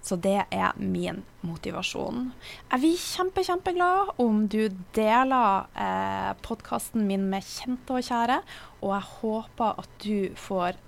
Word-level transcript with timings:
Så 0.00 0.16
det 0.16 0.46
er 0.48 0.76
min 0.80 1.22
motivasjon. 1.44 2.30
Jeg 2.70 2.82
blir 2.82 3.00
kjempe, 3.00 3.44
kjempeglad 3.44 4.14
om 4.22 4.46
du 4.50 4.62
deler 4.96 5.66
eh, 5.76 6.30
podkasten 6.44 7.04
min 7.08 7.26
med 7.30 7.44
kjente 7.44 7.98
og 7.98 8.06
kjære, 8.06 8.40
og 8.80 8.94
jeg 8.96 9.10
håper 9.20 9.82
at 9.84 9.98
du 10.04 10.40
får 10.40 10.80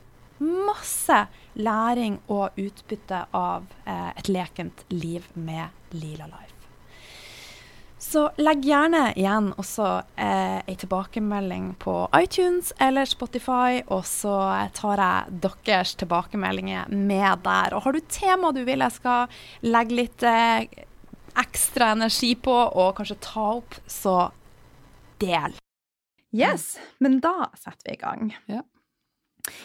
masse 0.42 1.18
læring 1.54 2.18
og 2.32 2.56
utbytte 2.58 3.26
av 3.36 3.68
eh, 3.84 4.10
et 4.16 4.32
lekent 4.32 4.86
liv 4.90 5.28
med 5.34 5.94
Lila 5.94 6.26
Life. 6.32 6.51
Så 8.02 8.24
legg 8.42 8.64
gjerne 8.66 9.12
igjen 9.14 9.52
også 9.62 9.86
eh, 10.18 10.58
ei 10.66 10.74
tilbakemelding 10.78 11.68
på 11.80 11.94
iTunes 12.18 12.72
eller 12.82 13.06
Spotify, 13.06 13.78
og 13.94 14.02
så 14.08 14.34
tar 14.74 15.02
jeg 15.02 15.38
deres 15.44 15.94
tilbakemeldinger 16.00 16.90
med 16.90 17.44
der. 17.46 17.76
Og 17.76 17.86
har 17.86 17.94
du 17.94 18.00
tema 18.10 18.50
du 18.50 18.64
vil 18.66 18.82
jeg 18.82 18.96
skal 18.96 19.30
legge 19.62 20.00
litt 20.00 20.26
eh, 20.26 20.66
ekstra 21.38 21.92
energi 21.94 22.34
på, 22.34 22.52
og 22.52 22.96
kanskje 22.98 23.20
ta 23.22 23.46
opp, 23.60 23.78
så 23.86 24.16
del. 25.22 25.54
Yes, 26.34 26.74
men 26.98 27.20
da 27.22 27.52
setter 27.54 27.86
vi 27.86 27.94
i 27.94 28.02
gang. 28.02 28.34
Ja. 28.50 28.64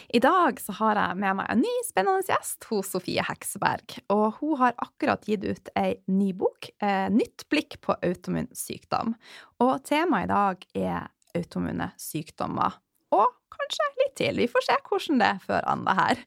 I 0.08 0.18
dag 0.18 0.58
så 0.60 0.74
har 0.80 0.98
jeg 0.98 1.18
med 1.22 1.36
meg 1.38 1.50
en 1.52 1.60
ny 1.62 1.74
spennende 1.86 2.26
gjest, 2.26 2.66
hos 2.70 2.90
Sofie 2.94 3.22
Hekseberg. 3.22 3.98
Og 4.10 4.40
hun 4.40 4.56
har 4.58 4.74
akkurat 4.82 5.26
gitt 5.28 5.46
ut 5.46 5.70
ei 5.78 6.00
ny 6.10 6.32
bok, 6.32 6.70
eh, 6.82 7.06
'Nytt 7.10 7.46
blikk 7.48 7.80
på 7.80 7.94
autoimmun 8.02 8.50
sykdom'. 8.50 9.14
Og 9.60 9.84
temaet 9.84 10.26
i 10.26 10.32
dag 10.32 10.66
er 10.74 11.08
autoimmune 11.34 11.92
sykdommer. 11.96 12.74
Og 13.14 13.30
kanskje 13.58 13.88
litt 14.02 14.16
til. 14.18 14.40
Vi 14.42 14.48
får 14.50 14.66
se 14.68 14.78
hvordan 14.88 15.22
det 15.22 15.34
fører 15.46 15.68
an, 15.68 15.84
det 15.86 15.96
her. 15.98 16.24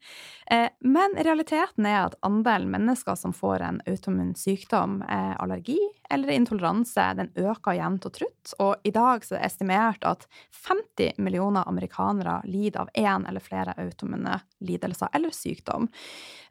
Eh, 0.51 0.67
men 0.83 1.15
realiteten 1.15 1.87
er 1.87 2.09
at 2.09 2.17
andelen 2.27 2.71
mennesker 2.73 3.15
som 3.15 3.33
får 3.35 3.63
en 3.63 3.79
autoimmun 3.87 4.33
sykdom, 4.35 5.01
eh, 5.01 5.35
allergi 5.39 5.79
eller 6.11 6.33
intoleranse, 6.35 7.05
den 7.15 7.31
øker 7.39 7.77
jevnt 7.77 8.05
og 8.09 8.13
trutt. 8.17 8.53
Og 8.59 8.83
i 8.83 8.91
dag 8.91 9.23
er 9.23 9.37
det 9.37 9.45
estimert 9.47 10.03
at 10.03 10.27
50 10.67 11.15
millioner 11.23 11.63
amerikanere 11.67 12.41
lider 12.45 12.83
av 12.83 12.91
én 12.99 13.27
eller 13.29 13.39
flere 13.39 13.77
autoimmune 13.79 14.41
lidelser 14.59 15.07
eller 15.15 15.31
sykdom. 15.31 15.87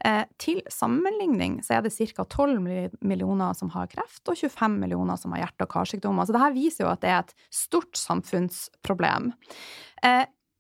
Eh, 0.04 0.24
til 0.38 0.62
sammenligning 0.72 1.60
så 1.62 1.76
er 1.76 1.84
det 1.84 1.92
ca. 1.92 2.24
12 2.24 2.91
millioner 3.04 3.52
som 3.54 3.68
har 3.76 3.91
kreft, 3.92 4.24
og 4.28 4.36
25 4.36 4.80
millioner 4.80 5.20
som 5.20 5.32
har 5.32 5.44
hjerte- 5.44 5.68
og 5.68 5.74
karsykdommer. 5.76 6.24
Så 6.24 6.32
dette 6.32 6.54
viser 6.56 6.86
jo 6.86 6.92
at 6.94 7.04
det 7.04 7.10
er 7.10 7.18
et 7.20 7.34
stort 7.52 8.00
samfunnsproblem. 8.00 9.34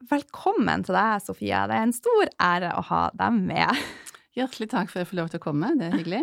Velkommen 0.08 0.80
til 0.86 0.96
deg, 0.96 1.20
Sofia. 1.20 1.66
Det 1.68 1.76
er 1.76 1.84
en 1.84 1.92
stor 1.92 2.30
ære 2.40 2.72
å 2.78 2.84
ha 2.88 3.00
deg 3.20 3.34
med. 3.36 3.80
Hjertelig 4.38 4.70
takk 4.72 4.88
for 4.88 4.96
at 4.96 5.04
jeg 5.04 5.10
får 5.10 5.18
lov 5.18 5.28
til 5.32 5.40
å 5.40 5.44
komme, 5.44 5.74
det 5.76 5.90
er 5.90 5.96
hyggelig. 5.98 6.22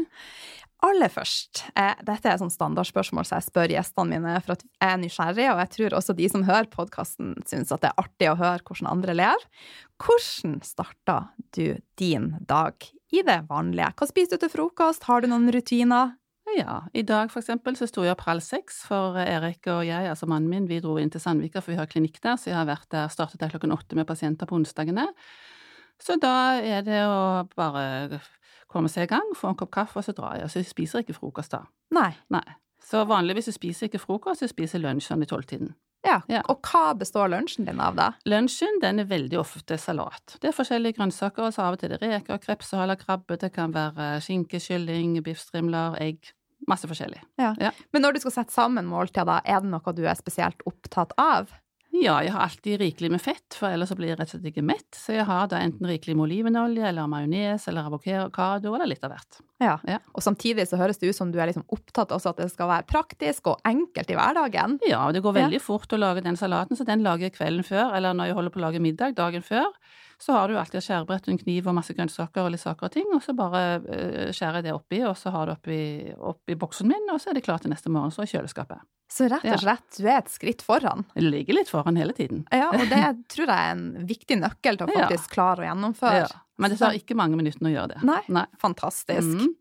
Aller 0.87 1.09
først, 1.09 1.63
eh, 1.75 1.93
dette 2.05 2.29
er 2.29 2.37
et 2.37 2.53
standardspørsmål 2.53 3.25
som 3.25 3.37
jeg 3.37 3.47
spør 3.47 3.73
gjestene 3.73 4.13
mine 4.13 4.35
for 4.45 4.55
at 4.55 4.63
jeg 4.65 4.89
er 4.89 4.99
nysgjerrig, 5.01 5.47
og 5.51 5.61
jeg 5.61 5.71
tror 5.75 5.95
også 5.97 6.15
de 6.17 6.29
som 6.29 6.45
hører 6.45 6.69
podkasten, 6.73 7.35
syns 7.49 7.73
at 7.73 7.81
det 7.81 7.91
er 7.91 8.01
artig 8.01 8.29
å 8.31 8.37
høre 8.37 8.65
hvordan 8.65 8.91
andre 8.91 9.17
ler. 9.17 9.47
Hvordan 10.01 10.59
starta 10.65 11.17
du 11.57 11.77
din 11.97 12.31
dag 12.49 12.73
i 13.13 13.25
det 13.25 13.43
vanlige? 13.49 13.93
Hva 13.97 14.09
spiser 14.09 14.37
du 14.37 14.45
til 14.45 14.53
frokost? 14.53 15.05
Har 15.09 15.21
du 15.21 15.29
noen 15.29 15.49
rutiner? 15.53 16.15
Ja, 16.55 16.79
i 16.93 17.03
dag 17.03 17.31
for 17.31 17.41
eksempel 17.41 17.75
så 17.75 17.85
sto 17.89 18.05
jeg 18.05 18.13
opp 18.15 18.23
halv 18.27 18.41
seks, 18.45 18.79
for 18.87 19.17
Erik 19.19 19.67
og 19.67 19.83
jeg, 19.85 20.07
altså 20.09 20.29
mannen 20.29 20.49
min, 20.49 20.69
vi 20.69 20.79
dro 20.81 20.95
inn 21.01 21.11
til 21.11 21.21
Sandvika 21.21 21.59
for 21.59 21.73
vi 21.73 21.79
har 21.79 21.89
klinikk 21.91 22.21
der, 22.23 22.37
så 22.39 22.51
jeg 22.51 22.57
har 22.57 22.69
vært 22.69 22.87
der, 22.93 23.11
startet 23.11 23.41
der 23.43 23.51
klokken 23.51 23.75
åtte 23.75 23.99
med 23.99 24.07
pasienter 24.07 24.47
på 24.47 24.55
onsdagene. 24.55 25.09
Så 25.99 26.15
da 26.21 26.61
er 26.61 26.85
det 26.85 27.01
å 27.09 27.43
bare 27.57 28.21
komme 28.71 28.89
seg 28.91 29.07
i 29.07 29.11
gang, 29.15 29.33
få 29.35 29.51
en 29.51 29.59
kopp 29.59 29.73
kaffe, 29.73 29.99
og 29.99 30.05
så 30.05 30.15
drar 30.15 30.37
jeg. 30.37 30.47
Og 30.47 30.53
så 30.53 30.61
jeg 30.61 30.69
spiser 30.69 31.03
ikke 31.03 31.17
frokost 31.17 31.55
da. 31.55 31.63
Nei. 31.95 32.11
Nei. 32.33 32.45
Så 32.87 33.03
vanligvis 33.09 33.49
så 33.49 33.55
spiser 33.55 33.85
jeg 33.85 33.93
ikke 33.93 34.05
frokost, 34.05 34.45
jeg 34.45 34.53
spiser 34.53 34.83
lunsj 34.83 35.09
sånn 35.09 35.25
i 35.25 35.29
tolvtiden. 35.29 35.73
Ja. 36.07 36.21
Ja. 36.31 36.41
Og 36.51 36.63
hva 36.65 36.93
består 36.97 37.29
lunsjen 37.33 37.67
din 37.67 37.81
av, 37.83 37.97
da? 37.99 38.11
Lunsjen 38.29 38.79
den 38.83 39.03
er 39.03 39.09
veldig 39.09 39.41
ofte 39.41 39.77
salat. 39.81 40.37
Det 40.41 40.51
er 40.51 40.55
forskjellige 40.55 40.97
grønnsaker, 40.99 41.49
og 41.49 41.55
så 41.55 41.67
av 41.67 41.77
og 41.77 41.83
til 41.83 41.91
er 41.91 41.99
det 42.01 42.11
reker, 42.15 42.41
krepsehale, 42.43 42.97
krabbe, 42.99 43.37
det 43.41 43.51
kan 43.55 43.75
være 43.75 44.17
skinke, 44.23 44.61
kylling, 44.63 45.19
biffstrimler, 45.25 45.99
egg. 46.03 46.33
Masse 46.67 46.89
forskjellig. 46.89 47.19
Ja. 47.37 47.53
Ja. 47.61 47.69
Men 47.93 48.01
når 48.03 48.15
du 48.15 48.23
skal 48.23 48.39
sette 48.39 48.55
sammen 48.55 48.87
måltider, 48.89 49.43
er 49.45 49.61
det 49.61 49.69
noe 49.69 49.93
du 49.93 50.03
er 50.07 50.17
spesielt 50.17 50.63
opptatt 50.65 51.13
av? 51.21 51.51
Ja, 51.97 52.17
jeg 52.21 52.31
har 52.33 52.45
alltid 52.45 52.79
rikelig 52.81 53.09
med 53.11 53.21
fett, 53.23 53.55
for 53.57 53.71
ellers 53.73 53.89
så 53.89 53.95
blir 53.97 54.11
jeg 54.11 54.19
rett 54.19 54.29
og 54.29 54.35
slett 54.35 54.49
ikke 54.51 54.63
mett. 54.65 54.87
Så 54.93 55.15
jeg 55.15 55.25
har 55.25 55.47
da 55.49 55.59
enten 55.63 55.87
rikelig 55.89 56.13
med 56.17 56.27
olivenolje, 56.27 56.83
eller 56.89 57.09
majones, 57.09 57.67
eller 57.71 57.87
avokado, 57.89 58.73
eller 58.75 58.89
litt 58.89 59.05
av 59.05 59.15
hvert. 59.15 59.39
Ja. 59.63 59.77
Ja. 59.89 59.97
Og 60.13 60.21
samtidig 60.21 60.67
så 60.69 60.77
høres 60.77 61.01
det 61.01 61.09
ut 61.09 61.17
som 61.17 61.31
du 61.33 61.39
er 61.41 61.49
liksom 61.49 61.65
opptatt 61.73 62.13
også 62.13 62.33
at 62.33 62.41
det 62.43 62.49
skal 62.53 62.69
være 62.69 62.85
praktisk 62.89 63.49
og 63.53 63.63
enkelt 63.65 64.11
i 64.13 64.17
hverdagen. 64.19 64.77
Ja, 64.85 65.07
og 65.07 65.15
det 65.17 65.23
går 65.25 65.39
veldig 65.39 65.61
fort 65.63 65.93
å 65.95 66.01
lage 66.01 66.25
den 66.25 66.37
salaten, 66.37 66.77
så 66.77 66.85
den 66.85 67.05
lager 67.05 67.29
jeg 67.29 67.37
kvelden 67.39 67.65
før, 67.65 67.95
eller 67.97 68.17
når 68.17 68.29
jeg 68.29 68.37
holder 68.37 68.53
på 68.53 68.61
å 68.61 68.65
lage 68.67 68.83
middag 68.83 69.17
dagen 69.17 69.45
før. 69.45 69.71
Så 70.21 70.33
har 70.33 70.49
du 70.49 70.57
alltid 70.57 70.79
et 70.79 70.85
skjærebrett 70.85 71.27
en 71.29 71.41
kniv 71.41 71.67
og 71.69 71.77
masse 71.77 71.93
grønnsaker 71.93 72.45
og 72.45 72.53
litt 72.53 72.63
saker 72.63 72.89
og 72.89 72.93
ting, 72.93 73.09
og 73.13 73.21
så 73.25 73.33
bare 73.37 73.63
eh, 73.85 74.29
skjærer 74.33 74.61
jeg 74.61 74.69
det 74.69 74.77
oppi, 74.77 75.01
og 75.05 75.17
så 75.17 75.33
har 75.33 75.49
du 75.49 75.53
oppi, 75.53 75.81
oppi 76.17 76.57
boksen 76.57 76.89
min, 76.89 77.09
og 77.13 77.21
så 77.21 77.31
er 77.31 77.37
det 77.37 77.45
klart 77.45 77.65
til 77.65 77.73
neste 77.73 77.93
morgen, 77.93 78.13
så 78.13 78.25
i 78.25 78.31
kjøleskapet. 78.31 78.81
Så 79.11 79.29
rett 79.31 79.45
og 79.47 79.61
slett, 79.61 79.85
du 79.97 80.07
er 80.07 80.17
et 80.19 80.31
skritt 80.31 80.63
foran. 80.65 81.05
Jeg 81.15 81.29
ligger 81.29 81.55
litt 81.55 81.69
foran 81.71 81.95
hele 81.99 82.15
tiden. 82.15 82.43
Ja, 82.51 82.73
og 82.75 82.89
det 82.91 83.03
tror 83.31 83.47
jeg 83.47 83.55
er 83.55 83.71
en 83.77 84.09
viktig 84.09 84.37
nøkkel 84.41 84.79
til 84.79 84.89
å 84.89 84.97
faktisk 84.99 85.31
klare 85.37 85.63
å 85.63 85.69
gjennomføre. 85.69 86.25
Ja. 86.25 86.43
Men 86.57 86.73
det 86.73 86.79
tar 86.81 86.95
ikke 86.97 87.15
mange 87.17 87.37
minuttene 87.37 87.69
å 87.69 87.73
gjøre 87.73 87.91
det. 87.93 87.99
Nei. 88.07 88.19
Nei. 88.33 88.45
Fantastisk. 88.59 89.29
Mm. 89.29 89.51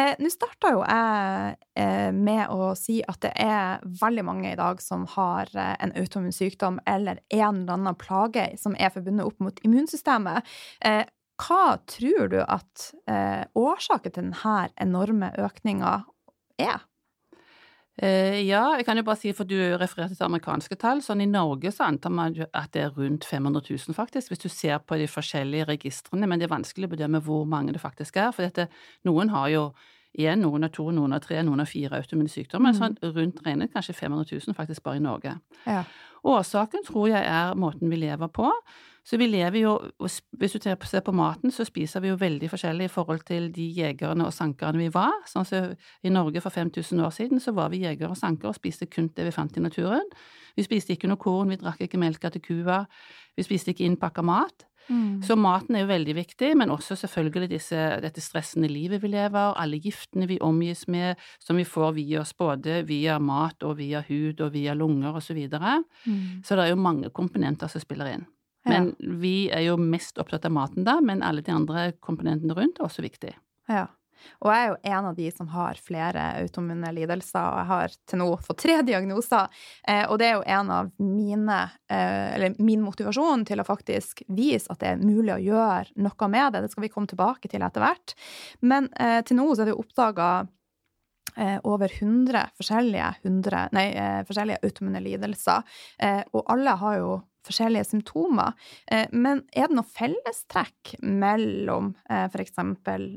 Eh, 0.00 0.12
Nå 0.18 0.30
starta 0.32 0.70
jo 0.72 0.80
jeg 0.80 1.56
eh, 1.76 2.08
med 2.16 2.46
å 2.48 2.70
si 2.78 3.02
at 3.04 3.20
det 3.24 3.34
er 3.36 3.82
veldig 4.00 4.24
mange 4.24 4.52
i 4.54 4.58
dag 4.58 4.80
som 4.82 5.04
har 5.12 5.52
eh, 5.52 5.74
en 5.84 5.92
autoimmun 5.92 6.32
sykdom 6.32 6.80
eller 6.88 7.20
en 7.28 7.62
eller 7.62 7.76
annen 7.76 7.98
plage 8.00 8.48
som 8.60 8.76
er 8.80 8.94
forbundet 8.94 9.28
opp 9.28 9.44
mot 9.44 9.60
immunsystemet. 9.66 10.48
Eh, 10.88 11.04
hva 11.42 11.76
tror 11.90 12.32
du 12.32 12.40
at 12.40 12.88
eh, 13.10 13.44
årsaken 13.58 14.14
til 14.14 14.30
denne 14.30 14.56
enorme 14.80 15.32
økninga 15.42 15.98
er? 16.62 16.80
Eh, 18.00 18.40
ja, 18.48 18.62
jeg 18.78 18.86
kan 18.88 18.96
jo 18.96 19.04
bare 19.04 19.20
si, 19.20 19.34
for 19.36 19.44
du 19.44 19.56
refererte 19.76 20.16
til 20.16 20.24
amerikanske 20.24 20.78
tall, 20.80 21.02
sånn 21.04 21.20
i 21.20 21.28
Norge 21.28 21.74
så 21.74 21.84
antar 21.90 22.14
man 22.14 22.38
at 22.48 22.70
det 22.72 22.86
er 22.86 22.94
rundt 22.96 23.26
500 23.28 23.66
000 23.68 23.96
faktisk, 23.96 24.32
hvis 24.32 24.40
du 24.40 24.48
ser 24.48 24.80
på 24.80 24.96
de 24.96 25.08
forskjellige 25.10 25.68
registrene, 25.68 26.26
men 26.26 26.40
det 26.40 26.48
er 26.48 26.54
vanskelig 26.54 26.88
å 26.88 26.94
bedømme 26.94 27.20
hvor 27.26 27.44
mange 27.44 27.74
det 27.76 27.82
faktisk 27.82 28.16
er, 28.16 28.30
for 28.32 28.48
dette, 28.48 28.70
noen 29.04 29.32
har 29.34 29.50
jo 29.52 29.66
én, 30.16 30.40
noen 30.40 30.64
har 30.64 30.72
to, 30.72 30.88
noen 30.92 31.12
har 31.12 31.20
tre, 31.24 31.42
noen 31.44 31.60
har 31.60 31.68
fire 31.68 32.00
autoimmune 32.00 32.32
sykdommer. 32.32 32.72
Mm. 32.72 32.80
Sånn 32.80 32.96
rundt 33.16 33.44
regnet 33.44 33.72
kanskje 33.72 33.96
500 33.96 34.40
000 34.48 34.56
faktisk 34.56 34.84
bare 34.84 35.00
i 35.00 35.04
Norge. 35.04 35.36
Ja. 35.66 35.84
Årsaken 36.22 36.84
tror 36.86 37.08
jeg 37.10 37.24
er 37.26 37.56
måten 37.58 37.92
vi 37.92 38.00
lever 38.00 38.28
på. 38.32 38.50
Så 39.02 39.18
vi 39.18 39.26
lever 39.26 39.64
jo, 39.64 39.72
hvis 40.38 40.52
du 40.54 40.62
ser 40.62 41.00
på 41.02 41.12
maten, 41.12 41.50
så 41.50 41.64
spiser 41.66 42.00
vi 42.04 42.12
jo 42.12 42.18
veldig 42.20 42.50
forskjellig 42.50 42.86
i 42.86 42.92
forhold 42.92 43.24
til 43.26 43.48
de 43.54 43.64
jegerne 43.74 44.28
og 44.28 44.34
sankerne 44.34 44.78
vi 44.78 44.92
var. 44.94 45.16
Sånn 45.26 45.46
som 45.48 45.72
i 46.06 46.12
Norge 46.12 46.40
for 46.44 46.54
5000 46.54 47.02
år 47.02 47.10
siden 47.10 47.42
så 47.42 47.54
var 47.56 47.72
vi 47.72 47.82
jegere 47.82 48.12
og 48.14 48.20
sankere 48.20 48.52
og 48.52 48.58
spiste 48.60 48.86
kun 48.86 49.10
det 49.16 49.26
vi 49.26 49.34
fant 49.34 49.58
i 49.58 49.64
naturen. 49.64 50.06
Vi 50.54 50.62
spiste 50.62 50.94
ikke 50.94 51.10
noe 51.10 51.18
korn, 51.18 51.50
vi 51.50 51.58
drakk 51.58 51.82
ikke 51.82 51.98
melka 51.98 52.30
til 52.30 52.44
kua, 52.44 52.84
vi 53.36 53.46
spiste 53.46 53.74
ikke 53.74 53.88
innpakka 53.88 54.22
mat. 54.22 54.68
Mm. 54.88 55.22
Så 55.22 55.36
maten 55.38 55.76
er 55.76 55.84
jo 55.84 55.90
veldig 55.90 56.14
viktig, 56.16 56.52
men 56.58 56.70
også 56.74 56.96
selvfølgelig 56.98 57.50
disse, 57.52 57.82
dette 58.02 58.22
stressende 58.22 58.70
livet 58.70 59.02
vi 59.02 59.12
lever, 59.12 59.54
alle 59.58 59.78
giftene 59.82 60.26
vi 60.30 60.40
omgis 60.42 60.86
med, 60.90 61.20
som 61.42 61.58
vi 61.58 61.66
får 61.66 61.94
via 61.98 62.22
oss 62.22 62.34
både 62.34 62.82
via 62.88 63.18
mat 63.22 63.62
og 63.66 63.78
via 63.78 64.02
hud 64.08 64.42
og 64.42 64.52
via 64.54 64.74
lunger 64.74 65.14
osv. 65.14 65.32
Så, 65.32 65.34
videre. 65.38 65.78
Mm. 66.04 66.42
så 66.44 66.56
det 66.56 66.64
er 66.66 66.74
jo 66.74 66.82
mange 66.82 67.08
komponenter 67.14 67.70
som 67.72 67.80
spiller 67.80 68.10
inn. 68.10 68.26
Men 68.68 68.92
vi 69.22 69.50
er 69.50 69.64
jo 69.66 69.78
mest 69.80 70.20
opptatt 70.22 70.46
av 70.46 70.54
maten 70.54 70.86
da, 70.86 71.00
men 71.02 71.24
alle 71.26 71.42
de 71.42 71.54
andre 71.54 71.90
komponentene 72.04 72.54
rundt 72.54 72.78
er 72.78 72.86
også 72.86 73.02
viktig. 73.04 73.34
Ja. 73.70 73.88
Og 74.42 74.50
jeg 74.52 74.62
er 74.62 74.68
jo 74.70 74.92
en 74.94 75.08
av 75.08 75.16
de 75.16 75.28
som 75.34 75.48
har 75.50 75.78
flere 75.82 76.24
autoimmune 76.42 76.92
lidelser, 76.94 77.42
og 77.42 77.58
jeg 77.58 77.68
har 77.70 77.96
til 78.10 78.20
nå 78.20 78.28
fått 78.44 78.62
tre 78.64 78.78
diagnoser. 78.86 79.50
Eh, 79.88 80.04
og 80.06 80.20
det 80.20 80.28
er 80.28 80.36
jo 80.36 80.46
en 80.58 80.72
av 80.74 80.90
mine, 81.02 81.58
eh, 81.90 82.28
eller 82.36 82.56
min 82.62 82.84
motivasjon 82.84 83.46
til 83.48 83.62
å 83.62 83.66
faktisk 83.66 84.24
vise 84.30 84.70
at 84.72 84.82
det 84.82 84.92
er 84.92 85.02
mulig 85.02 85.34
å 85.34 85.42
gjøre 85.42 86.02
noe 86.06 86.30
med 86.30 86.54
det. 86.54 86.64
Det 86.64 86.72
skal 86.74 86.86
vi 86.86 86.92
komme 86.94 87.10
tilbake 87.10 87.50
til 87.50 87.66
etter 87.66 87.84
hvert. 87.84 88.16
Men 88.62 88.90
eh, 88.94 89.20
til 89.26 89.40
nå 89.40 89.48
så 89.52 89.64
er 89.64 89.70
det 89.70 89.76
jo 89.76 89.82
oppdaga 89.82 90.30
eh, 91.36 91.58
over 91.64 91.92
100 91.98 92.46
forskjellige, 92.60 93.10
100, 93.24 93.68
nei, 93.76 93.88
eh, 93.96 94.22
forskjellige 94.28 94.62
autoimmune 94.62 95.02
lidelser, 95.02 95.62
eh, 95.98 96.22
og 96.32 96.46
alle 96.52 96.78
har 96.82 96.98
jo 97.00 97.12
forskjellige 97.46 97.88
symptomer. 97.90 98.54
Eh, 98.86 99.08
men 99.12 99.44
er 99.52 99.68
det 99.70 99.78
noe 99.78 99.88
fellestrekk 99.88 100.96
mellom 101.02 101.92
eh, 102.08 102.28
f.eks. 102.28 102.56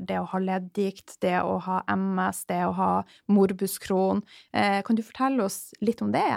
det 0.08 0.18
å 0.20 0.26
ha 0.32 0.42
leddgikt, 0.42 1.18
det 1.24 1.38
å 1.42 1.58
ha 1.66 1.82
MS, 1.92 2.44
det 2.50 2.62
å 2.66 2.74
ha 2.76 2.90
morbus 3.32 3.78
Crohn? 3.82 4.24
Eh, 4.52 4.82
kan 4.86 4.98
du 4.98 5.04
fortelle 5.06 5.46
oss 5.46 5.70
litt 5.84 6.02
om 6.04 6.12
det? 6.14 6.28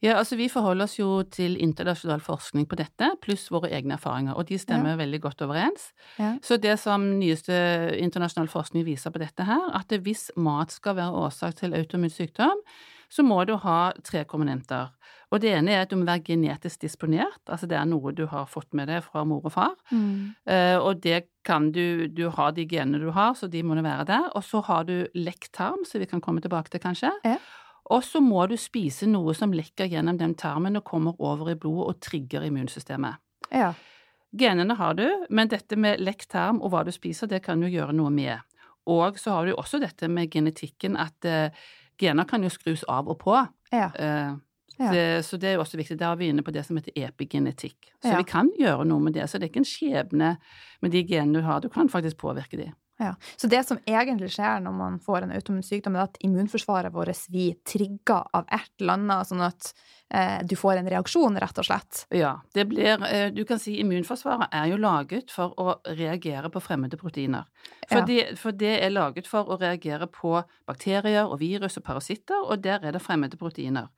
Ja, 0.00 0.14
altså 0.20 0.36
Vi 0.38 0.46
forholder 0.48 0.86
oss 0.86 0.98
jo 0.98 1.22
til 1.26 1.56
internasjonal 1.58 2.20
forskning 2.22 2.68
på 2.70 2.76
dette, 2.78 3.08
pluss 3.22 3.48
våre 3.50 3.70
egne 3.74 3.96
erfaringer, 3.96 4.36
og 4.38 4.46
de 4.46 4.58
stemmer 4.60 4.94
ja. 4.94 5.00
veldig 5.00 5.20
godt 5.24 5.42
overens. 5.42 5.88
Ja. 6.20 6.36
Så 6.42 6.60
det 6.62 6.76
som 6.78 7.08
nyeste 7.18 7.56
internasjonal 7.98 8.46
forskning 8.52 8.86
viser 8.86 9.10
på 9.10 9.18
dette 9.18 9.48
her, 9.48 9.64
at 9.74 9.90
hvis 9.90 10.28
mat 10.38 10.70
skal 10.70 11.00
være 11.00 11.24
årsak 11.26 11.58
til 11.58 11.74
autoimmun 11.74 12.14
sykdom, 12.14 12.62
så 13.10 13.24
må 13.26 13.40
du 13.48 13.56
ha 13.58 13.90
tre 14.04 14.22
komponenter. 14.28 14.92
Og 15.28 15.42
det 15.42 15.50
ene 15.52 15.74
er 15.74 15.82
at 15.84 15.90
du 15.92 15.98
må 16.00 16.06
være 16.08 16.24
genetisk 16.24 16.80
disponert, 16.86 17.42
altså 17.52 17.68
det 17.68 17.76
er 17.76 17.88
noe 17.88 18.14
du 18.16 18.24
har 18.30 18.46
fått 18.48 18.72
med 18.76 18.88
deg 18.88 19.02
fra 19.04 19.26
mor 19.28 19.44
og 19.44 19.52
far. 19.52 19.74
Mm. 19.92 20.32
Uh, 20.48 20.78
og 20.80 21.02
det 21.04 21.26
kan 21.44 21.70
du 21.72 22.08
Du 22.08 22.28
har 22.32 22.52
de 22.52 22.64
genene 22.68 23.00
du 23.00 23.10
har, 23.12 23.34
så 23.34 23.48
de 23.48 23.62
må 23.62 23.76
være 23.76 24.04
der. 24.08 24.30
Og 24.36 24.44
så 24.44 24.60
har 24.64 24.84
du 24.88 25.06
lekt 25.14 25.52
tarm, 25.52 25.84
som 25.84 26.00
vi 26.00 26.08
kan 26.08 26.20
komme 26.20 26.40
tilbake 26.40 26.70
til, 26.70 26.80
kanskje. 26.80 27.12
Ja. 27.24 27.36
Og 27.88 28.04
så 28.04 28.20
må 28.20 28.46
du 28.48 28.56
spise 28.56 29.08
noe 29.08 29.34
som 29.34 29.52
lekker 29.52 29.88
gjennom 29.88 30.18
den 30.20 30.34
tarmen 30.34 30.76
og 30.76 30.84
kommer 30.84 31.16
over 31.18 31.52
i 31.52 31.56
blodet 31.56 31.86
og 31.88 32.00
trigger 32.04 32.44
immunsystemet. 32.44 33.20
Ja. 33.52 33.72
Genene 34.36 34.76
har 34.76 34.94
du, 34.94 35.06
men 35.30 35.48
dette 35.48 35.76
med 35.76 36.02
lekt 36.04 36.28
tarm 36.34 36.60
og 36.60 36.72
hva 36.72 36.84
du 36.84 36.92
spiser, 36.92 37.30
det 37.30 37.40
kan 37.46 37.60
du 37.60 37.68
gjøre 37.68 37.96
noe 37.96 38.12
med. 38.12 38.44
Og 38.88 39.16
så 39.20 39.32
har 39.32 39.46
du 39.46 39.54
også 39.54 39.80
dette 39.80 40.08
med 40.08 40.30
genetikken, 40.32 40.96
at 41.00 41.24
uh, 41.24 41.48
gener 42.00 42.28
kan 42.28 42.44
jo 42.44 42.52
skrus 42.52 42.84
av 42.88 43.08
og 43.08 43.18
på. 43.24 43.36
Ja. 43.72 43.88
Uh, 43.96 44.36
Ja. 44.78 44.90
det, 44.92 45.24
så 45.26 45.36
det 45.38 45.48
er 45.50 45.54
jo 45.58 45.64
også 45.64 45.76
viktig. 45.80 45.98
Der 45.98 46.12
er 46.12 46.16
vi 46.20 46.28
inne 46.30 46.42
på 46.46 46.52
det 46.54 46.64
som 46.66 46.76
heter 46.78 46.92
epigenetikk. 46.94 47.92
Så 48.02 48.12
Ja. 48.12 48.16
vi 48.18 48.24
kan 48.24 48.50
gjøre 48.58 48.84
noe 48.86 49.00
med 49.00 49.12
det. 49.14 49.24
Så 49.28 49.38
det 49.38 49.48
er 49.48 49.52
ikke 49.52 49.64
en 49.64 49.72
skjebne 49.72 50.36
med 50.82 50.90
de 50.92 51.02
genene 51.04 51.40
du 51.40 51.42
har. 51.42 51.60
Du 51.60 51.68
kan 51.68 51.88
faktisk 51.88 52.16
påvirke 52.18 52.56
de. 52.56 52.72
Ja. 53.00 53.12
Så 53.36 53.46
det 53.48 53.60
som 53.64 53.78
egentlig 53.86 54.26
skjer 54.34 54.60
når 54.60 54.72
man 54.74 54.98
får 54.98 55.22
en 55.22 55.30
autoimmun 55.30 55.62
sykdom, 55.62 55.94
er 55.94 56.08
at 56.08 56.16
immunforsvaret 56.20 56.90
vårt 56.92 57.28
blir 57.30 57.54
trigga 57.64 58.24
av 58.34 58.44
et 58.50 58.70
eller 58.80 58.92
annet, 58.96 59.26
sånn 59.28 59.40
at 59.46 59.72
eh, 60.10 60.40
du 60.42 60.56
får 60.56 60.78
en 60.80 60.88
reaksjon, 60.90 61.38
rett 61.38 61.58
og 61.58 61.64
slett. 61.68 62.06
Ja, 62.10 62.40
det 62.54 62.66
blir 62.68 62.98
eh, 63.06 63.30
Du 63.30 63.44
kan 63.44 63.58
si 63.62 63.76
immunforsvaret 63.78 64.48
er 64.50 64.66
jo 64.72 64.76
laget 64.82 65.30
for 65.30 65.54
å 65.58 65.76
reagere 65.94 66.50
på 66.50 66.58
fremmede 66.60 66.98
proteiner. 66.98 67.44
For, 67.88 67.98
Ja. 67.98 68.04
det, 68.04 68.36
for 68.38 68.50
det 68.50 68.82
er 68.82 68.90
laget 68.90 69.28
for 69.28 69.44
å 69.46 69.60
reagere 69.60 70.08
på 70.10 70.42
bakterier 70.66 71.24
og 71.30 71.38
virus 71.38 71.76
og 71.78 71.84
parasitter, 71.84 72.34
og 72.50 72.62
der 72.62 72.80
er 72.82 72.90
det 72.92 73.02
fremmede 73.02 73.38
proteiner. 73.38 73.88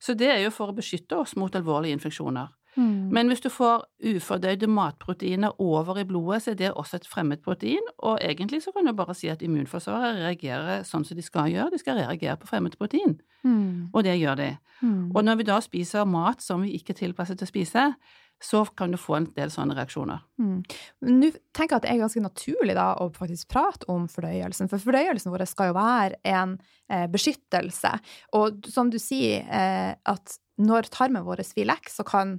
Så 0.00 0.14
det 0.16 0.30
er 0.32 0.40
jo 0.44 0.50
for 0.50 0.72
å 0.72 0.76
beskytte 0.76 1.18
oss 1.20 1.36
mot 1.36 1.52
alvorlige 1.54 1.92
infeksjoner. 1.98 2.48
Mm. 2.76 3.10
Men 3.12 3.28
hvis 3.28 3.42
du 3.42 3.48
får 3.50 3.82
ufordøyde 4.06 4.68
matproteiner 4.70 5.56
over 5.60 5.98
i 5.98 6.04
blodet, 6.06 6.42
så 6.44 6.52
er 6.52 6.54
det 6.60 6.70
også 6.72 7.00
et 7.00 7.08
fremmed 7.10 7.42
protein, 7.42 7.82
og 7.98 8.18
egentlig 8.22 8.62
så 8.62 8.72
kan 8.72 8.86
du 8.86 8.92
bare 8.94 9.14
si 9.18 9.28
at 9.28 9.42
immunforsvaret 9.42 10.20
reagerer 10.22 10.84
sånn 10.86 11.04
som 11.04 11.18
de 11.18 11.24
skal 11.26 11.50
gjøre, 11.50 11.72
de 11.74 11.80
skal 11.82 11.98
reagere 11.98 12.36
på 12.40 12.46
fremmed 12.50 12.78
protein, 12.78 13.18
Mm. 13.42 13.88
og 13.94 14.04
det 14.04 14.18
gjør 14.20 14.36
de. 14.36 14.58
Mm. 14.82 15.12
Og 15.16 15.24
når 15.24 15.36
vi 15.36 15.44
da 15.48 15.60
spiser 15.60 16.04
mat 16.04 16.42
som 16.42 16.60
vi 16.62 16.74
ikke 16.76 16.90
er 16.92 16.98
tilpasset 17.06 17.38
til 17.38 17.46
å 17.46 17.48
spise, 17.50 17.94
så 18.42 18.64
kan 18.76 18.92
du 18.92 18.98
få 19.00 19.18
en 19.18 19.26
del 19.36 19.50
sånne 19.52 19.76
reaksjoner. 19.76 20.22
Mm. 20.40 20.60
Nå 21.06 21.30
tenker 21.56 21.74
jeg 21.74 21.78
at 21.78 21.86
det 21.86 21.90
er 21.92 22.02
ganske 22.02 22.22
naturlig 22.24 22.76
da 22.78 22.86
å 22.96 23.10
faktisk 23.12 23.50
prate 23.52 23.88
om 23.92 24.06
fordøyelsen, 24.10 24.70
for 24.72 24.82
fordøyelsen 24.82 25.32
vår 25.32 25.44
skal 25.48 25.70
jo 25.70 25.76
være 25.76 26.20
en 26.32 26.54
eh, 26.88 27.04
beskyttelse. 27.12 27.92
Og 28.40 28.70
som 28.72 28.92
du 28.92 28.96
sier, 29.02 29.44
eh, 29.44 29.92
at 29.92 30.38
når 30.60 30.88
tarmen 30.92 31.26
vår 31.26 31.44
vil 31.54 31.68
lekk, 31.68 31.92
så 31.92 32.06
kan 32.06 32.38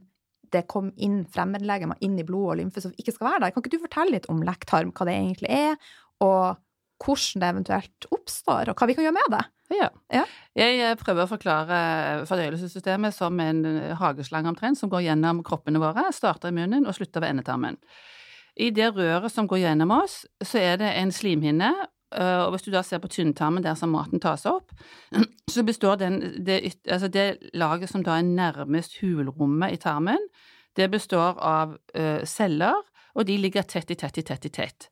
det 0.52 0.66
komme 0.72 0.92
inn 1.00 1.22
fremmedlegemer 1.32 2.02
inn 2.04 2.18
i 2.20 2.26
blod 2.28 2.50
og 2.56 2.60
lymfe 2.60 2.84
som 2.84 2.96
ikke 3.00 3.14
skal 3.16 3.30
være 3.30 3.46
der. 3.46 3.54
Kan 3.54 3.64
ikke 3.64 3.78
du 3.78 3.86
fortelle 3.86 4.18
litt 4.18 4.28
om 4.32 4.42
lekktarm, 4.46 4.92
hva 4.92 5.08
det 5.08 5.16
egentlig 5.16 5.54
er, 5.54 5.94
og 6.26 6.60
hvordan 7.02 7.42
det 7.42 7.50
eventuelt 7.50 8.08
oppstår, 8.14 8.72
og 8.72 8.78
hva 8.78 8.88
vi 8.90 8.96
kan 8.98 9.06
gjøre 9.06 9.18
med 9.18 9.34
det? 9.34 9.44
Ja. 9.72 9.88
Ja. 10.12 10.24
Jeg 10.58 10.80
eh, 10.84 10.98
prøver 11.00 11.26
å 11.26 11.32
forklare 11.32 11.78
fordøyelsessystemet 12.30 13.16
som 13.16 13.40
en 13.44 13.64
eh, 13.70 13.94
hageslange 14.00 14.52
omtrent, 14.52 14.80
som 14.80 14.92
går 14.92 15.06
gjennom 15.08 15.42
kroppene 15.48 15.82
våre, 15.82 16.10
starter 16.16 16.52
i 16.52 16.58
munnen 16.58 16.88
og 16.88 16.98
slutter 16.98 17.24
ved 17.24 17.36
endetarmen. 17.36 17.80
I 18.60 18.70
det 18.76 18.92
røret 18.98 19.32
som 19.32 19.48
går 19.48 19.64
gjennom 19.64 19.94
oss, 19.96 20.22
så 20.44 20.60
er 20.60 20.80
det 20.82 20.92
en 21.00 21.14
slimhinne, 21.16 21.72
og 22.12 22.50
hvis 22.52 22.66
du 22.66 22.74
da 22.74 22.82
ser 22.84 23.00
på 23.00 23.08
tynntarmen 23.08 23.64
der 23.64 23.78
som 23.80 23.94
maten 23.96 24.20
tas 24.20 24.44
opp, 24.50 24.74
så 25.54 25.64
består 25.64 25.96
den, 26.02 26.18
det, 26.44 26.58
altså 26.84 27.08
det 27.08 27.54
laget 27.56 27.88
som 27.88 28.04
da 28.04 28.18
er 28.20 28.28
nærmest 28.28 28.98
hulrommet 29.00 29.78
i 29.78 29.80
tarmen, 29.80 30.20
det 30.76 30.90
består 30.92 31.40
av 31.40 31.78
celler, 32.28 32.84
og 33.16 33.28
de 33.32 33.40
ligger 33.40 33.64
tett 33.64 33.96
i 33.96 33.96
tett 33.96 34.20
i 34.20 34.26
tett 34.28 34.50
i 34.50 34.52
tett. 34.52 34.91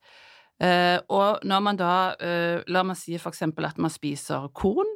Eh, 0.60 1.00
og 1.08 1.46
når 1.48 1.60
man 1.64 1.80
da, 1.80 2.16
eh, 2.20 2.62
la 2.68 2.84
meg 2.84 2.98
si 3.00 3.18
for 3.18 3.32
eksempel 3.32 3.66
at 3.66 3.78
man 3.78 3.92
spiser 3.94 4.50
korn, 4.54 4.90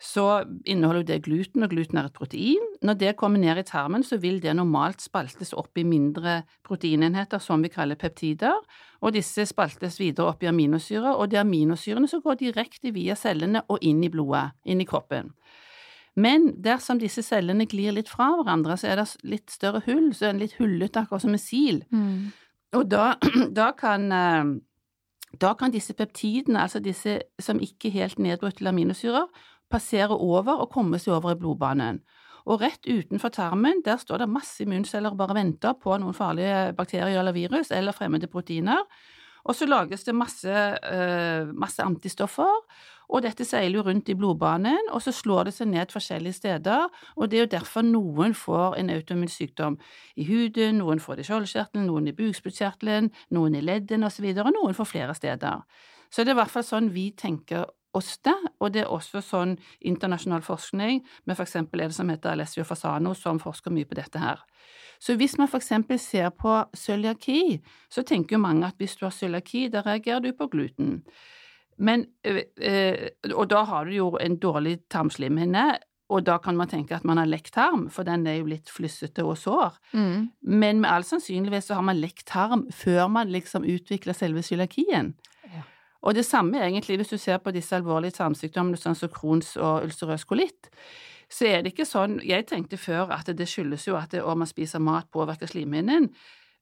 så 0.00 0.44
inneholder 0.64 1.04
det 1.04 1.22
gluten, 1.26 1.62
og 1.62 1.70
gluten 1.70 1.98
er 1.98 2.06
et 2.08 2.16
protein. 2.16 2.62
Når 2.82 2.94
det 2.94 3.16
kommer 3.16 3.38
ned 3.38 3.58
i 3.58 3.62
tarmen, 3.68 4.02
så 4.02 4.16
vil 4.16 4.40
det 4.40 4.56
normalt 4.56 5.02
spaltes 5.04 5.52
opp 5.52 5.76
i 5.76 5.84
mindre 5.84 6.42
proteinenheter 6.64 7.38
som 7.38 7.60
vi 7.62 7.68
kaller 7.68 8.00
peptider, 8.00 8.56
og 9.00 9.12
disse 9.12 9.44
spaltes 9.46 10.00
videre 10.00 10.32
opp 10.32 10.42
i 10.42 10.48
aminosyrer, 10.48 11.12
og 11.12 11.28
det 11.30 11.36
er 11.36 11.44
aminosyrene 11.44 12.08
som 12.08 12.22
går 12.24 12.40
direkte 12.40 12.94
via 12.96 13.14
cellene 13.14 13.62
og 13.68 13.78
inn 13.82 14.00
i 14.04 14.08
blodet, 14.08 14.50
inn 14.64 14.80
i 14.80 14.88
kroppen. 14.88 15.34
Men 16.16 16.54
dersom 16.56 16.98
disse 16.98 17.22
cellene 17.22 17.68
glir 17.68 17.92
litt 17.92 18.08
fra 18.08 18.32
hverandre, 18.38 18.76
så 18.80 18.88
er 18.90 19.02
det 19.02 19.06
litt 19.22 19.52
større 19.52 19.82
hull, 19.84 20.14
så 20.16 20.30
er 20.30 20.32
det 20.32 20.46
litt 20.46 20.58
hullete, 20.58 21.04
akkurat 21.04 21.22
som 21.22 21.36
en 21.36 21.44
sil. 21.44 21.84
Og 22.72 22.88
da, 22.88 23.14
da 23.60 23.70
kan 23.76 24.12
eh, 24.12 24.50
da 25.40 25.52
kan 25.54 25.70
disse 25.70 25.94
peptidene, 25.94 26.62
altså 26.62 26.80
disse 26.82 27.20
som 27.38 27.60
ikke 27.62 27.92
helt 27.94 28.18
nedbrutt 28.18 28.58
til 28.58 28.66
aminosyrer, 28.66 29.28
passere 29.70 30.16
over 30.16 30.64
og 30.64 30.72
komme 30.72 30.98
seg 30.98 31.14
over 31.14 31.34
i 31.34 31.38
blodbanen. 31.38 32.00
Og 32.50 32.62
rett 32.64 32.86
utenfor 32.88 33.30
tarmen, 33.34 33.82
der 33.84 34.00
står 34.00 34.22
det 34.22 34.32
masse 34.32 34.64
immunceller 34.64 35.12
og 35.12 35.20
bare 35.20 35.36
venter 35.36 35.76
på 35.78 35.94
noen 36.00 36.16
farlige 36.16 36.72
bakterier 36.74 37.20
eller 37.20 37.36
virus 37.36 37.70
eller 37.70 37.94
fremmede 37.94 38.30
proteiner. 38.32 38.82
Og 39.44 39.56
så 39.56 39.68
lages 39.68 40.04
det 40.04 40.14
masse, 40.16 40.50
eh, 40.50 41.46
masse 41.52 41.82
antistoffer, 41.82 42.50
og 43.10 43.24
dette 43.24 43.44
seiler 43.44 43.80
jo 43.80 43.84
rundt 43.86 44.08
i 44.08 44.14
blodbanen, 44.14 44.90
og 44.94 45.02
så 45.02 45.12
slår 45.14 45.48
det 45.48 45.54
seg 45.56 45.70
ned 45.72 45.90
forskjellige 45.90 46.38
steder, 46.38 46.86
og 47.16 47.30
det 47.30 47.38
er 47.38 47.44
jo 47.44 47.54
derfor 47.56 47.86
noen 47.86 48.36
får 48.38 48.78
en 48.78 48.92
autoimmun 48.94 49.32
sykdom 49.32 49.80
i 50.16 50.28
huden, 50.28 50.78
noen 50.78 51.02
får 51.02 51.18
det 51.18 51.26
i 51.26 51.30
skjoldkjertelen, 51.30 51.88
noen 51.90 52.08
i 52.10 52.16
bukspyttkjertelen, 52.16 53.10
noen 53.34 53.58
i 53.58 53.64
leddene 53.64 54.06
osv., 54.06 54.30
og, 54.30 54.44
og 54.46 54.56
noen 54.60 54.78
får 54.78 54.90
flere 54.92 55.16
steder. 55.18 55.66
Så 56.10 56.22
det 56.22 56.32
er 56.32 56.38
i 56.38 56.40
hvert 56.42 56.54
fall 56.54 56.66
sånn 56.66 56.90
vi 56.94 57.10
tenker 57.18 57.66
oss 57.94 58.16
det, 58.22 58.36
og 58.62 58.70
det 58.74 58.84
er 58.84 58.92
også 58.92 59.22
sånn 59.24 59.56
internasjonal 59.80 60.44
forskning, 60.46 61.02
med 61.26 61.38
for 61.38 61.46
eksempel 61.46 61.82
det 61.82 61.90
som 61.96 62.10
heter 62.12 62.34
Alessio 62.34 62.64
Fasano, 62.66 63.16
som 63.18 63.42
forsker 63.42 63.74
mye 63.74 63.88
på 63.88 63.98
dette 63.98 64.22
her. 64.22 64.44
Så 65.00 65.16
hvis 65.16 65.38
man 65.40 65.48
for 65.48 65.58
eksempel 65.58 65.98
ser 65.98 66.28
på 66.36 66.60
cøliaki, 66.76 67.58
så 67.90 68.04
tenker 68.06 68.36
jo 68.36 68.42
mange 68.44 68.68
at 68.68 68.78
hvis 68.78 68.98
du 69.00 69.06
har 69.06 69.14
cøliaki, 69.16 69.68
da 69.72 69.82
reagerer 69.86 70.20
du 70.26 70.32
på 70.36 70.50
gluten. 70.52 71.00
Men, 71.80 72.04
og 73.32 73.46
da 73.48 73.62
har 73.68 73.88
du 73.88 73.94
jo 73.94 74.10
en 74.20 74.36
dårlig 74.40 74.82
tarmslimhinne, 74.92 75.78
og 76.10 76.24
da 76.26 76.36
kan 76.42 76.56
man 76.58 76.68
tenke 76.70 76.96
at 76.96 77.06
man 77.06 77.20
har 77.20 77.28
lekt 77.30 77.54
tarm, 77.54 77.86
for 77.92 78.06
den 78.06 78.26
er 78.26 78.40
jo 78.40 78.48
litt 78.50 78.70
flussete 78.72 79.22
og 79.24 79.36
sår. 79.38 79.76
Mm. 79.94 80.30
Men 80.42 80.80
med 80.82 80.90
all 80.90 81.06
sannsynlighet 81.06 81.68
så 81.68 81.78
har 81.78 81.86
man 81.86 82.00
lekt 82.02 82.26
tarm 82.30 82.66
før 82.74 83.06
man 83.12 83.30
liksom 83.30 83.64
utvikler 83.68 84.16
selve 84.18 84.42
cøliakien. 84.42 85.12
Ja. 85.46 85.62
Og 86.02 86.18
det 86.18 86.26
samme 86.26 86.58
egentlig 86.64 86.98
hvis 86.98 87.14
du 87.14 87.18
ser 87.20 87.38
på 87.38 87.54
disse 87.54 87.78
alvorlige 87.78 88.18
tarmsykdommene 88.18 88.80
sånn 88.80 88.98
som 88.98 89.12
Crohns 89.14 89.54
og 89.56 89.86
ulcerøs 89.86 90.26
kolitt. 90.26 90.72
Så 91.30 91.46
er 91.46 91.62
det 91.62 91.70
ikke 91.76 91.86
sånn 91.86 92.18
Jeg 92.26 92.48
tenkte 92.50 92.74
før 92.80 93.12
at 93.14 93.28
det 93.30 93.46
skyldes 93.46 93.86
jo 93.86 93.94
at 93.94 94.10
det, 94.10 94.24
om 94.26 94.42
man 94.42 94.50
spiser 94.50 94.82
mat, 94.82 95.06
påvirker 95.14 95.46
slimhinnen. 95.46 96.10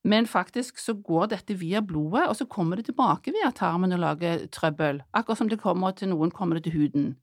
Men 0.05 0.27
faktisk 0.27 0.79
så 0.79 0.95
går 0.95 1.27
dette 1.27 1.55
via 1.59 1.81
blodet, 1.81 2.29
og 2.29 2.37
så 2.37 2.45
kommer 2.47 2.77
det 2.77 2.85
tilbake 2.87 3.33
via 3.35 3.51
tarmen 3.51 3.93
og 3.93 3.99
lager 3.99 4.47
trøbbel. 4.47 5.03
Akkurat 5.15 5.39
som 5.39 5.49
det 5.49 5.59
kommer 5.61 5.91
til 5.91 6.09
noen, 6.09 6.31
kommer 6.31 6.55
det 6.57 6.65
til 6.65 6.73
huden. 6.79 7.17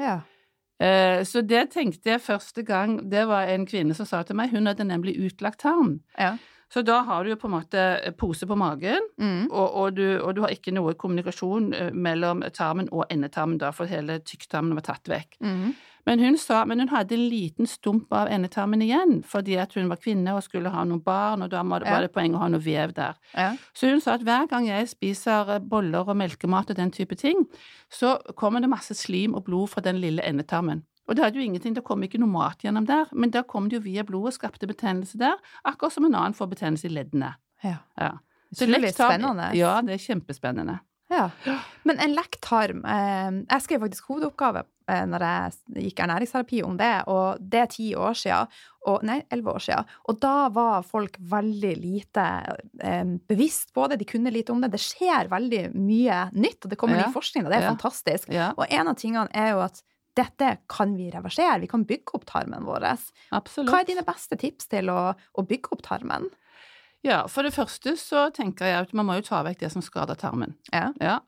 Ja. 0.00 0.20
Eh, 0.80 1.24
Så 1.24 1.42
det 1.46 1.70
tenkte 1.70 2.10
jeg 2.10 2.20
første 2.20 2.62
gang 2.62 3.10
Det 3.10 3.28
var 3.28 3.42
en 3.42 3.66
kvinne 3.66 3.94
som 3.94 4.06
sa 4.06 4.22
til 4.22 4.34
meg, 4.36 4.50
hun 4.50 4.66
hadde 4.66 4.84
nemlig 4.84 5.18
utlagt 5.20 5.60
tarm. 5.60 6.00
ja. 6.18 6.36
Så 6.72 6.80
da 6.88 7.02
har 7.04 7.24
du 7.24 7.30
jo 7.30 7.36
på 7.36 7.50
en 7.50 7.56
måte 7.58 8.14
pose 8.16 8.46
på 8.48 8.56
magen, 8.56 9.04
Mm. 9.20 9.50
og, 9.50 9.74
og, 9.76 9.94
du, 9.94 10.06
og 10.24 10.34
du 10.34 10.40
har 10.40 10.48
ikke 10.54 10.72
noe 10.72 10.94
kommunikasjon 10.94 11.72
eh, 11.74 11.90
mellom 11.92 12.40
tarmen 12.56 12.88
og 12.92 13.04
endetarmen 13.12 13.58
da, 13.60 13.70
for 13.76 13.84
hele 13.86 14.20
tykktarmen 14.24 14.72
var 14.78 14.86
tatt 14.86 15.04
vekk. 15.12 15.36
Mm. 15.44 15.74
Men 16.06 16.18
hun 16.18 16.36
sa, 16.40 16.64
men 16.66 16.80
hun 16.82 16.88
hadde 16.90 17.14
en 17.14 17.28
liten 17.30 17.66
stump 17.70 18.10
av 18.12 18.26
endetarmen 18.32 18.80
igjen, 18.82 19.20
fordi 19.22 19.54
at 19.62 19.76
hun 19.78 19.86
var 19.92 20.00
kvinne 20.02 20.32
og 20.34 20.42
skulle 20.42 20.72
ha 20.74 20.82
noen 20.88 21.02
barn, 21.04 21.44
og 21.44 21.50
da 21.52 21.60
var 21.62 21.80
det, 21.84 21.88
Ja. 21.92 22.00
det 22.00 22.10
poeng 22.16 22.34
å 22.34 22.40
ha 22.42 22.48
noe 22.48 22.58
vev 22.64 22.94
der. 22.96 23.14
Ja. 23.36 23.52
Så 23.74 23.90
hun 23.92 24.00
sa 24.00 24.14
at 24.14 24.24
hver 24.26 24.48
gang 24.48 24.66
jeg 24.66 24.88
spiser 24.88 25.52
eh, 25.56 25.58
boller 25.60 26.08
og 26.08 26.16
melkemat 26.16 26.70
og 26.72 26.76
den 26.80 26.90
type 26.90 27.14
ting, 27.14 27.44
så 27.92 28.16
kommer 28.34 28.60
det 28.64 28.70
masse 28.72 28.94
slim 28.98 29.34
og 29.38 29.44
blod 29.44 29.68
fra 29.76 29.80
den 29.84 30.00
lille 30.00 30.22
endetarmen. 30.26 30.82
Og 31.08 31.16
det 31.16 31.24
hadde 31.24 31.38
jo 31.40 31.44
ingenting, 31.44 31.74
det 31.74 31.82
kom 31.84 32.02
ikke 32.06 32.18
noe 32.22 32.30
mat 32.30 32.58
gjennom 32.62 32.86
der, 32.86 33.06
men 33.12 33.30
da 33.30 33.42
kom 33.42 33.68
det 33.68 33.80
jo 33.80 33.82
via 33.88 34.04
blodet 34.06 34.34
og 34.34 34.38
skapte 34.38 34.66
betennelse 34.70 35.18
der, 35.18 35.34
akkurat 35.64 35.92
som 35.92 36.04
en 36.06 36.14
annen 36.14 36.34
får 36.34 36.46
betennelse 36.54 36.86
i 36.86 36.94
leddene. 36.94 37.34
ja. 37.64 37.78
Ja. 37.98 38.12
Så 38.54 38.66
lekt 38.68 38.94
spennende. 38.98 39.46
Ja, 39.56 39.80
det 39.80 39.94
er 39.94 39.98
kjempespennende. 39.98 40.80
Ja. 41.08 41.30
Men 41.84 41.98
en 42.00 42.12
lekt 42.14 42.38
tarm 42.44 42.84
eh, 42.84 43.30
Jeg 43.50 43.62
skrev 43.64 43.80
faktisk 43.80 44.06
hovedoppgave 44.10 44.62
eh, 44.88 45.06
når 45.08 45.24
jeg 45.24 45.86
gikk 45.86 46.00
ernæringsterapi 46.04 46.60
om 46.64 46.76
det, 46.76 46.90
og 47.08 47.40
det 47.40 47.60
er 47.62 47.66
ti 47.72 47.86
år 47.96 48.12
siden. 48.16 48.46
Og, 48.88 49.02
nei, 49.08 49.22
elleve 49.32 49.54
år 49.56 49.64
siden. 49.64 49.88
Og 50.08 50.20
da 50.20 50.48
var 50.52 50.82
folk 50.84 51.16
veldig 51.32 51.72
lite 51.80 52.26
eh, 52.80 53.04
bevisst 53.28 53.72
på 53.72 53.88
det, 53.88 53.98
de 54.00 54.08
kunne 54.12 54.32
lite 54.32 54.52
om 54.52 54.60
det. 54.60 54.70
Det 54.72 54.80
skjer 54.84 55.28
veldig 55.32 55.62
mye 55.74 56.20
nytt, 56.36 56.64
og 56.64 56.70
det 56.74 56.78
kommer 56.80 56.96
Ja. 57.00 57.06
ny 57.08 57.12
forskning, 57.16 57.44
og 57.46 57.52
det 57.52 57.58
er 57.62 57.66
Ja. 57.70 57.72
fantastisk. 57.74 58.28
Ja, 58.28 58.52
Og 58.56 58.66
en 58.68 58.88
av 58.88 58.96
tingene 58.96 59.28
er 59.32 59.50
jo 59.52 59.60
at 59.64 59.80
dette 60.18 60.48
kan 60.70 60.92
vi 60.98 61.08
reversere, 61.12 61.60
vi 61.62 61.70
kan 61.70 61.86
bygge 61.88 62.16
opp 62.18 62.26
tarmen 62.28 62.66
vår. 62.68 62.84
absolutt. 63.30 63.70
Hva 63.72 63.82
er 63.82 63.88
dine 63.88 64.04
beste 64.06 64.38
tips 64.40 64.68
til 64.72 64.92
å, 64.92 65.12
å 65.16 65.44
bygge 65.48 65.72
opp 65.76 65.84
tarmen? 65.86 66.28
Ja, 67.02 67.24
for 67.30 67.46
det 67.46 67.54
første 67.56 67.96
så 67.98 68.28
tenker 68.34 68.68
jeg 68.68 68.86
at 68.86 68.92
man 68.94 69.08
må 69.08 69.18
jo 69.18 69.26
ta 69.26 69.42
vekk 69.46 69.64
det 69.64 69.72
som 69.74 69.82
skader 69.82 70.18
tarmen. 70.18 70.54
Ja. 70.70 70.90
Ja, 71.02 71.18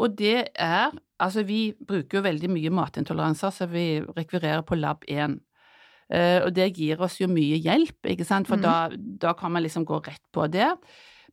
og 0.00 0.18
det 0.20 0.50
er 0.56 0.96
Altså, 1.20 1.42
vi 1.44 1.74
bruker 1.76 2.16
jo 2.16 2.24
veldig 2.24 2.48
mye 2.48 2.70
matintoleranser, 2.72 3.50
så 3.52 3.66
vi 3.68 4.00
rekvirerer 4.16 4.62
på 4.64 4.78
lab 4.78 5.02
1. 5.04 5.34
Uh, 6.08 6.46
og 6.46 6.54
det 6.56 6.70
gir 6.78 7.02
oss 7.04 7.18
jo 7.20 7.28
mye 7.28 7.58
hjelp, 7.60 8.08
ikke 8.08 8.24
sant, 8.24 8.48
for 8.48 8.56
mm. 8.56 8.64
da, 8.64 8.76
da 9.26 9.34
kan 9.36 9.52
man 9.52 9.60
liksom 9.60 9.84
gå 9.84 9.98
rett 10.06 10.24
på 10.32 10.46
det. 10.48 10.70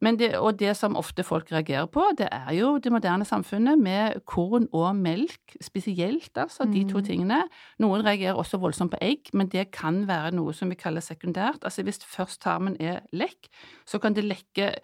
Men 0.02 0.18
det. 0.20 0.36
Og 0.38 0.60
det 0.60 0.76
som 0.78 0.96
ofte 0.96 1.24
folk 1.24 1.52
reagerer 1.52 1.86
på, 1.88 2.04
det 2.18 2.28
er 2.32 2.54
jo 2.54 2.78
det 2.78 2.92
moderne 2.92 3.26
samfunnet 3.26 3.80
med 3.80 4.20
korn 4.26 4.68
og 4.72 4.96
melk 4.96 5.56
spesielt, 5.62 6.38
altså 6.38 6.66
de 6.72 6.84
to 6.84 6.98
Mhm. 7.00 7.06
tingene. 7.06 7.44
Noen 7.80 8.06
reagerer 8.06 8.36
også 8.38 8.58
voldsomt 8.60 8.92
på 8.92 8.98
egg, 9.02 9.30
men 9.34 9.48
det 9.48 9.72
kan 9.72 10.08
være 10.08 10.32
noe 10.32 10.54
som 10.54 10.70
vi 10.70 10.76
kaller 10.76 11.02
sekundært. 11.02 11.64
Altså 11.64 11.84
hvis 11.84 12.00
først 12.06 12.42
tarmen 12.42 12.78
er 12.80 13.00
lekk, 13.14 13.48
så 13.86 14.00
kan 14.00 14.14
det 14.14 14.24
lekke 14.24 14.76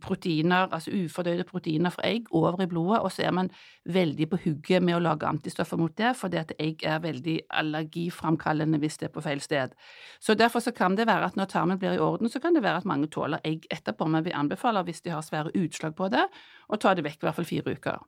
proteiner, 0.00 0.68
altså 0.72 0.90
ufordøyde 0.92 1.44
proteiner 1.48 1.90
fra 1.90 2.06
egg 2.08 2.28
over 2.30 2.60
i 2.62 2.66
blodet, 2.66 3.00
og 3.00 3.12
så 3.12 3.22
er 3.26 3.30
man 3.30 3.50
veldig 3.84 4.28
på 4.30 4.38
hugget 4.44 4.82
med 4.82 4.96
å 4.96 5.02
lage 5.02 5.26
antistoffer 5.26 5.80
mot 5.80 5.94
det, 5.98 6.12
fordi 6.16 6.38
at 6.40 6.52
egg 6.60 6.84
er 6.86 7.02
veldig 7.02 7.38
allergiframkallende 7.50 8.78
hvis 8.82 8.98
det 9.00 9.08
er 9.08 9.14
på 9.14 9.24
feil 9.24 9.40
sted. 9.40 9.74
Så 10.20 10.36
derfor 10.38 10.60
så 10.60 10.74
kan 10.76 10.96
det 10.98 11.06
være 11.06 11.30
at 11.30 11.38
når 11.38 11.50
tarmen 11.52 11.80
blir 11.80 11.96
i 11.96 12.02
orden, 12.02 12.30
så 12.30 12.40
kan 12.40 12.54
det 12.54 12.62
være 12.62 12.82
at 12.82 12.88
mange 12.88 13.08
tåler 13.12 13.42
egg 13.44 13.66
etterpå, 13.70 14.06
men 14.06 14.24
vi 14.24 14.36
anbefaler 14.36 14.86
hvis 14.86 15.02
de 15.02 15.14
har 15.14 15.24
svære 15.24 15.54
utslag 15.58 15.96
på 15.96 16.08
det, 16.12 16.26
å 16.72 16.78
ta 16.80 16.94
det 16.94 17.04
vekk 17.04 17.20
i 17.20 17.26
hvert 17.26 17.38
fall 17.38 17.48
fire 17.48 17.74
uker. 17.76 17.98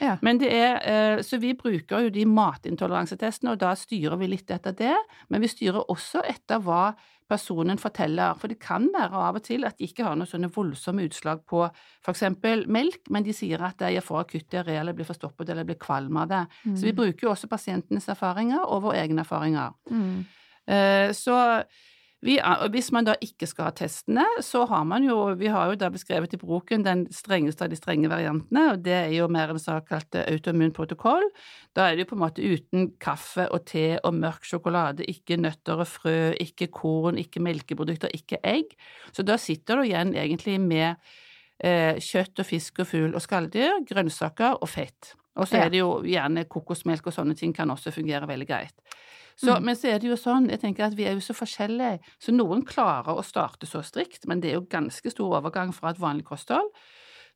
Ja. 0.00 0.16
Men 0.22 0.38
det 0.40 0.52
er, 0.54 0.78
eh, 0.84 1.22
så 1.22 1.38
vi 1.40 1.54
bruker 1.58 2.06
jo 2.06 2.12
de 2.14 2.24
matintoleransetestene, 2.26 3.52
og 3.52 3.60
da 3.60 3.74
styrer 3.78 4.16
vi 4.20 4.30
litt 4.32 4.50
etter 4.50 4.72
det, 4.72 4.94
men 5.28 5.44
vi 5.44 5.50
styrer 5.50 5.90
også 5.90 6.24
etter 6.28 6.62
hva 6.64 6.94
personen 7.28 7.78
forteller, 7.80 8.34
for 8.36 8.52
det 8.52 8.58
kan 8.60 8.88
være 8.92 9.20
av 9.28 9.38
og 9.38 9.42
til 9.46 9.64
at 9.64 9.78
de 9.78 9.86
ikke 9.88 10.04
har 10.04 10.16
noen 10.18 10.28
sånne 10.28 10.50
voldsomme 10.52 11.06
utslag 11.08 11.40
på 11.48 11.62
eksempel 12.12 12.66
melk, 12.68 13.08
men 13.10 13.24
de 13.24 13.32
sier 13.32 13.62
at 13.64 13.80
jeg 13.80 14.04
får 14.04 14.20
akutt 14.20 14.50
diaré 14.52 14.76
eller 14.80 14.92
blir 14.96 15.08
forstoppet 15.08 15.48
eller 15.48 15.64
blir 15.64 15.80
kvalm 15.80 16.16
av 16.20 16.28
det. 16.28 16.42
Så 16.76 16.84
vi 16.84 16.92
bruker 16.92 17.26
jo 17.26 17.32
også 17.32 17.48
pasientenes 17.48 18.08
erfaringer 18.12 18.60
og 18.66 18.82
våre 18.88 19.00
egne 19.00 19.24
erfaringer. 19.24 19.72
Mm. 19.90 20.24
Eh, 20.66 21.12
Så 21.12 21.64
vi, 22.24 22.38
og 22.40 22.70
hvis 22.72 22.88
man 22.94 23.04
da 23.04 23.14
ikke 23.20 23.46
skal 23.48 23.68
ha 23.68 23.72
testene, 23.76 24.24
så 24.44 24.62
har 24.70 24.84
man 24.88 25.04
jo 25.04 25.34
Vi 25.36 25.50
har 25.52 25.68
jo 25.68 25.76
da 25.76 25.90
beskrevet 25.92 26.32
i 26.32 26.40
broken 26.40 26.84
den 26.84 27.04
strengeste 27.12 27.66
av 27.66 27.72
de 27.72 27.76
strenge 27.76 28.08
variantene, 28.08 28.62
og 28.72 28.84
det 28.84 28.94
er 28.96 29.12
jo 29.12 29.28
mer 29.28 29.52
en 29.52 29.60
såkalt 29.60 30.16
autoimmun 30.22 30.72
protokoll. 30.72 31.26
Da 31.76 31.88
er 31.88 31.96
det 31.96 32.06
jo 32.06 32.10
på 32.14 32.16
en 32.16 32.22
måte 32.24 32.44
uten 32.44 32.94
kaffe 33.02 33.44
og 33.52 33.66
te 33.68 33.98
og 34.02 34.14
mørk 34.16 34.48
sjokolade, 34.48 35.04
ikke 35.10 35.36
nøtter 35.36 35.82
og 35.84 35.90
frø, 35.90 36.32
ikke 36.40 36.70
korn, 36.72 37.20
ikke 37.20 37.42
melkeprodukter, 37.44 38.14
ikke 38.16 38.40
egg. 38.40 38.72
Så 39.12 39.26
da 39.26 39.36
sitter 39.36 39.76
du 39.76 39.88
igjen 39.88 40.14
egentlig 40.16 40.56
med 40.62 40.96
eh, 41.60 42.00
kjøtt 42.00 42.40
og 42.40 42.48
fisk 42.48 42.80
og 42.80 42.88
fugl 42.88 43.12
og 43.12 43.24
skalldyr, 43.24 43.82
grønnsaker 43.88 44.62
og 44.62 44.72
fett. 44.72 45.12
Og 45.34 45.48
så 45.50 45.64
er 45.64 45.72
det 45.72 45.80
jo 45.82 45.98
gjerne 46.06 46.46
kokosmelk 46.46 47.08
og 47.10 47.14
sånne 47.16 47.34
ting 47.38 47.52
kan 47.54 47.70
også 47.74 47.92
fungere 47.94 48.28
veldig 48.30 48.46
greit. 48.48 48.94
Så, 49.36 49.56
Mm. 49.56 49.64
Men 49.64 49.76
så 49.76 49.88
er 49.88 49.98
det 49.98 50.08
jo 50.08 50.16
sånn, 50.16 50.48
jeg 50.50 50.60
tenker 50.60 50.84
at 50.86 50.94
vi 50.94 51.04
er 51.04 51.14
jo 51.14 51.20
så 51.20 51.34
forskjellige, 51.34 51.98
så 52.18 52.32
noen 52.32 52.64
klarer 52.64 53.16
å 53.16 53.24
starte 53.24 53.66
så 53.66 53.82
strikt, 53.82 54.26
men 54.26 54.40
det 54.40 54.50
er 54.50 54.54
jo 54.60 54.66
ganske 54.70 55.10
stor 55.10 55.40
overgang 55.40 55.72
fra 55.74 55.90
et 55.90 55.98
vanlig 55.98 56.24
kosthold. 56.24 56.70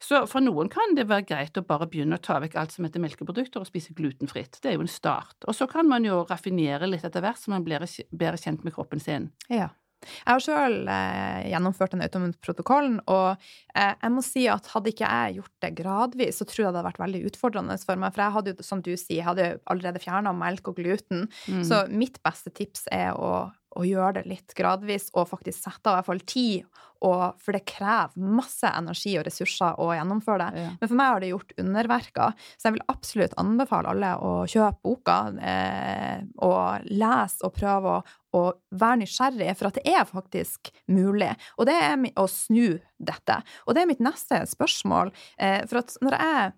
Så 0.01 0.21
for 0.31 0.41
noen 0.41 0.69
kan 0.71 0.95
det 0.95 1.09
være 1.11 1.27
greit 1.27 1.59
å 1.59 1.65
bare 1.67 1.89
begynne 1.91 2.15
å 2.21 2.23
ta 2.23 2.39
vekk 2.39 2.55
alt 2.61 2.71
som 2.75 2.85
heter 2.87 3.03
melkeprodukter 3.03 3.59
og 3.61 3.67
spise 3.67 3.95
glutenfritt. 3.99 4.61
Det 4.63 4.71
er 4.71 4.77
jo 4.77 4.85
en 4.87 4.91
start. 4.91 5.35
Og 5.51 5.57
så 5.59 5.67
kan 5.67 5.89
man 5.91 6.07
jo 6.07 6.21
raffinere 6.29 6.87
litt 6.87 7.05
etter 7.05 7.25
hvert, 7.25 7.41
så 7.41 7.51
man 7.51 7.65
blir 7.67 7.83
bedre 8.15 8.39
kjent 8.39 8.63
med 8.63 8.77
kroppen 8.77 9.03
sin. 9.03 9.33
Ja. 9.51 9.73
Jeg 10.05 10.31
har 10.31 10.43
sjøl 10.45 10.77
eh, 10.93 11.49
gjennomført 11.51 11.95
den 11.95 12.05
autoimmunprotokollen, 12.07 12.99
og 13.11 13.49
eh, 13.75 13.95
jeg 13.95 14.15
må 14.15 14.25
si 14.25 14.45
at 14.51 14.71
hadde 14.73 14.93
ikke 14.93 15.11
jeg 15.11 15.39
gjort 15.41 15.55
det 15.65 15.73
gradvis, 15.81 16.39
så 16.39 16.47
tror 16.49 16.63
jeg 16.63 16.67
det 16.69 16.71
hadde 16.73 16.87
vært 16.89 17.03
veldig 17.03 17.23
utfordrende 17.31 17.79
for 17.83 18.01
meg. 18.01 18.15
For 18.15 18.25
jeg 18.25 18.37
hadde 18.37 18.55
jo, 18.55 18.67
som 18.67 18.85
du 18.85 18.93
sier, 18.95 19.21
jeg 19.21 19.29
hadde 19.29 19.49
allerede 19.71 20.03
fjerna 20.03 20.35
melk 20.37 20.71
og 20.71 20.79
gluten. 20.79 21.27
Mm. 21.51 21.65
Så 21.67 21.85
mitt 21.91 22.21
beste 22.27 22.55
tips 22.55 22.87
er 22.95 23.17
å, 23.19 23.49
å 23.79 23.87
gjøre 23.87 24.19
det 24.19 24.29
litt 24.29 24.55
gradvis, 24.59 25.09
og 25.15 25.31
faktisk 25.31 25.63
sette 25.63 25.89
av 25.89 25.95
i 25.95 25.99
hvert 25.99 26.09
fall 26.09 26.23
tid. 26.29 26.85
Og, 27.07 27.39
for 27.39 27.55
det 27.55 27.63
krever 27.69 28.31
masse 28.39 28.67
energi 28.75 29.13
og 29.21 29.27
ressurser 29.29 29.79
å 29.79 29.93
gjennomføre 29.95 30.49
det. 30.49 30.65
Ja. 30.65 30.71
Men 30.81 30.91
for 30.91 30.99
meg 30.99 31.13
har 31.13 31.23
det 31.23 31.31
gjort 31.31 31.55
underverker, 31.63 32.47
så 32.59 32.69
jeg 32.69 32.75
vil 32.75 32.87
absolutt 32.91 33.37
anbefale 33.39 33.93
alle 33.93 34.13
å 34.19 34.33
kjøpe 34.51 34.83
boka 34.83 35.19
eh, 35.39 36.25
og 36.43 36.89
lese 36.91 37.47
og 37.47 37.55
prøve 37.55 37.95
å, 37.95 38.01
å 38.35 38.43
være 38.83 39.03
nysgjerrig, 39.05 39.53
for 39.61 39.71
at 39.71 39.79
det 39.79 39.95
er 39.95 40.09
faktisk 40.11 40.73
mulig. 40.91 41.31
Og 41.57 41.71
det 41.71 41.79
er 41.79 42.09
å 42.19 42.27
snu 42.31 42.81
dette. 42.99 43.43
Og 43.67 43.79
det 43.79 43.85
er 43.85 43.93
mitt 43.93 44.03
neste 44.03 44.43
spørsmål. 44.51 45.15
Eh, 45.39 45.63
for 45.71 45.85
at 45.85 45.95
når 46.03 46.19
jeg 46.19 46.57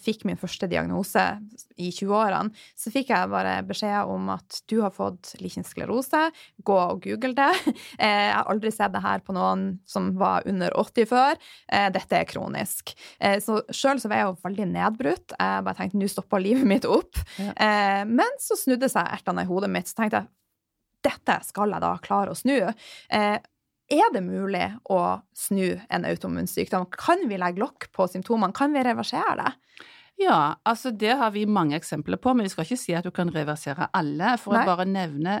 fikk 0.00 0.24
min 0.28 0.38
første 0.40 0.68
diagnose 0.70 1.22
i 1.80 1.90
20-årene, 1.90 2.52
så 2.78 2.92
fikk 2.94 3.10
jeg 3.12 3.30
bare 3.32 3.56
beskjed 3.66 4.10
om 4.10 4.30
at 4.34 4.60
du 4.70 4.78
har 4.82 4.92
fått 4.94 5.34
lichen 5.42 5.66
sklerose, 5.66 6.28
gå 6.64 6.78
og 6.78 7.04
google 7.06 7.34
det. 7.38 7.52
Eh, 8.04 8.26
jeg 8.26 8.32
har 8.34 8.48
aldri 8.50 8.70
sett 8.74 8.92
det 8.94 9.00
her 9.04 9.20
på 9.24 9.34
noen 9.36 9.78
som 9.88 10.08
var 10.18 10.44
under 10.50 10.72
80 10.80 11.06
før. 11.08 11.38
Eh, 11.72 11.86
dette 11.94 12.16
er 12.18 12.26
kronisk. 12.28 12.92
Eh, 13.22 13.36
så 13.42 13.60
sjøl 13.72 14.00
så 14.02 14.10
var 14.10 14.20
jeg 14.20 14.28
jo 14.28 14.34
veldig 14.44 14.66
nedbrutt. 14.72 15.34
Jeg 15.36 15.64
bare 15.66 15.78
tenkte 15.78 16.00
nå 16.00 16.08
stopper 16.10 16.42
livet 16.42 16.66
mitt 16.68 16.88
opp. 16.88 17.20
Ja. 17.38 17.52
Eh, 17.54 18.02
men 18.08 18.40
så 18.42 18.58
snudde 18.58 18.90
seg 18.92 19.10
ertene 19.14 19.44
i 19.44 19.48
hodet 19.50 19.70
mitt, 19.72 19.90
så 19.90 20.00
tenkte 20.00 20.24
jeg 20.24 20.32
dette 21.04 21.38
skal 21.44 21.74
jeg 21.74 21.84
da 21.84 21.92
klare 22.02 22.32
å 22.32 22.38
snu. 22.38 22.56
Eh, 22.64 23.36
er 23.92 24.12
det 24.14 24.22
mulig 24.24 24.64
å 24.90 25.00
snu 25.36 25.80
en 25.90 26.04
autoimmun 26.08 26.48
sykdom? 26.50 26.86
Kan 26.90 27.26
vi 27.28 27.36
legge 27.40 27.60
lokk 27.62 27.90
på 27.92 28.06
symptomene? 28.10 28.54
Kan 28.56 28.72
vi 28.72 28.82
reversere 28.86 29.36
det? 29.42 29.52
Ja, 30.22 30.54
altså 30.64 30.92
det 30.94 31.16
har 31.18 31.32
vi 31.34 31.44
mange 31.46 31.74
eksempler 31.76 32.16
på, 32.22 32.34
men 32.34 32.46
vi 32.46 32.52
skal 32.52 32.64
ikke 32.68 32.78
si 32.78 32.94
at 32.94 33.04
du 33.04 33.10
kan 33.10 33.32
reversere 33.34 33.88
alle. 33.92 34.36
For 34.38 34.54
Nei. 34.54 34.62
å 34.62 34.68
bare 34.70 34.86
nevne, 34.86 35.40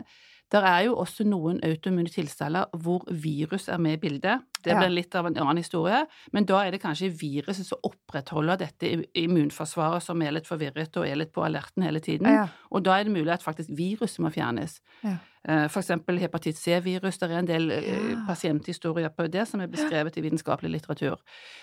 det 0.50 0.60
er 0.66 0.80
jo 0.88 0.96
også 1.00 1.24
noen 1.26 1.60
autoimmune 1.64 2.10
tilstander 2.12 2.66
hvor 2.82 3.06
virus 3.08 3.68
er 3.72 3.78
med 3.78 3.96
i 3.96 4.02
bildet. 4.02 4.42
Det 4.64 4.72
Ja. 4.72 4.78
blir 4.80 4.90
litt 4.90 5.14
av 5.14 5.26
en 5.26 5.36
annen 5.36 5.56
historie, 5.62 6.06
men 6.32 6.44
da 6.44 6.60
er 6.64 6.70
det 6.72 6.82
kanskje 6.82 7.10
viruset 7.10 7.66
som 7.66 7.78
opprettholder 7.84 8.58
dette 8.58 9.06
immunforsvaret 9.14 10.02
som 10.02 10.20
er 10.22 10.32
litt 10.32 10.46
forvirret 10.46 10.96
og 10.96 11.06
er 11.06 11.16
litt 11.16 11.32
på 11.32 11.44
alerten 11.44 11.82
hele 11.86 12.00
tiden. 12.00 12.26
Ja. 12.32 12.48
Og 12.72 12.82
da 12.82 12.98
er 12.98 13.04
det 13.04 13.12
mulig 13.14 13.32
at 13.32 13.42
faktisk 13.42 13.70
viruset 13.76 14.18
må 14.24 14.30
fjernes. 14.34 14.80
Ja. 15.02 15.18
Eh, 15.46 15.64
eksempel 15.68 16.16
hepatitt 16.18 16.56
C-virus. 16.56 17.18
Det 17.18 17.30
er 17.30 17.38
en 17.38 17.46
del 17.46 17.70
eh, 17.70 17.82
Ja. 17.84 18.16
pasienthistorier 18.26 19.10
på 19.10 19.26
det 19.30 19.46
som 19.46 19.60
er 19.60 19.66
beskrevet 19.68 20.16
i 20.16 20.22
vitenskapelig 20.22 20.70
litteratur. 20.70 21.18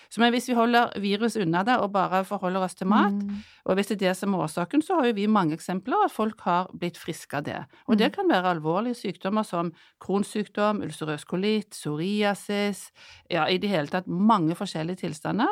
Så 0.07 0.19
men 0.19 0.31
hvis 0.33 0.47
vi 0.49 0.53
holder 0.53 0.91
virus 1.01 1.35
unna 1.35 1.63
det 1.63 1.79
og 1.79 1.91
bare 1.91 2.23
forholder 2.23 2.61
oss 2.61 2.75
til 2.75 2.85
mat, 2.87 3.11
Mm. 3.11 3.41
og 3.65 3.75
hvis 3.75 3.87
det 3.87 4.01
er 4.01 4.09
det 4.09 4.17
som 4.17 4.33
er 4.35 4.37
årsaken, 4.37 4.81
så 4.83 4.95
har 4.99 5.05
jo 5.07 5.13
vi 5.13 5.25
mange 5.25 5.53
eksempler 5.57 6.05
at 6.05 6.11
folk 6.11 6.39
har 6.41 6.67
blitt 6.77 6.95
friske 6.97 7.33
av 7.37 7.43
det. 7.43 7.65
Og 7.87 7.97
det 7.97 8.13
kan 8.13 8.29
være 8.29 8.53
alvorlige 8.53 8.93
sykdommer 8.95 9.43
som 9.43 9.73
kronsykdom, 9.99 10.83
ulcerøs 10.83 11.25
kolitt, 11.25 11.71
psoriasis, 11.71 12.91
ja, 13.31 13.45
i 13.47 13.57
det 13.57 13.69
hele 13.69 13.87
tatt 13.87 14.07
mange 14.07 14.53
forskjellige 14.55 14.97
tilstander 15.07 15.47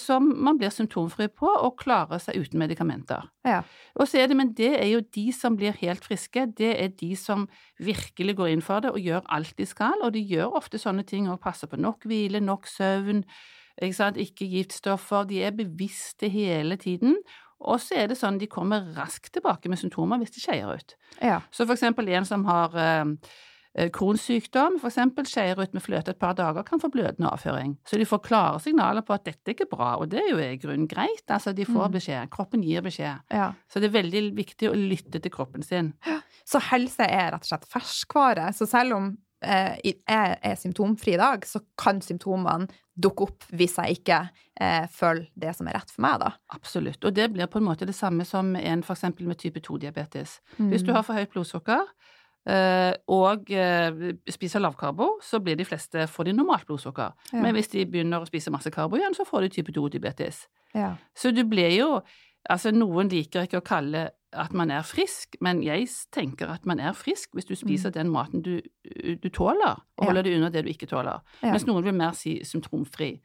som 0.00 0.24
man 0.42 0.58
blir 0.58 0.72
symptomfri 0.74 1.28
på 1.30 1.48
og 1.48 1.76
klarer 1.78 2.18
seg 2.22 2.40
uten 2.40 2.58
medikamenter. 2.58 3.28
Ja. 3.46 3.60
Og 3.94 4.08
så 4.10 4.22
er 4.22 4.30
det, 4.30 4.36
men 4.38 4.52
det 4.58 4.72
er 4.80 4.88
jo 4.90 5.04
de 5.14 5.28
som 5.36 5.54
blir 5.58 5.76
helt 5.78 6.02
friske, 6.04 6.48
det 6.58 6.72
er 6.82 6.90
de 6.98 7.12
som 7.16 7.46
virkelig 7.78 8.36
går 8.40 8.54
inn 8.54 8.64
for 8.64 8.82
det 8.82 8.90
og 8.90 8.98
gjør 8.98 9.28
alt 9.34 9.54
de 9.58 9.66
skal, 9.68 10.02
og 10.02 10.16
de 10.16 10.24
gjør 10.24 10.56
ofte 10.58 10.80
sånne 10.82 11.06
ting 11.06 11.30
og 11.30 11.40
passer 11.44 11.70
på 11.70 11.78
nok 11.78 12.08
hvile, 12.10 12.42
nok 12.42 12.66
søvn, 12.66 13.22
ikke 13.78 13.94
sant, 13.94 14.18
ikke 14.18 14.48
giftstoffer, 14.50 15.28
de 15.30 15.42
er 15.46 15.54
bevisste 15.54 16.30
hele 16.32 16.76
tiden, 16.80 17.14
og 17.58 17.80
så 17.82 17.98
er 17.98 18.10
det 18.10 18.18
sånn 18.18 18.38
de 18.38 18.46
kommer 18.50 18.86
raskt 18.94 19.32
tilbake 19.34 19.70
med 19.70 19.80
symptomer 19.80 20.20
hvis 20.20 20.34
de 20.36 20.42
skeier 20.42 20.78
ut. 20.78 20.94
Ja. 21.18 21.40
Så 21.50 21.66
for 21.66 21.74
eksempel 21.74 22.10
en 22.14 22.26
som 22.28 22.44
har 22.46 22.74
eh, 22.78 23.00
eh, 23.02 23.47
kronsykdom, 23.94 24.78
for 24.82 24.88
eksempel 24.90 25.26
skeier 25.28 25.58
ut 25.60 25.74
med 25.76 25.82
fløte 25.84 26.10
et 26.14 26.18
par 26.18 26.34
dager, 26.38 26.64
kan 26.66 26.80
få 26.82 26.90
blødende 26.90 27.30
avføring. 27.30 27.76
Så 27.86 27.98
de 28.00 28.06
får 28.08 28.22
klare 28.26 28.58
signaler 28.64 29.04
på 29.06 29.14
at 29.14 29.24
dette 29.28 29.50
er 29.52 29.54
ikke 29.54 29.68
bra, 29.70 29.92
og 30.00 30.08
det 30.10 30.22
er 30.24 30.30
jo 30.32 30.38
i 30.42 30.56
grunnen 30.58 30.88
greit. 30.90 31.24
Altså, 31.30 31.52
de 31.54 31.64
får 31.68 31.88
Mm. 31.88 31.92
beskjed. 31.98 32.30
Kroppen 32.30 32.62
gir 32.64 32.82
beskjed. 32.82 33.20
ja. 33.30 33.52
Så 33.68 33.80
det 33.80 33.90
er 33.94 34.02
veldig 34.02 34.34
viktig 34.36 34.68
å 34.70 34.74
lytte 34.74 35.20
til 35.22 35.30
kroppen 35.30 35.62
sin. 35.62 35.94
Så 36.44 36.58
helse 36.70 37.04
er 37.06 37.30
rett 37.32 37.44
og 37.44 37.50
slett 37.52 37.66
ferskvare. 37.68 38.52
Så 38.54 38.66
selv 38.66 38.94
om 38.96 39.18
eh, 39.42 39.76
jeg 39.84 40.04
er 40.42 40.56
symptomfri 40.56 41.14
i 41.14 41.16
dag, 41.16 41.44
så 41.46 41.60
kan 41.78 42.00
symptomene 42.00 42.66
dukke 42.98 43.22
opp 43.22 43.44
hvis 43.54 43.76
jeg 43.78 44.00
ikke 44.00 44.28
eh, 44.60 44.86
følger 44.90 45.28
det 45.38 45.54
som 45.54 45.68
er 45.68 45.74
rett 45.78 45.90
for 45.90 46.02
meg, 46.02 46.18
da. 46.18 46.32
Absolutt. 46.52 47.04
Og 47.04 47.14
det 47.14 47.32
blir 47.32 47.46
på 47.46 47.58
en 47.60 47.64
måte 47.68 47.86
det 47.86 47.94
samme 47.94 48.24
som 48.26 48.56
en 48.56 48.82
eksempel 48.82 49.26
med 49.28 49.38
type 49.38 49.60
2-diabetes. 49.60 50.40
Mm. 50.58 50.70
Hvis 50.72 50.82
du 50.82 50.92
har 50.92 51.04
for 51.06 51.14
høyt 51.14 51.30
blodsukker 51.30 51.78
eh, 51.78 52.17
og 53.08 53.50
eh, 53.52 54.14
spiser 54.32 54.60
lavkarbo, 54.64 55.18
så 55.22 55.40
blir 55.44 55.56
de 55.58 55.64
fleste 55.68 56.06
får 56.08 56.24
de 56.30 56.32
normalt 56.32 56.66
blodsukker. 56.66 57.12
Ja. 57.32 57.42
Men 57.42 57.54
hvis 57.54 57.68
de 57.74 57.84
begynner 57.86 58.22
å 58.24 58.28
spise 58.28 58.50
masse 58.54 58.70
karbo 58.72 58.96
igjen, 58.96 59.14
så 59.14 59.26
får 59.28 59.40
de 59.46 59.48
type 59.58 59.72
2-diabetes. 59.76 60.46
ja. 60.74 60.94
Så 61.16 61.30
du 61.34 61.44
blir 61.44 61.70
jo 61.78 62.00
Altså, 62.48 62.70
noen 62.72 63.08
liker 63.10 63.42
ikke 63.44 63.58
å 63.58 63.64
kalle 63.66 64.10
at 64.32 64.52
man 64.54 64.70
er 64.70 64.82
frisk, 64.86 65.34
men 65.42 65.58
jeg 65.62 65.88
tenker 66.14 66.48
at 66.48 66.64
man 66.64 66.78
er 66.80 66.94
frisk 66.96 67.34
hvis 67.34 67.44
du 67.44 67.54
spiser 67.58 67.90
den 67.92 68.08
maten 68.08 68.40
du, 68.42 68.60
du 69.22 69.28
tåler, 69.28 69.74
og 69.74 69.82
Mm. 69.98 70.00
Ja. 70.00 70.06
holder 70.06 70.22
det 70.22 70.36
unna 70.36 70.48
det 70.50 70.62
du 70.64 70.70
ikke 70.70 70.86
tåler. 70.88 71.18
Mens 71.42 71.66
noen 71.66 71.84
vil 71.84 71.92
mer 71.98 72.12
si 72.16 72.38
symptomfri. 72.44 73.20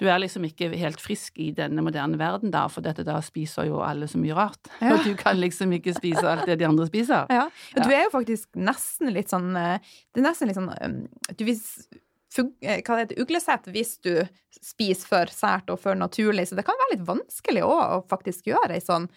Du 0.00 0.06
er 0.08 0.18
liksom 0.22 0.44
ikke 0.46 0.70
helt 0.78 1.00
frisk 1.02 1.36
i 1.42 1.50
denne 1.54 1.84
moderne 1.84 2.18
verden 2.20 2.52
da, 2.54 2.64
for 2.72 2.84
dette 2.84 3.04
da 3.06 3.18
spiser 3.24 3.68
jo 3.68 3.82
alle 3.84 4.08
så 4.10 4.20
mye 4.20 4.36
rart. 4.36 4.70
Ja. 4.80 4.94
Og 4.94 5.04
du 5.06 5.12
kan 5.18 5.38
liksom 5.38 5.74
ikke 5.76 5.94
spise 5.96 6.24
alt 6.28 6.46
det 6.48 6.58
de 6.62 6.68
andre 6.68 6.88
spiser. 6.88 7.28
Ja. 7.30 7.48
Ja. 7.76 7.84
Du 7.84 7.92
er 7.92 8.06
jo 8.06 8.14
faktisk 8.14 8.48
nesten 8.58 9.12
litt 9.14 9.32
sånn 9.32 9.52
eh, 9.58 9.92
Det 10.12 10.22
er 10.22 10.26
nesten 10.26 10.50
litt 10.50 10.58
sånn 10.58 10.72
um, 10.72 10.96
Du 11.36 11.44
vis 11.46 11.66
eh, 11.92 12.80
hva 12.80 12.96
det 12.96 13.04
heter, 13.04 13.20
uglesett 13.22 13.68
hvis 13.74 13.94
du 14.04 14.14
spiser 14.62 15.08
for 15.08 15.32
sært 15.32 15.70
og 15.72 15.80
for 15.82 15.98
naturlig, 15.98 16.48
så 16.48 16.58
det 16.58 16.64
kan 16.66 16.78
være 16.80 16.96
litt 16.96 17.06
vanskelig 17.08 17.64
òg 17.66 17.80
å 17.82 18.02
faktisk 18.10 18.50
gjøre 18.52 18.78
ei 18.78 18.84
sånn 18.84 19.08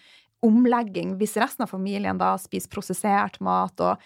omlegging 0.44 1.14
hvis 1.20 1.36
resten 1.40 1.64
av 1.64 1.70
familien 1.72 2.18
da 2.20 2.34
spiser 2.38 2.68
prosessert 2.70 3.38
mat, 3.40 3.80
og 3.80 3.96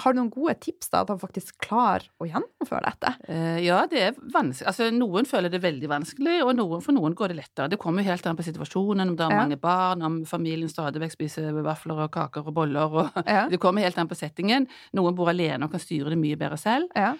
har 0.00 0.14
du 0.14 0.20
noen 0.20 0.30
gode 0.32 0.54
tips 0.62 0.88
da 0.92 1.02
til 1.04 1.16
å 1.18 1.20
faktisk 1.20 1.58
klare 1.60 2.06
å 2.22 2.28
gjennomføre 2.28 2.86
dette? 2.86 3.10
Eh, 3.28 3.58
ja, 3.66 3.82
det 3.90 4.00
er 4.06 4.14
vanskelig. 4.32 4.66
Altså, 4.70 4.88
noen 4.94 5.26
føler 5.28 5.52
det 5.52 5.60
veldig 5.60 5.90
vanskelig, 5.90 6.38
og 6.46 6.54
noen, 6.56 6.80
for 6.84 6.96
noen 6.96 7.16
går 7.18 7.34
det 7.34 7.38
lettere. 7.42 7.68
Det 7.74 7.80
kommer 7.82 8.00
jo 8.04 8.08
helt 8.12 8.26
an 8.30 8.38
på 8.38 8.46
situasjonen, 8.46 9.10
om 9.12 9.16
det 9.18 9.26
er 9.26 9.34
Ja. 9.34 9.42
mange 9.42 9.60
barn, 9.60 10.02
om 10.02 10.24
familien 10.24 10.70
stadig 10.72 11.02
vekk 11.02 11.12
spiser 11.18 11.52
vafler 11.62 11.98
og 12.06 12.10
kaker 12.14 12.46
og 12.46 12.54
boller, 12.54 12.88
og 13.02 13.22
Ja. 13.26 13.48
det 13.52 13.60
kommer 13.60 13.82
helt 13.82 13.98
an 13.98 14.08
på 14.08 14.16
settingen. 14.16 14.68
Noen 14.94 15.14
bor 15.14 15.28
alene 15.28 15.64
og 15.64 15.70
kan 15.72 15.80
styre 15.80 16.08
det 16.14 16.18
mye 16.18 16.36
bedre 16.40 16.56
selv. 16.56 16.88
Ja. 16.96 17.14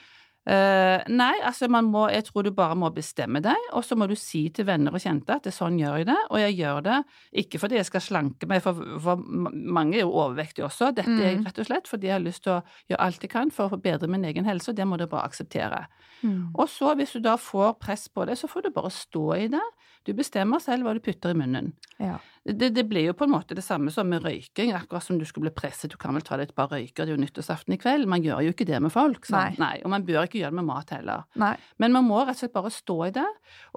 Eh, 0.45 1.03
nei, 1.15 1.35
altså 1.47 1.69
man 1.71 1.87
må, 1.87 2.09
jeg 2.11 2.25
tror 2.27 2.43
du 2.43 2.51
bare 2.51 2.75
må 2.75 2.89
bestemme 2.91 3.39
deg, 3.45 3.69
og 3.79 3.85
så 3.87 3.95
må 3.95 4.09
du 4.11 4.17
si 4.19 4.49
til 4.51 4.67
venner 4.67 4.91
og 4.91 4.99
kjente 5.05 5.37
at 5.37 5.45
det, 5.47 5.53
sånn 5.55 5.77
gjør 5.79 6.01
jeg 6.01 6.09
det, 6.09 6.17
og 6.35 6.41
jeg 6.43 6.57
gjør 6.59 6.81
det 6.89 6.97
ikke 7.45 7.61
fordi 7.63 7.79
jeg 7.79 7.87
skal 7.87 8.03
slanke 8.03 8.49
meg, 8.51 8.59
for, 8.65 8.81
for 9.05 9.23
mange 9.23 10.01
er 10.01 10.03
jo 10.03 10.11
overvektige 10.11 10.67
også. 10.67 10.91
Dette 10.99 11.15
er 11.15 11.37
Mm. 11.39 11.45
rett 11.47 11.59
og 11.63 11.67
slett 11.69 11.87
fordi 11.89 12.09
jeg 12.11 12.17
har 12.19 12.25
lyst 12.27 12.43
til 12.43 12.57
å 12.57 12.63
gjøre 12.91 13.01
alt 13.07 13.23
jeg 13.23 13.31
kan 13.31 13.51
for 13.55 13.69
å 13.69 13.75
forbedre 13.77 14.09
min 14.11 14.25
egen 14.25 14.45
helse, 14.45 14.71
og 14.73 14.77
det 14.77 14.87
må 14.91 14.99
du 14.99 15.07
bare 15.07 15.29
akseptere. 15.31 15.85
Mm. 16.25 16.51
Og 16.59 16.67
så, 16.69 16.91
hvis 16.99 17.13
du 17.15 17.21
da 17.23 17.37
får 17.39 17.79
press 17.79 18.09
på 18.09 18.27
det, 18.27 18.37
så 18.39 18.51
får 18.51 18.67
du 18.67 18.71
bare 18.75 18.91
stå 18.91 19.25
i 19.39 19.47
det. 19.55 19.63
Du 20.05 20.13
bestemmer 20.19 20.59
selv 20.59 20.83
hva 20.83 20.95
du 20.95 21.01
putter 21.01 21.31
i 21.31 21.39
munnen. 21.39 21.73
Ja. 22.03 22.19
Det, 22.43 22.73
det 22.75 22.83
blir 22.91 23.05
jo 23.07 23.15
på 23.15 23.27
en 23.29 23.35
måte 23.37 23.55
det 23.55 23.63
samme 23.63 23.93
som 23.95 24.09
med 24.11 24.25
røyking, 24.25 24.73
akkurat 24.75 25.05
som 25.07 25.19
du 25.19 25.25
skulle 25.29 25.47
bli 25.47 25.55
presset. 25.61 25.93
Du 25.93 25.99
kan 26.01 26.17
vel 26.17 26.25
ta 26.27 26.39
deg 26.39 26.51
et 26.51 26.57
par 26.59 26.73
røyker, 26.73 27.05
det 27.05 27.13
er 27.13 27.15
jo 27.15 27.23
nyttårsaften 27.23 27.77
i 27.77 27.79
kveld. 27.79 28.09
Man 28.11 28.25
gjør 28.25 28.43
jo 28.49 28.55
ikke 28.55 28.67
det 28.67 28.81
med 28.83 28.91
folk. 28.95 29.29
Nei. 29.31 29.53
Nei. 29.63 29.77
Og 29.87 29.93
man 29.95 30.07
bør 30.09 30.27
ikke 30.27 30.41
gjøre 30.41 30.51
det 30.51 30.59
med 30.59 30.69
mat 30.73 30.91
heller. 30.97 31.27
Nei. 31.39 31.55
Men 31.83 31.95
man 31.95 32.09
må 32.09 32.25
rett 32.25 32.35
og 32.35 32.43
slett 32.43 32.57
bare 32.57 32.73
stå 32.75 32.99
i 33.07 33.13
det. 33.15 33.29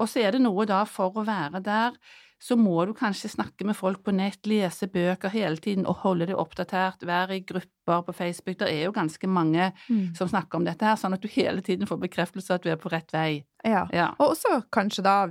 Og 0.02 0.10
så 0.10 0.26
er 0.26 0.34
det 0.34 0.42
noe 0.42 0.66
da 0.70 0.82
for 0.90 1.14
å 1.14 1.26
være 1.28 1.62
der, 1.66 2.00
så 2.42 2.56
må 2.60 2.86
du 2.86 2.94
kanskje 2.94 3.30
snakke 3.32 3.66
med 3.66 3.76
folk 3.76 4.04
på 4.04 4.14
nett, 4.14 4.42
lese 4.46 4.88
bøker 4.92 5.30
hele 5.32 5.58
tiden 5.58 5.86
og 5.88 5.96
holde 6.04 6.26
deg 6.28 6.36
oppdatert, 6.36 7.02
være 7.08 7.38
i 7.38 7.44
grupper 7.48 8.02
på 8.06 8.14
Facebook. 8.14 8.58
Det 8.60 8.68
er 8.70 8.84
jo 8.86 8.92
ganske 8.92 9.28
mange 9.28 9.72
Mm. 9.90 10.16
som 10.16 10.28
snakker 10.28 10.56
om 10.56 10.64
dette 10.66 10.82
her, 10.86 10.96
sånn 10.96 11.14
at 11.14 11.22
du 11.22 11.28
hele 11.28 11.62
tiden 11.62 11.88
får 11.88 12.00
bekreftelse 12.02 12.54
at 12.54 12.62
du 12.64 12.70
er 12.70 12.76
på 12.78 12.92
rett 12.92 13.12
vei. 13.14 13.44
Ja. 13.64 13.88
Ja. 13.94 14.12
Og 14.20 14.36
også 14.36 14.64
kanskje 14.72 15.02
da 15.04 15.28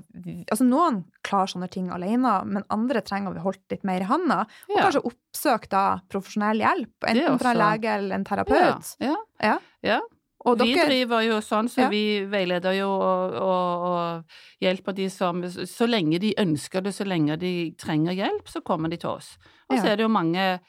Altså 0.51 0.65
noen 0.65 1.05
klarer 1.23 1.47
sånne 1.53 1.71
ting 1.71 1.91
alene, 1.91 2.45
men 2.47 2.65
andre 2.71 3.01
trenger 3.03 3.31
å 3.31 3.35
bli 3.35 3.43
holdt 3.43 3.71
litt 3.71 3.85
mer 3.85 4.01
i 4.01 4.05
handa. 4.05 4.47
Og 4.69 4.77
Ja. 4.77 4.91
kanskje 4.91 5.05
oppsøke 5.13 5.69
da 5.69 6.01
profesjonell 6.09 6.59
hjelp, 6.61 6.91
Det 7.01 7.17
enten 7.17 7.39
fra 7.39 7.51
en 7.51 7.57
lege 7.59 7.85
eller 7.99 8.15
en 8.15 8.25
terapeut. 8.25 8.97
Ja, 9.01 9.59
Ja. 9.83 10.01
Og 10.45 10.59
vi 10.61 10.75
driver 10.77 11.23
jo 11.25 11.39
sånn, 11.41 11.69
så 11.73 11.85
Ja. 11.87 11.89
vi 11.89 12.25
veileder 12.29 12.75
jo 12.77 12.89
og, 12.91 13.33
og, 13.33 13.85
og 13.89 14.25
hjelper 14.61 14.93
de 14.95 15.09
som 15.09 15.43
Så 15.43 15.87
lenge 15.89 16.19
de 16.21 16.35
ønsker 16.39 16.83
det, 16.85 16.93
så 16.95 17.05
lenge 17.09 17.39
de 17.41 17.73
trenger 17.81 18.13
hjelp, 18.13 18.47
så 18.49 18.61
kommer 18.63 18.91
de 18.91 18.97
til 19.01 19.11
oss. 19.11 19.39
Og 19.71 19.79
så 19.79 19.85
Ja. 19.87 19.93
er 19.93 19.97
det 19.97 20.05
jo 20.05 20.09
mange 20.13 20.61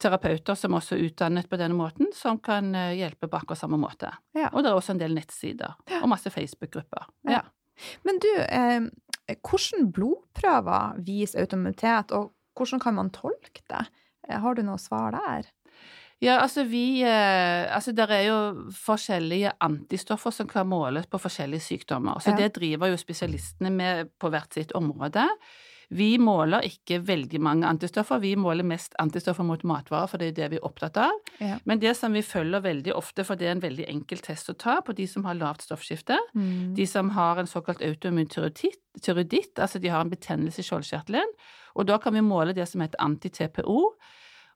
terapeuter 0.00 0.54
som 0.54 0.72
også 0.74 0.96
er 0.96 1.08
utdannet 1.08 1.48
på 1.48 1.56
denne 1.58 1.74
måten, 1.74 2.12
som 2.14 2.38
kan 2.38 2.74
eh, 2.74 2.94
hjelpe 2.98 3.28
på 3.28 3.38
akkurat 3.40 3.58
samme 3.58 3.78
måte. 3.78 4.12
Ja. 4.34 4.50
Og 4.52 4.62
det 4.62 4.70
er 4.70 4.74
også 4.78 4.90
en 4.90 4.98
del 4.98 5.14
nettsider, 5.14 5.74
og 6.02 6.08
masse 6.08 6.30
Facebook-grupper. 6.30 7.06
Men 8.04 8.18
du, 8.22 8.28
eh, 8.38 8.80
hvordan 9.42 9.90
blodprøver 9.92 10.98
viser 11.04 11.40
autonomitet, 11.40 12.12
og 12.12 12.32
hvordan 12.56 12.80
kan 12.80 12.94
man 12.94 13.10
tolke 13.10 13.62
det? 13.68 13.86
Har 14.30 14.54
du 14.54 14.62
noe 14.62 14.78
svar 14.78 15.10
der? 15.12 15.44
Ja, 16.22 16.38
altså 16.40 16.64
vi 16.68 17.02
eh, 17.02 17.66
Altså 17.74 17.92
det 17.92 18.06
er 18.10 18.22
jo 18.28 18.38
forskjellige 18.72 19.52
antistoffer 19.60 20.30
som 20.32 20.46
kan 20.48 20.66
måles 20.70 21.06
på 21.10 21.18
forskjellige 21.20 21.60
sykdommer. 21.60 22.20
Så 22.22 22.30
Ja. 22.30 22.36
det 22.36 22.54
driver 22.54 22.86
jo 22.88 22.96
spesialistene 22.96 23.70
med 23.70 24.10
på 24.20 24.30
hvert 24.30 24.52
sitt 24.54 24.72
område. 24.74 25.26
Vi 25.90 26.16
måler 26.18 26.62
ikke 26.64 26.98
veldig 27.06 27.38
mange 27.40 27.66
antistoffer, 27.68 28.18
vi 28.18 28.34
måler 28.36 28.64
mest 28.64 28.94
antistoffer 28.98 29.44
mot 29.44 29.62
matvarer, 29.62 30.08
for 30.08 30.16
det 30.18 30.28
er 30.28 30.32
det 30.32 30.50
vi 30.50 30.56
er 30.56 30.64
opptatt 30.64 30.96
av. 30.96 31.12
Ja. 31.40 31.58
Men 31.66 31.78
det 31.78 31.94
som 31.96 32.12
vi 32.12 32.22
følger 32.22 32.62
veldig 32.64 32.94
ofte, 32.96 33.22
for 33.24 33.34
det 33.36 33.46
er 33.46 33.52
en 33.52 33.60
veldig 33.62 33.86
enkel 33.88 34.18
test 34.18 34.48
å 34.48 34.56
ta 34.58 34.80
på 34.80 34.94
de 34.94 35.06
som 35.06 35.24
har 35.24 35.34
lavt 35.34 35.60
stoffskifte, 35.62 36.16
Mm. 36.34 36.74
de 36.74 36.86
som 36.86 37.10
har 37.10 37.36
en 37.38 37.46
såkalt 37.46 37.82
autoimmun 37.82 38.26
tyroiditt, 38.28 39.54
altså 39.58 39.78
de 39.80 39.88
har 39.88 40.00
en 40.00 40.10
betennelse 40.10 40.58
i 40.58 40.62
skjoldkjertelen, 40.62 41.26
og 41.76 41.86
da 41.86 41.98
kan 41.98 42.14
vi 42.14 42.20
måle 42.20 42.54
det 42.54 42.66
som 42.68 42.80
heter 42.80 42.98
anti-TPO. 42.98 43.90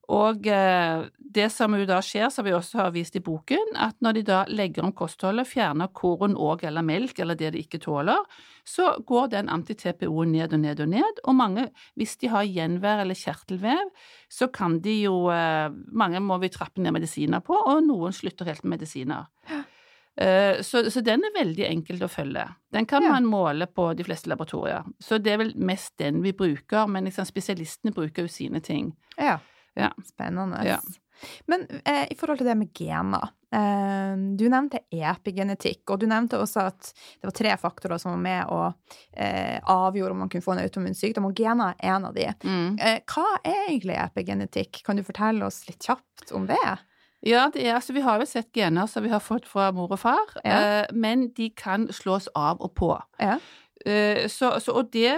Og 0.09 0.47
eh, 0.49 1.03
det 1.19 1.51
som 1.53 1.75
jo 1.77 1.85
da 1.85 1.99
skjer, 2.01 2.31
som 2.33 2.47
vi 2.47 2.55
også 2.57 2.79
har 2.81 2.93
vist 2.95 3.17
i 3.19 3.21
boken, 3.21 3.75
at 3.77 3.99
når 4.01 4.15
de 4.17 4.23
da 4.25 4.39
legger 4.49 4.87
om 4.87 4.93
kostholdet, 4.97 5.45
fjerner 5.51 5.91
korn 5.93 6.33
og 6.41 6.65
eller 6.65 6.81
melk 6.83 7.19
eller 7.21 7.37
det 7.37 7.51
de 7.53 7.61
ikke 7.61 7.81
tåler, 7.85 8.23
så 8.65 8.95
går 9.05 9.29
den 9.35 9.51
anti-TPO-en 9.53 10.33
ned 10.33 10.53
og 10.57 10.61
ned 10.61 10.81
og 10.81 10.89
ned, 10.89 11.21
og 11.25 11.35
mange, 11.37 11.67
hvis 12.01 12.17
de 12.23 12.31
har 12.33 12.49
gjenvær 12.49 13.03
eller 13.05 13.15
kjertelvev, 13.21 13.91
så 14.33 14.49
kan 14.53 14.79
de 14.85 14.97
jo 15.03 15.27
eh, 15.33 15.69
Mange 15.93 16.21
må 16.25 16.39
vi 16.41 16.49
trappe 16.49 16.81
ned 16.81 16.93
medisiner 16.97 17.41
på, 17.45 17.53
og 17.69 17.85
noen 17.85 18.13
slutter 18.17 18.49
helt 18.49 18.65
med 18.65 18.79
medisiner. 18.79 19.29
Eh, 20.19 20.63
Så, 20.63 20.91
så 20.91 21.01
den 21.05 21.21
er 21.29 21.37
veldig 21.37 21.67
enkel 21.69 22.01
å 22.03 22.09
følge. 22.11 22.47
Den 22.73 22.87
kan 22.87 23.03
Ja. 23.05 23.13
man 23.13 23.27
måle 23.29 23.67
på 23.67 23.93
de 23.97 24.05
fleste 24.05 24.29
laboratorier. 24.33 24.85
Så 25.01 25.21
det 25.23 25.33
er 25.33 25.39
vel 25.45 25.53
mest 25.57 25.93
den 25.99 26.23
vi 26.23 26.33
bruker, 26.33 26.89
men 26.89 27.05
liksom 27.05 27.25
spesialistene 27.29 27.93
bruker 27.95 28.23
jo 28.25 28.29
sine 28.29 28.61
ting. 28.61 28.95
Ja. 29.19 29.39
Ja. 29.79 29.93
Spennende. 30.07 30.61
Ja. 30.67 30.79
Men 31.51 31.65
eh, 31.85 32.05
i 32.13 32.15
forhold 32.15 32.39
til 32.39 32.47
det 32.47 32.55
med 32.61 32.69
gener 32.79 33.25
eh, 33.51 34.13
Du 34.39 34.45
nevnte 34.47 34.85
epigenetikk, 34.95 35.83
og 35.91 35.99
du 35.99 36.07
nevnte 36.07 36.39
også 36.39 36.67
at 36.71 36.93
det 36.95 37.27
var 37.27 37.35
tre 37.35 37.57
faktorer 37.59 37.99
som 37.99 38.13
var 38.15 38.21
med 38.23 38.53
og 38.55 38.95
eh, 39.19 39.59
avgjorde 39.67 40.15
om 40.15 40.23
man 40.23 40.31
kunne 40.31 40.45
få 40.47 40.55
en 40.55 40.63
autoimmun 40.63 40.95
sykdom, 40.95 41.27
og 41.31 41.35
gener 41.39 41.75
er 41.79 41.97
en 41.97 42.07
av 42.11 42.15
de. 42.15 42.29
Mm. 42.47 42.77
Eh, 42.79 43.01
hva 43.11 43.27
er 43.43 43.65
egentlig 43.73 43.99
epigenetikk? 43.99 44.83
Kan 44.87 45.01
du 45.01 45.03
fortelle 45.07 45.49
oss 45.49 45.65
litt 45.67 45.83
kjapt 45.91 46.31
om 46.39 46.47
det? 46.51 46.61
Ja, 47.27 47.49
det 47.51 47.65
er, 47.67 47.75
altså, 47.81 47.97
vi 47.97 48.05
har 48.07 48.21
jo 48.23 48.27
sett 48.31 48.53
gener 48.55 48.87
som 48.87 49.03
vi 49.03 49.11
har 49.11 49.19
fått 49.19 49.49
fra 49.51 49.73
mor 49.75 49.91
og 49.91 49.99
far, 49.99 50.37
Ja. 50.45 50.59
eh, 50.85 50.87
men 50.95 51.33
de 51.35 51.49
kan 51.51 51.89
slås 51.91 52.29
av 52.39 52.61
og 52.63 52.77
på. 52.79 52.93
Ja. 53.19 53.41
Eh, 53.87 54.27
så, 54.29 54.53
så, 54.61 54.75
og 54.81 54.93
det, 54.93 55.13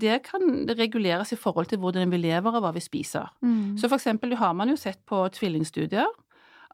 det 0.00 0.20
kan 0.26 0.68
reguleres 0.78 1.32
i 1.32 1.40
forhold 1.40 1.70
til 1.70 1.78
hvordan 1.78 2.10
vi 2.12 2.20
lever 2.20 2.58
og 2.58 2.64
hva 2.64 2.72
vi 2.76 2.84
spiser. 2.84 3.30
Så 3.80 3.88
for 3.88 3.96
eksempel 3.96 4.36
har 4.36 4.52
man 4.52 4.68
jo 4.68 4.76
sett 4.76 5.00
på 5.08 5.22
tvillingstudier 5.32 6.08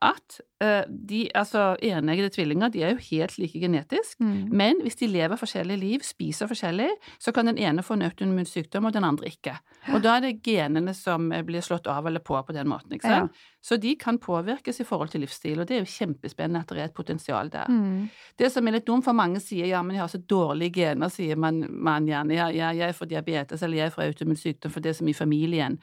at 0.03 0.41
uh, 0.65 0.83
de, 1.09 1.29
altså 1.35 1.77
eneggede 1.83 2.29
tvillinger, 2.35 2.69
de 2.69 2.83
er 2.83 2.91
jo 2.95 3.03
helt 3.11 3.39
like 3.39 3.61
genetisk, 3.61 4.21
Mm. 4.21 4.49
men 4.53 4.81
hvis 4.83 4.97
de 4.97 5.07
lever 5.07 5.37
forskjellige 5.37 5.77
liv, 5.77 6.01
spiser 6.03 6.47
forskjellig, 6.47 6.89
så 7.21 7.33
kan 7.33 7.47
den 7.47 7.59
ene 7.59 7.83
få 7.83 7.95
en 7.95 8.03
autoimmun 8.03 8.45
sykdom, 8.45 8.85
og 8.85 8.93
den 8.93 9.05
andre 9.05 9.27
ikke. 9.27 9.55
Og 9.95 10.03
da 10.03 10.17
er 10.17 10.21
det 10.21 10.43
genene 10.43 10.95
som 10.95 11.33
eh, 11.33 11.43
blir 11.43 11.61
slått 11.61 11.87
av 11.87 12.07
eller 12.07 12.21
på 12.21 12.43
på 12.47 12.53
den 12.53 12.69
måten, 12.69 12.93
ikke 12.93 13.09
sant? 13.09 13.33
Så 13.63 13.77
de 13.81 13.95
kan 13.97 14.19
påvirkes 14.19 14.81
i 14.81 14.85
forhold 14.85 15.09
til 15.09 15.21
livsstil, 15.21 15.61
og 15.61 15.69
det 15.69 15.77
er 15.77 15.85
jo 15.85 15.93
kjempespennende 15.93 16.61
at 16.61 16.69
det 16.69 16.79
er 16.81 16.85
et 16.91 16.95
potensial 16.95 17.49
der. 17.49 17.71
Mm. 17.71 18.09
Det 18.39 18.53
som 18.53 18.67
er 18.69 18.73
litt 18.73 18.87
dumt, 18.87 19.05
for 19.05 19.13
mange 19.13 19.41
sier 19.41 19.67
ja, 19.67 19.83
men 19.83 19.97
jeg 19.97 20.03
har 20.03 20.09
så 20.13 20.19
dårlige 20.19 20.73
gener, 20.73 21.09
sier 21.09 21.37
man, 21.37 21.65
man 21.71 22.07
gjerne. 22.07 22.35
Ja, 22.35 22.51
ja, 22.51 22.73
jeg 22.73 22.95
får 22.95 23.07
diabetes, 23.07 23.63
eller 23.63 23.77
jeg 23.77 23.93
får 23.93 24.03
autoimmun 24.03 24.37
sykdom, 24.37 24.71
for 24.71 24.81
det 24.81 24.91
er 24.91 24.99
så 24.99 25.09
i 25.09 25.13
familien. 25.13 25.79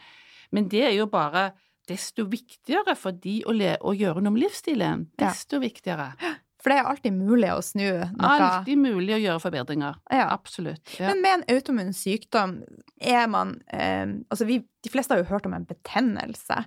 Men 0.52 0.67
det 0.69 0.84
er 0.84 0.95
jo 0.97 1.06
bare 1.08 1.52
desto 1.91 2.25
viktigere 2.32 2.95
for 2.99 3.17
de 3.23 3.41
å, 3.45 3.56
le 3.56 3.75
å 3.80 3.93
gjøre 3.97 4.23
noe 4.23 4.36
med 4.36 4.45
livsstilen. 4.47 5.10
Ja. 5.17 5.27
Desto 5.27 5.62
viktigere. 5.63 6.12
For 6.62 6.69
det 6.69 6.78
er 6.78 6.89
alltid 6.91 7.15
mulig 7.17 7.50
å 7.50 7.62
snu 7.65 7.88
noe. 7.89 8.10
Alltid 8.21 8.78
mulig 8.78 9.15
å 9.15 9.21
gjøre 9.21 9.41
forbedringer. 9.41 9.95
Ja. 10.13 10.28
Absolutt. 10.36 10.84
Ja. 11.00 11.08
Men 11.10 11.21
med 11.24 11.34
en 11.39 11.45
autoimmun 11.56 11.93
sykdom 11.97 12.60
er 13.02 13.26
man 13.34 13.56
eh, 13.74 14.06
Altså, 14.30 14.45
vi, 14.45 14.60
de 14.86 14.89
fleste 14.93 15.15
har 15.15 15.24
jo 15.24 15.30
hørt 15.32 15.47
om 15.50 15.56
en 15.58 15.65
betennelse. 15.65 16.60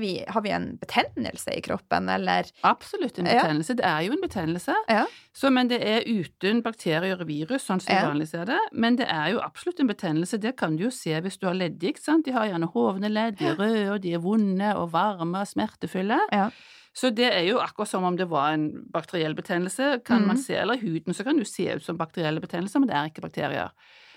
Vi, 0.00 0.10
har 0.28 0.42
vi 0.44 0.50
en 0.52 0.66
betennelse 0.80 1.54
i 1.56 1.62
kroppen, 1.64 2.08
eller 2.12 2.50
Absolutt 2.68 3.18
en 3.18 3.26
Ja. 3.30 3.38
betennelse. 3.40 3.76
Det 3.80 3.86
er 3.88 4.02
jo 4.04 4.12
en 4.12 4.20
betennelse. 4.20 4.74
Ja. 4.92 5.06
Så, 5.32 5.48
men 5.50 5.68
det 5.72 5.78
er 5.88 6.04
uten 6.04 6.60
bakterier 6.62 7.16
og 7.20 7.26
virus, 7.28 7.64
sånn 7.64 7.80
som 7.80 7.94
Ja. 7.94 8.02
vi 8.02 8.10
vanligvis 8.10 8.34
er 8.42 8.44
det. 8.52 8.58
Men 8.72 8.96
det 9.00 9.06
er 9.08 9.30
jo 9.32 9.40
absolutt 9.40 9.80
en 9.80 9.88
betennelse. 9.88 10.38
Det 10.40 10.56
kan 10.60 10.76
du 10.76 10.84
jo 10.84 10.90
se 10.92 11.16
hvis 11.20 11.38
du 11.40 11.46
har 11.48 11.56
leddgikt. 11.56 12.04
De 12.24 12.32
har 12.36 12.48
gjerne 12.52 12.68
hovne 12.74 13.08
ledd, 13.08 13.38
de 13.40 13.46
er 13.46 13.56
røde, 13.56 13.88
og 13.94 14.00
de 14.04 14.12
er 14.14 14.18
vonde 14.20 14.74
og 14.76 14.92
varme 14.92 15.40
og 15.40 15.48
smertefulle. 15.48 16.20
Ja. 16.32 16.50
Så 16.94 17.10
det 17.14 17.28
er 17.32 17.44
jo 17.46 17.58
akkurat 17.62 17.88
som 17.88 18.04
om 18.04 18.16
det 18.16 18.26
var 18.28 18.52
en 18.52 18.84
bakteriell 18.92 19.34
betennelse, 19.34 20.02
kan 20.04 20.26
man 20.26 20.36
Mhm. 20.36 20.42
se. 20.42 20.54
Eller 20.56 20.76
huden 20.76 21.14
så 21.14 21.24
kan 21.24 21.36
det 21.36 21.46
jo 21.46 21.52
se 21.52 21.74
ut 21.76 21.82
som 21.84 21.96
bakterielle 21.98 22.40
betennelser, 22.40 22.80
men 22.80 22.88
det 22.88 22.96
er 22.96 23.04
ikke 23.10 23.22
bakterier. 23.22 23.70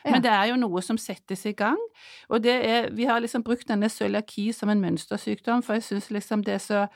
Ja. 0.05 0.11
Men 0.11 0.21
det 0.21 0.31
er 0.31 0.45
jo 0.49 0.55
noe 0.57 0.81
som 0.81 0.97
settes 0.97 1.45
i 1.45 1.51
gang. 1.53 1.77
Og 2.29 2.41
det 2.43 2.65
er, 2.65 2.89
vi 2.89 3.03
har 3.05 3.19
liksom 3.21 3.43
brukt 3.43 3.67
denne 3.67 3.89
cøliaki 3.89 4.51
som 4.53 4.69
en 4.69 4.81
mønstersykdom, 4.81 5.63
for 5.63 5.73
jeg 5.73 5.83
syns 5.83 6.09
liksom 6.11 6.43
det 6.43 6.53
er 6.55 6.59
så 6.59 6.87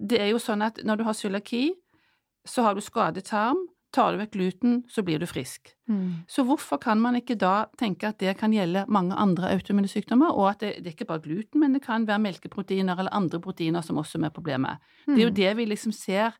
Det 0.00 0.18
er 0.18 0.30
jo 0.30 0.38
sånn 0.38 0.62
at 0.64 0.78
når 0.82 0.96
du 0.96 1.04
har 1.04 1.12
cøliaki, 1.12 1.70
så 2.46 2.62
har 2.62 2.74
du 2.74 2.80
skadet 2.80 3.24
tarm. 3.24 3.56
Tar 3.94 4.12
du 4.12 4.18
vekk 4.18 4.32
gluten, 4.34 4.80
så 4.90 5.04
blir 5.06 5.20
du 5.22 5.26
frisk. 5.30 5.70
Mm. 5.86 6.24
Så 6.26 6.42
hvorfor 6.48 6.80
kan 6.82 6.98
man 6.98 7.14
ikke 7.14 7.36
da 7.38 7.66
tenke 7.78 8.08
at 8.10 8.18
det 8.18 8.32
kan 8.40 8.50
gjelde 8.50 8.82
mange 8.90 9.14
andre 9.14 9.52
autoimmune 9.54 9.86
sykdommer, 9.90 10.34
og 10.34 10.48
at 10.50 10.64
det, 10.64 10.72
det 10.82 10.90
er 10.90 10.96
ikke 10.96 11.06
bare 11.12 11.22
gluten, 11.22 11.60
men 11.62 11.76
det 11.76 11.84
kan 11.84 12.06
være 12.08 12.18
melkeproteiner 12.24 12.98
eller 12.98 13.14
andre 13.14 13.38
proteiner 13.44 13.86
som 13.86 14.00
også 14.02 14.18
er 14.24 14.34
problemet. 14.34 14.82
Det 15.06 15.14
er 15.20 15.28
jo 15.28 15.30
Mm. 15.30 15.38
det 15.38 15.52
vi 15.60 15.66
liksom 15.70 15.92
ser 15.94 16.34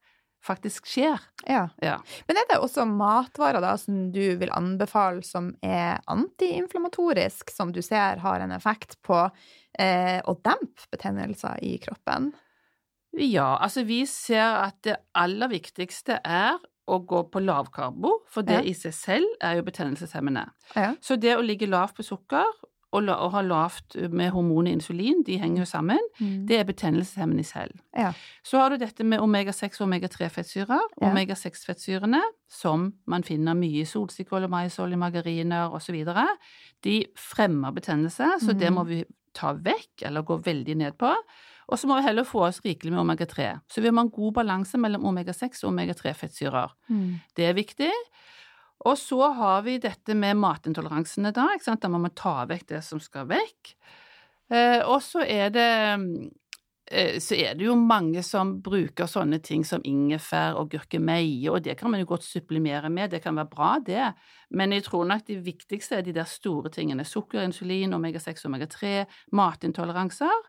faktisk 0.45 0.85
skjer. 0.91 1.23
Ja. 1.49 1.69
Ja. 1.81 1.95
Men 2.29 2.37
er 2.37 2.45
det 2.51 2.59
også 2.61 2.85
matvarer 2.85 3.63
da 3.65 3.77
som 3.81 4.11
du 4.13 4.37
vil 4.37 4.51
anbefale 4.53 5.23
som 5.25 5.55
er 5.65 6.03
antiinflamatorisk, 6.11 7.51
som 7.55 7.73
du 7.73 7.81
ser 7.83 8.21
har 8.21 8.41
en 8.45 8.53
effekt 8.53 8.99
på 9.07 9.31
eh, 9.79 10.21
å 10.25 10.35
dempe 10.45 10.89
betennelser 10.93 11.63
i 11.65 11.79
kroppen? 11.83 12.33
Ja, 13.15 13.55
altså 13.63 13.85
vi 13.87 14.03
ser 14.11 14.65
at 14.67 14.81
det 14.83 14.97
aller 15.15 15.49
viktigste 15.53 16.19
er 16.25 16.59
å 16.89 16.99
gå 17.07 17.23
på 17.31 17.41
lavkarbo, 17.41 18.11
for 18.29 18.43
det 18.43 18.53
Ja. 18.65 18.71
i 18.71 18.73
seg 18.75 18.93
selv 18.93 19.27
er 19.41 19.57
jo 19.57 19.63
betennelseshemmende. 19.63 20.51
Ja. 20.77 20.95
Så 21.01 21.17
det 21.19 21.37
å 21.37 21.43
ligge 21.43 21.67
lavt 21.67 21.97
på 21.97 22.03
sukker 22.05 22.45
og, 22.93 23.03
la, 23.03 23.15
og 23.25 23.33
ha 23.33 23.41
lavt 23.43 23.97
med 24.13 24.31
hormonet 24.31 24.73
insulin, 24.75 25.25
de 25.25 25.37
henger 25.39 25.59
jo 25.59 25.65
sammen, 25.65 25.99
det 26.47 26.61
er 26.61 26.65
betennelseshemmende 26.65 27.41
i 27.41 27.43
selv. 27.43 27.81
Ja. 27.97 28.13
Så 28.45 28.59
har 28.59 28.71
du 28.71 28.77
dette 28.77 29.03
med 29.03 29.19
omega-6 29.19 29.81
og 29.81 29.89
omega-3-fettsyrer. 29.89 30.79
Ja. 31.01 31.11
Omega-6-fettsyrene, 31.11 32.21
som 32.49 32.93
man 33.07 33.23
finner 33.27 33.55
mye 33.59 33.81
i 33.83 33.85
solsikkål 33.89 34.45
og 34.45 34.51
maisolje, 34.51 34.97
margariner 35.01 35.73
osv., 35.75 36.05
de 36.83 37.05
fremmer 37.17 37.73
betennelse, 37.73 38.39
så 38.41 38.53
det 38.59 38.69
Mhm. 38.71 38.75
må 38.75 38.87
vi 38.87 39.05
ta 39.33 39.53
vekk, 39.55 40.03
eller 40.03 40.23
gå 40.23 40.39
veldig 40.43 40.77
ned 40.77 40.97
på. 40.99 41.13
Og 41.71 41.81
så 41.81 41.89
må 41.89 41.97
vi 41.99 42.07
heller 42.07 42.27
få 42.29 42.45
oss 42.49 42.61
rikelig 42.65 42.93
med 42.93 43.03
omega-3. 43.03 43.49
Så 43.73 43.81
vi 43.81 43.91
må 43.91 44.03
ha 44.03 44.09
en 44.09 44.15
god 44.15 44.37
balanse 44.41 44.81
mellom 44.81 45.07
omega-6 45.11 45.65
og 45.65 45.73
omega-3-fettsyrer. 45.73 46.75
Mm. 46.93 47.11
Det 47.37 47.49
er 47.49 47.57
viktig. 47.57 47.93
Og 48.85 48.99
så 49.01 49.31
har 49.39 49.63
vi 49.65 49.79
dette 49.81 50.17
med 50.19 50.37
matintoleransene 50.43 51.33
da, 51.35 51.49
ikke 51.55 51.71
sant? 51.71 51.85
Da 51.85 51.91
må 51.93 52.01
man 52.03 52.15
ta 52.17 52.43
vekk 52.51 52.67
det 52.75 52.83
som 52.85 53.01
skal 53.01 53.29
vekk. 53.31 53.75
Eh, 54.53 54.81
og 54.85 54.99
så 55.03 55.23
er 55.25 55.53
det 55.55 55.69
eh, 56.91 57.17
så 57.23 57.39
er 57.39 57.55
det 57.57 57.65
jo 57.65 57.79
mange 57.81 58.21
som 58.27 58.59
bruker 58.63 59.09
sånne 59.09 59.39
ting 59.41 59.65
som 59.65 59.81
ingefær 59.89 60.59
og 60.61 60.69
gurkemeie, 60.75 61.49
og 61.49 61.63
det 61.65 61.79
kan 61.81 61.91
man 61.91 62.03
jo 62.03 62.11
godt 62.11 62.27
supplemere 62.27 62.91
med, 62.93 63.15
det 63.15 63.23
kan 63.25 63.41
være 63.41 63.49
bra 63.49 63.71
det, 63.81 64.11
men 64.53 64.77
jeg 64.77 64.85
tror 64.91 65.09
nok 65.09 65.25
det 65.31 65.41
viktigste 65.47 65.97
er 65.97 66.05
de 66.05 66.13
der 66.13 66.29
store 66.29 66.69
tingene, 66.75 67.09
sukker, 67.09 67.41
insulin, 67.41 67.97
omega-6, 67.97 68.45
omega-3, 68.51 68.93
matintoleranser. 69.33 70.45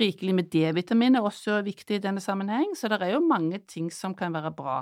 Rikelig 0.00 0.34
med 0.34 0.48
D-vitamin 0.50 1.14
er 1.16 1.22
også 1.22 1.60
viktig 1.64 1.96
i 2.00 2.02
denne 2.02 2.20
sammenheng, 2.20 2.72
så 2.74 2.88
det 2.90 3.00
er 3.02 3.12
jo 3.14 3.20
mange 3.22 3.60
ting 3.70 3.92
som 3.94 4.14
kan 4.18 4.32
være 4.34 4.50
bra. 4.56 4.80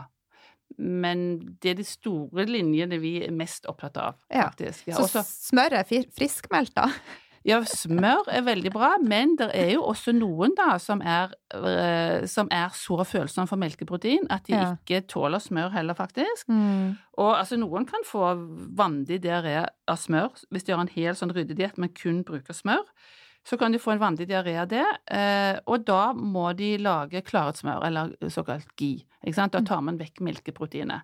Men 0.78 1.24
det 1.60 1.70
er 1.74 1.80
de 1.82 1.84
store 1.84 2.46
linjene 2.48 2.96
vi 3.02 3.18
er 3.26 3.34
mest 3.36 3.66
opptatt 3.68 3.98
av, 4.00 4.14
faktisk. 4.32 4.86
Ja, 4.88 4.96
Så 4.96 5.04
også, 5.10 5.22
smør 5.52 5.76
er 5.82 5.84
fri- 5.84 6.06
friskmeldt, 6.16 6.72
da? 6.78 6.86
ja, 7.50 7.58
smør 7.68 8.24
er 8.32 8.40
veldig 8.46 8.72
bra, 8.72 8.94
men 9.04 9.34
det 9.36 9.50
er 9.52 9.74
jo 9.74 9.82
også 9.90 10.14
noen 10.16 10.54
da 10.56 10.78
som 10.80 11.02
er, 11.04 11.34
eh, 11.52 12.24
som 12.30 12.48
er 12.54 12.72
så 12.72 13.02
følsomme 13.04 13.50
for 13.50 13.60
melkeprotein 13.60 14.30
at 14.32 14.46
de 14.48 14.56
Ja. 14.56 14.70
ikke 14.80 15.02
tåler 15.12 15.44
smør 15.44 15.74
heller, 15.76 15.98
faktisk. 15.98 16.48
Mm. 16.48 16.96
Og 17.20 17.34
altså, 17.36 17.58
noen 17.60 17.84
kan 17.84 18.00
få 18.08 18.32
vandig 18.72 19.20
diaré 19.26 19.66
av 19.86 19.98
smør 20.00 20.32
hvis 20.48 20.64
de 20.64 20.72
har 20.72 20.80
en 20.80 20.88
hel 20.96 21.12
sånn 21.20 21.34
ryddediett, 21.36 21.76
men 21.76 21.90
kun 21.92 22.24
bruker 22.24 22.56
smør. 22.56 22.86
Så 23.46 23.58
kan 23.58 23.74
de 23.74 23.80
få 23.82 23.94
en 23.94 24.02
vanlig 24.02 24.28
diaré 24.30 24.54
av 24.62 24.68
det, 24.70 24.84
eh, 25.10 25.56
og 25.66 25.82
da 25.88 26.12
må 26.14 26.52
de 26.56 26.76
lage 26.78 27.24
klarhetssmør, 27.26 27.82
eller 27.88 28.14
såkalt 28.30 28.70
GI. 28.78 29.00
Ikke 29.24 29.38
sant? 29.38 29.56
Da 29.56 29.64
tar 29.66 29.82
man 29.82 29.98
vekk 29.98 30.22
melkeproteinet. 30.22 31.02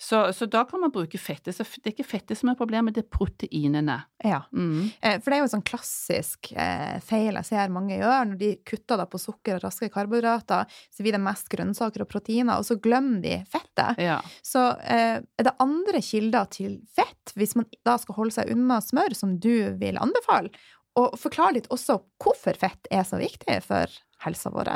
Så, 0.00 0.32
så 0.32 0.46
da 0.46 0.60
kan 0.64 0.80
man 0.80 0.92
bruke 0.94 1.18
fettet. 1.18 1.56
Så 1.56 1.64
det 1.82 1.90
er 1.90 1.94
ikke 1.96 2.06
fettet 2.06 2.38
som 2.38 2.52
er 2.52 2.58
problemet, 2.58 2.94
det 2.94 3.02
er 3.02 3.10
proteinene. 3.10 3.96
Ja. 4.22 4.44
Mm. 4.54 4.92
Eh, 5.02 5.16
For 5.18 5.26
det 5.26 5.38
er 5.38 5.42
jo 5.42 5.48
en 5.48 5.54
sånn 5.56 5.64
klassisk 5.66 6.52
eh, 6.54 7.00
feil 7.02 7.34
jeg 7.34 7.48
ser 7.48 7.74
mange 7.74 7.98
gjør, 7.98 8.28
når 8.30 8.38
de 8.38 8.52
kutter 8.68 9.00
da 9.00 9.08
på 9.10 9.18
sukker 9.18 9.58
og 9.58 9.66
raske 9.66 9.90
karbohydrater, 9.90 10.70
så 10.94 11.02
blir 11.02 11.18
det 11.18 11.22
mest 11.24 11.50
grønnsaker 11.50 12.06
og 12.06 12.10
proteiner, 12.12 12.62
og 12.62 12.68
så 12.68 12.78
glemmer 12.78 13.18
de 13.26 13.40
fettet. 13.50 13.98
Ja. 14.06 14.20
Så 14.46 14.68
eh, 14.86 15.18
er 15.18 15.50
det 15.50 15.56
andre 15.66 16.02
kilder 16.06 16.46
til 16.54 16.78
fett, 16.94 17.34
hvis 17.34 17.58
man 17.58 17.66
da 17.86 17.98
skal 17.98 18.20
holde 18.20 18.38
seg 18.38 18.54
unna 18.54 18.78
smør, 18.84 19.18
som 19.18 19.34
du 19.42 19.74
vil 19.82 19.98
anbefale? 19.98 20.54
Og 20.96 21.18
forklar 21.20 21.52
litt 21.54 21.68
også 21.74 21.98
hvorfor 22.22 22.56
fett 22.58 22.88
er 22.90 23.04
så 23.06 23.20
viktig 23.20 23.60
for 23.66 23.92
helsa 24.24 24.50
vår. 24.54 24.72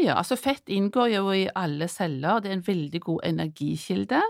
ja, 0.00 0.16
altså 0.16 0.38
fett 0.40 0.70
inngår 0.72 1.10
jo 1.12 1.32
i 1.36 1.48
alle 1.58 1.88
celler, 1.90 2.40
det 2.40 2.50
er 2.50 2.56
en 2.56 2.64
veldig 2.64 3.00
god 3.04 3.26
energikilde. 3.28 4.20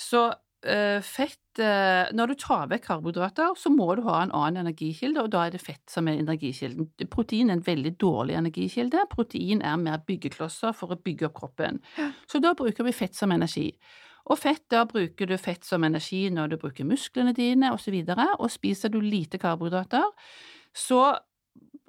Så 0.00 0.22
uh, 0.30 1.00
fett 1.04 1.60
uh, 1.60 2.08
Når 2.16 2.32
du 2.32 2.34
tar 2.40 2.70
vekk 2.70 2.86
karbohydrater, 2.86 3.52
så 3.60 3.72
må 3.74 3.90
du 3.98 4.04
ha 4.08 4.22
en 4.22 4.32
annen 4.32 4.62
energikilde, 4.64 5.26
og 5.26 5.32
da 5.34 5.44
er 5.46 5.54
det 5.54 5.60
fett 5.60 5.84
som 5.92 6.08
er 6.08 6.22
energikilden. 6.22 6.88
Protein 7.12 7.50
er 7.50 7.58
en 7.58 7.66
veldig 7.66 7.92
dårlig 8.00 8.38
energikilde. 8.40 9.04
Protein 9.12 9.60
er 9.60 9.80
mer 9.82 10.00
byggeklosser 10.06 10.72
for 10.76 10.94
å 10.94 11.00
bygge 11.00 11.28
opp 11.28 11.36
kroppen. 11.42 11.82
Så 12.30 12.40
da 12.40 12.54
bruker 12.56 12.86
vi 12.86 12.96
fett 12.96 13.18
som 13.18 13.36
energi. 13.36 13.68
Og 14.30 14.38
fett, 14.38 14.62
da 14.70 14.84
bruker 14.86 15.26
du 15.26 15.36
fett 15.40 15.66
som 15.66 15.84
energi 15.86 16.28
når 16.30 16.52
du 16.52 16.60
bruker 16.62 16.86
musklene 16.86 17.34
dine 17.34 17.72
osv., 17.74 17.96
og, 18.04 18.14
så 18.14 18.28
og 18.38 18.52
spiser 18.52 18.92
du 18.94 19.00
lite 19.02 19.40
karbohydrater, 19.42 20.06
så 20.76 21.02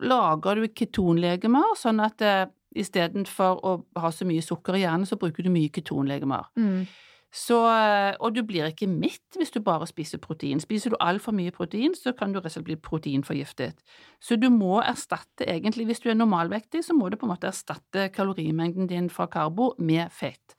lager 0.01 0.57
du 0.57 0.71
ketonlegemer, 0.73 1.75
sånn 1.77 2.01
at 2.01 2.25
eh, 2.25 2.49
istedenfor 2.81 3.61
å 3.67 3.77
ha 4.01 4.11
så 4.15 4.25
mye 4.25 4.41
sukker 4.41 4.79
i 4.79 4.83
hjernen, 4.85 5.05
så 5.05 5.19
bruker 5.21 5.45
du 5.45 5.51
mye 5.53 5.69
ketonlegemer. 5.73 6.49
Mm. 6.57 6.85
Så, 7.31 7.61
eh, 7.69 8.15
og 8.19 8.33
du 8.35 8.41
blir 8.43 8.67
ikke 8.67 8.89
mett 8.91 9.37
hvis 9.39 9.53
du 9.55 9.61
bare 9.63 9.87
spiser 9.87 10.19
protein. 10.19 10.59
Spiser 10.59 10.91
du 10.91 10.97
altfor 10.99 11.35
mye 11.35 11.53
protein, 11.55 11.93
så 11.95 12.11
kan 12.17 12.33
du 12.33 12.41
rett 12.41 12.49
og 12.49 12.57
slett 12.57 12.67
bli 12.67 12.75
proteinforgiftet. 12.75 13.79
Så 14.19 14.35
du 14.41 14.49
må 14.51 14.81
erstatte 14.83 15.47
egentlig, 15.47 15.87
hvis 15.87 16.03
du 16.03 16.09
er 16.11 16.19
normalvektig, 16.19 16.83
så 16.83 16.97
må 16.97 17.07
du 17.07 17.15
på 17.15 17.29
en 17.29 17.35
måte 17.35 17.47
erstatte 17.47 18.09
kalorimengden 18.11 18.89
din 18.91 19.07
fra 19.13 19.29
karbo 19.31 19.71
med 19.79 20.11
fett. 20.11 20.57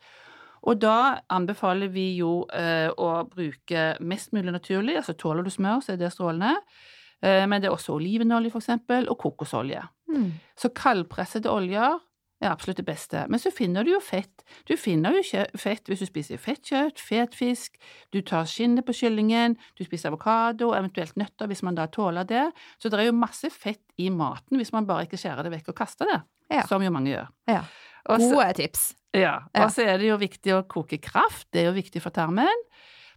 Og 0.63 0.79
da 0.83 1.19
anbefaler 1.35 1.91
vi 1.91 2.13
jo 2.21 2.45
eh, 2.55 2.89
å 2.95 3.25
bruke 3.31 3.87
mest 4.01 4.33
mulig 4.37 4.53
naturlig, 4.55 4.97
altså 5.01 5.17
tåler 5.19 5.43
du 5.47 5.51
smør, 5.51 5.81
så 5.83 5.95
er 5.95 6.01
det 6.01 6.13
strålende. 6.15 6.55
Eh, 7.23 7.43
men 7.51 7.63
det 7.63 7.69
er 7.71 7.75
også 7.75 7.97
olivenolje, 7.97 8.53
for 8.55 8.63
eksempel, 8.63 9.09
og 9.11 9.19
kokosolje. 9.23 9.83
Mm. 10.13 10.31
Så 10.59 10.71
kaldpressede 10.77 11.51
oljer 11.51 11.99
er 12.43 12.51
absolutt 12.51 12.81
det 12.81 12.87
beste. 12.87 13.21
Men 13.31 13.39
så 13.43 13.53
finner 13.55 13.87
du 13.87 13.93
jo 13.93 14.01
fett. 14.03 14.43
Du 14.67 14.75
finner 14.79 15.15
jo 15.15 15.23
ikke 15.23 15.45
fett 15.63 15.87
hvis 15.91 16.03
du 16.03 16.09
spiser 16.09 16.41
fettkjøtt, 16.43 16.99
fetfisk, 16.99 17.79
du 18.15 18.19
tar 18.27 18.49
skinnet 18.51 18.87
på 18.87 18.95
kyllingen, 18.99 19.55
du 19.79 19.85
spiser 19.87 20.11
avokado, 20.11 20.73
eventuelt 20.75 21.15
nøtter 21.21 21.51
hvis 21.51 21.63
man 21.67 21.79
da 21.79 21.87
tåler 21.91 22.27
det. 22.27 22.49
Så 22.83 22.91
det 22.91 22.99
er 22.99 23.11
jo 23.11 23.19
masse 23.19 23.51
fett 23.55 23.83
i 24.03 24.11
maten 24.11 24.59
hvis 24.59 24.75
man 24.75 24.87
bare 24.91 25.07
ikke 25.07 25.21
skjærer 25.23 25.47
det 25.47 25.55
vekk 25.55 25.71
og 25.75 25.79
kaster 25.85 26.11
det, 26.11 26.19
Ja. 26.51 26.67
som 26.67 26.83
jo 26.83 26.91
mange 26.91 27.15
gjør. 27.15 27.31
Ja. 27.51 27.63
Gode 28.11 28.51
tips. 28.59 28.91
Ja, 29.13 29.35
og 29.59 29.71
så 29.75 29.85
er 29.85 30.01
det 30.01 30.09
jo 30.09 30.19
viktig 30.21 30.55
å 30.57 30.65
koke 30.71 30.99
kraft, 31.03 31.49
det 31.53 31.63
er 31.63 31.71
jo 31.71 31.77
viktig 31.77 32.01
for 32.05 32.15
tarmen. 32.15 32.67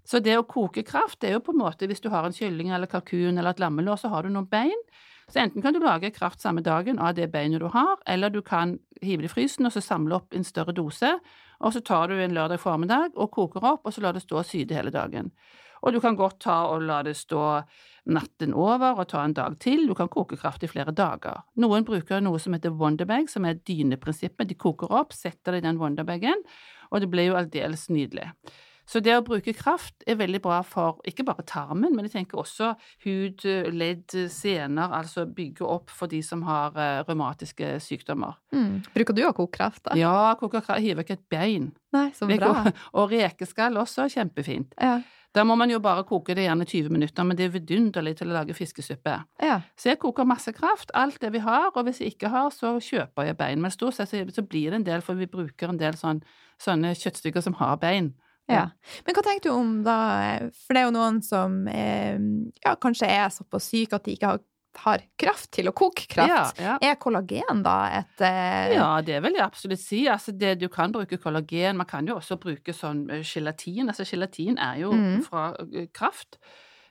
Så 0.05 0.19
det 0.21 0.35
å 0.37 0.45
koke 0.45 0.83
kraft, 0.85 1.19
det 1.21 1.31
er 1.31 1.37
jo 1.39 1.43
på 1.47 1.55
en 1.55 1.63
måte 1.63 1.87
hvis 1.89 2.03
du 2.03 2.11
har 2.13 2.27
en 2.27 2.35
kylling 2.35 2.69
eller 2.75 2.89
kalkun 2.91 3.39
eller 3.39 3.55
et 3.55 3.61
lammelår, 3.63 3.97
så 3.97 4.11
har 4.13 4.25
du 4.25 4.33
noen 4.33 4.49
bein. 4.49 4.83
Så 5.31 5.41
enten 5.41 5.63
kan 5.65 5.73
du 5.73 5.79
lage 5.81 6.11
kraft 6.13 6.43
samme 6.43 6.61
dagen 6.61 6.99
av 7.01 7.15
det 7.17 7.31
beinet 7.33 7.63
du 7.63 7.67
har, 7.73 7.97
eller 8.05 8.29
du 8.29 8.43
kan 8.45 8.75
hive 9.01 9.25
det 9.25 9.31
i 9.31 9.33
frysen 9.33 9.65
og 9.65 9.73
så 9.73 9.81
samle 9.81 10.19
opp 10.19 10.35
en 10.37 10.45
større 10.45 10.75
dose, 10.77 11.15
og 11.57 11.73
så 11.73 11.81
tar 11.81 12.11
du 12.11 12.19
en 12.19 12.35
lørdag 12.35 12.61
formiddag 12.61 13.15
og 13.15 13.31
koker 13.33 13.65
opp, 13.65 13.87
og 13.87 13.95
så 13.95 14.03
lar 14.05 14.13
det 14.13 14.21
stå 14.21 14.43
og 14.43 14.45
syde 14.45 14.77
hele 14.77 14.93
dagen. 14.93 15.31
Og 15.85 15.93
du 15.93 16.01
kan 16.01 16.17
godt 16.17 16.41
ta 16.47 16.63
og 16.73 16.83
la 16.85 17.01
det 17.05 17.15
stå 17.17 17.43
natten 18.05 18.53
over 18.53 18.99
og 19.01 19.07
ta 19.09 19.23
en 19.25 19.33
dag 19.37 19.57
til. 19.61 19.87
Du 19.89 19.95
kan 19.97 20.09
koke 20.11 20.37
kraft 20.37 20.65
i 20.65 20.69
flere 20.69 20.93
dager. 20.95 21.45
Noen 21.61 21.85
bruker 21.87 22.21
noe 22.25 22.41
som 22.41 22.57
heter 22.57 22.73
wonderbag, 22.73 23.29
som 23.31 23.45
er 23.45 23.61
dyneprinsippet. 23.65 24.49
De 24.49 24.57
koker 24.57 24.93
opp, 24.93 25.13
setter 25.13 25.55
det 25.55 25.63
i 25.63 25.67
den 25.69 25.81
wonderbagen, 25.81 26.45
og 26.91 27.01
det 27.01 27.09
blir 27.13 27.31
jo 27.31 27.39
aldeles 27.39 27.87
nydelig. 27.93 28.31
Så 28.85 29.01
det 29.01 29.15
å 29.17 29.23
bruke 29.25 29.53
kraft 29.57 30.03
er 30.05 30.17
veldig 30.19 30.39
bra 30.43 30.59
for 30.65 30.99
ikke 31.09 31.25
bare 31.25 31.45
tarmen, 31.49 31.95
men 31.95 32.05
jeg 32.05 32.13
tenker 32.19 32.37
også 32.43 32.75
hud, 33.05 33.41
ledd, 33.73 34.13
sener, 34.29 34.93
altså 34.93 35.25
bygge 35.25 35.65
opp 35.65 35.89
for 35.93 36.11
de 36.11 36.21
som 36.25 36.43
har 36.45 36.77
eh, 36.77 36.99
revmatiske 37.07 37.79
sykdommer. 37.81 38.37
Mm. 38.53 38.83
Bruker 38.93 39.17
du 39.17 39.23
å 39.25 39.33
koke 39.33 39.57
kraft, 39.57 39.81
da? 39.87 39.97
Ja, 39.97 40.35
koke 40.37 40.61
kraft, 40.61 40.85
hiver 40.85 41.01
ikke 41.01 41.17
et 41.17 41.25
bein. 41.33 41.71
Nei, 41.97 42.11
så 42.13 42.29
bra. 42.29 42.67
Og 43.01 43.09
rekeskall 43.15 43.81
også, 43.81 44.05
kjempefint. 44.13 44.77
Ja. 44.77 44.99
Da 45.35 45.43
må 45.43 45.57
man 45.59 45.71
jo 45.71 45.81
bare 45.83 46.05
koke 46.07 46.35
det 46.37 46.45
gjerne 46.45 46.65
20 46.65 46.93
minutter, 46.95 47.25
men 47.27 47.35
det 47.35 47.49
er 47.49 47.55
vidunderlig 47.57 48.15
til 48.19 48.31
å 48.31 48.37
lage 48.37 48.55
fiskesuppe. 48.55 49.17
ja. 49.43 49.57
Så 49.75 49.89
jeg 49.91 49.99
koker 49.99 50.27
masse 50.27 50.53
kraft, 50.55 50.93
alt 50.95 51.19
det 51.21 51.33
vi 51.33 51.41
har, 51.43 51.71
og 51.73 51.83
hvis 51.83 51.99
jeg 51.99 52.15
ikke 52.15 52.31
har, 52.31 52.49
så 52.55 52.77
kjøper 52.79 53.27
jeg 53.27 53.37
bein. 53.37 53.61
Men 53.61 53.73
stort 53.73 53.97
sett 53.97 54.09
så, 54.09 54.21
så 54.31 54.45
blir 54.47 54.71
det 54.71 54.79
en 54.79 54.87
del, 54.87 55.03
for 55.03 55.19
vi 55.19 55.27
bruker 55.27 55.73
en 55.73 55.81
del 55.81 55.97
sånn, 55.99 56.23
sånne 56.61 56.95
kjøttstykker 56.95 57.43
som 57.43 57.57
har 57.59 57.75
bein. 57.81 58.13
Ja. 58.47 58.69
Men 59.05 59.17
hva 59.17 59.23
tenker 59.25 59.49
du 59.49 59.55
om 59.55 59.69
da 59.81 59.97
For 60.53 60.77
det 60.77 60.83
er 60.83 60.85
jo 60.85 60.93
noen 60.93 61.15
som 61.25 61.63
eh, 61.65 62.13
ja, 62.61 62.75
kanskje 62.77 63.09
er 63.09 63.31
såpass 63.33 63.71
syke 63.71 63.97
at 63.97 64.05
de 64.05 64.13
ikke 64.13 64.35
har, 64.35 64.43
har 64.83 65.03
kraft 65.19 65.51
til 65.55 65.69
å 65.69 65.73
koke 65.75 66.07
kraft. 66.11 66.59
Ja, 66.59 66.75
ja. 66.75 66.91
Er 66.91 66.99
kollagen 67.01 67.63
da 67.65 67.77
et 68.01 68.21
eh, 68.25 68.75
Ja, 68.75 68.89
det 69.05 69.21
vil 69.25 69.37
jeg 69.37 69.45
absolutt 69.45 69.81
si. 69.81 70.05
Altså 70.11 70.33
det, 70.35 70.57
du 70.61 70.67
kan 70.71 70.93
bruke 70.95 71.19
kollagen, 71.21 71.77
man 71.79 71.89
kan 71.89 72.07
jo 72.07 72.19
også 72.19 72.37
bruke 72.41 72.75
sånn 72.75 73.05
eh, 73.09 73.23
gelatin. 73.25 73.89
Altså 73.91 74.07
gelatin 74.07 74.59
er 74.61 74.81
jo 74.83 74.91
mm. 74.93 75.19
fra 75.27 75.51
eh, 75.65 75.87
kraft. 75.95 76.39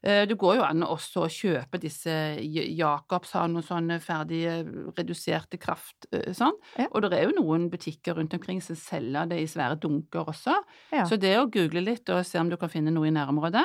Eh, 0.05 0.25
Det 0.29 0.39
går 0.41 0.59
jo 0.61 0.65
an 0.67 0.87
også 0.87 1.27
å 1.27 1.31
kjøpe 1.33 1.81
disse 1.83 2.15
Jacobs 2.45 3.37
har 3.37 3.49
noen 3.53 3.65
sånne 3.67 4.01
ferdige 4.05 4.57
reduserte 4.97 5.61
kraft 5.61 6.09
sånn. 6.37 6.57
Ja. 6.77 6.89
Og 6.91 7.05
det 7.07 7.21
er 7.21 7.29
jo 7.29 7.39
noen 7.41 7.69
butikker 7.73 8.19
rundt 8.19 8.35
omkring 8.37 8.61
som 8.65 8.79
selger 8.79 9.31
det 9.31 9.43
i 9.43 9.49
svære 9.51 9.81
dunker 9.81 10.29
også. 10.35 10.57
Så 11.09 11.21
det 11.21 11.37
å 11.41 11.49
google 11.49 11.85
litt 11.85 12.09
og 12.13 12.25
se 12.27 12.41
om 12.41 12.53
du 12.53 12.59
kan 12.61 12.73
finne 12.73 12.93
noe 12.95 13.09
i 13.09 13.17
nærområdet. 13.17 13.65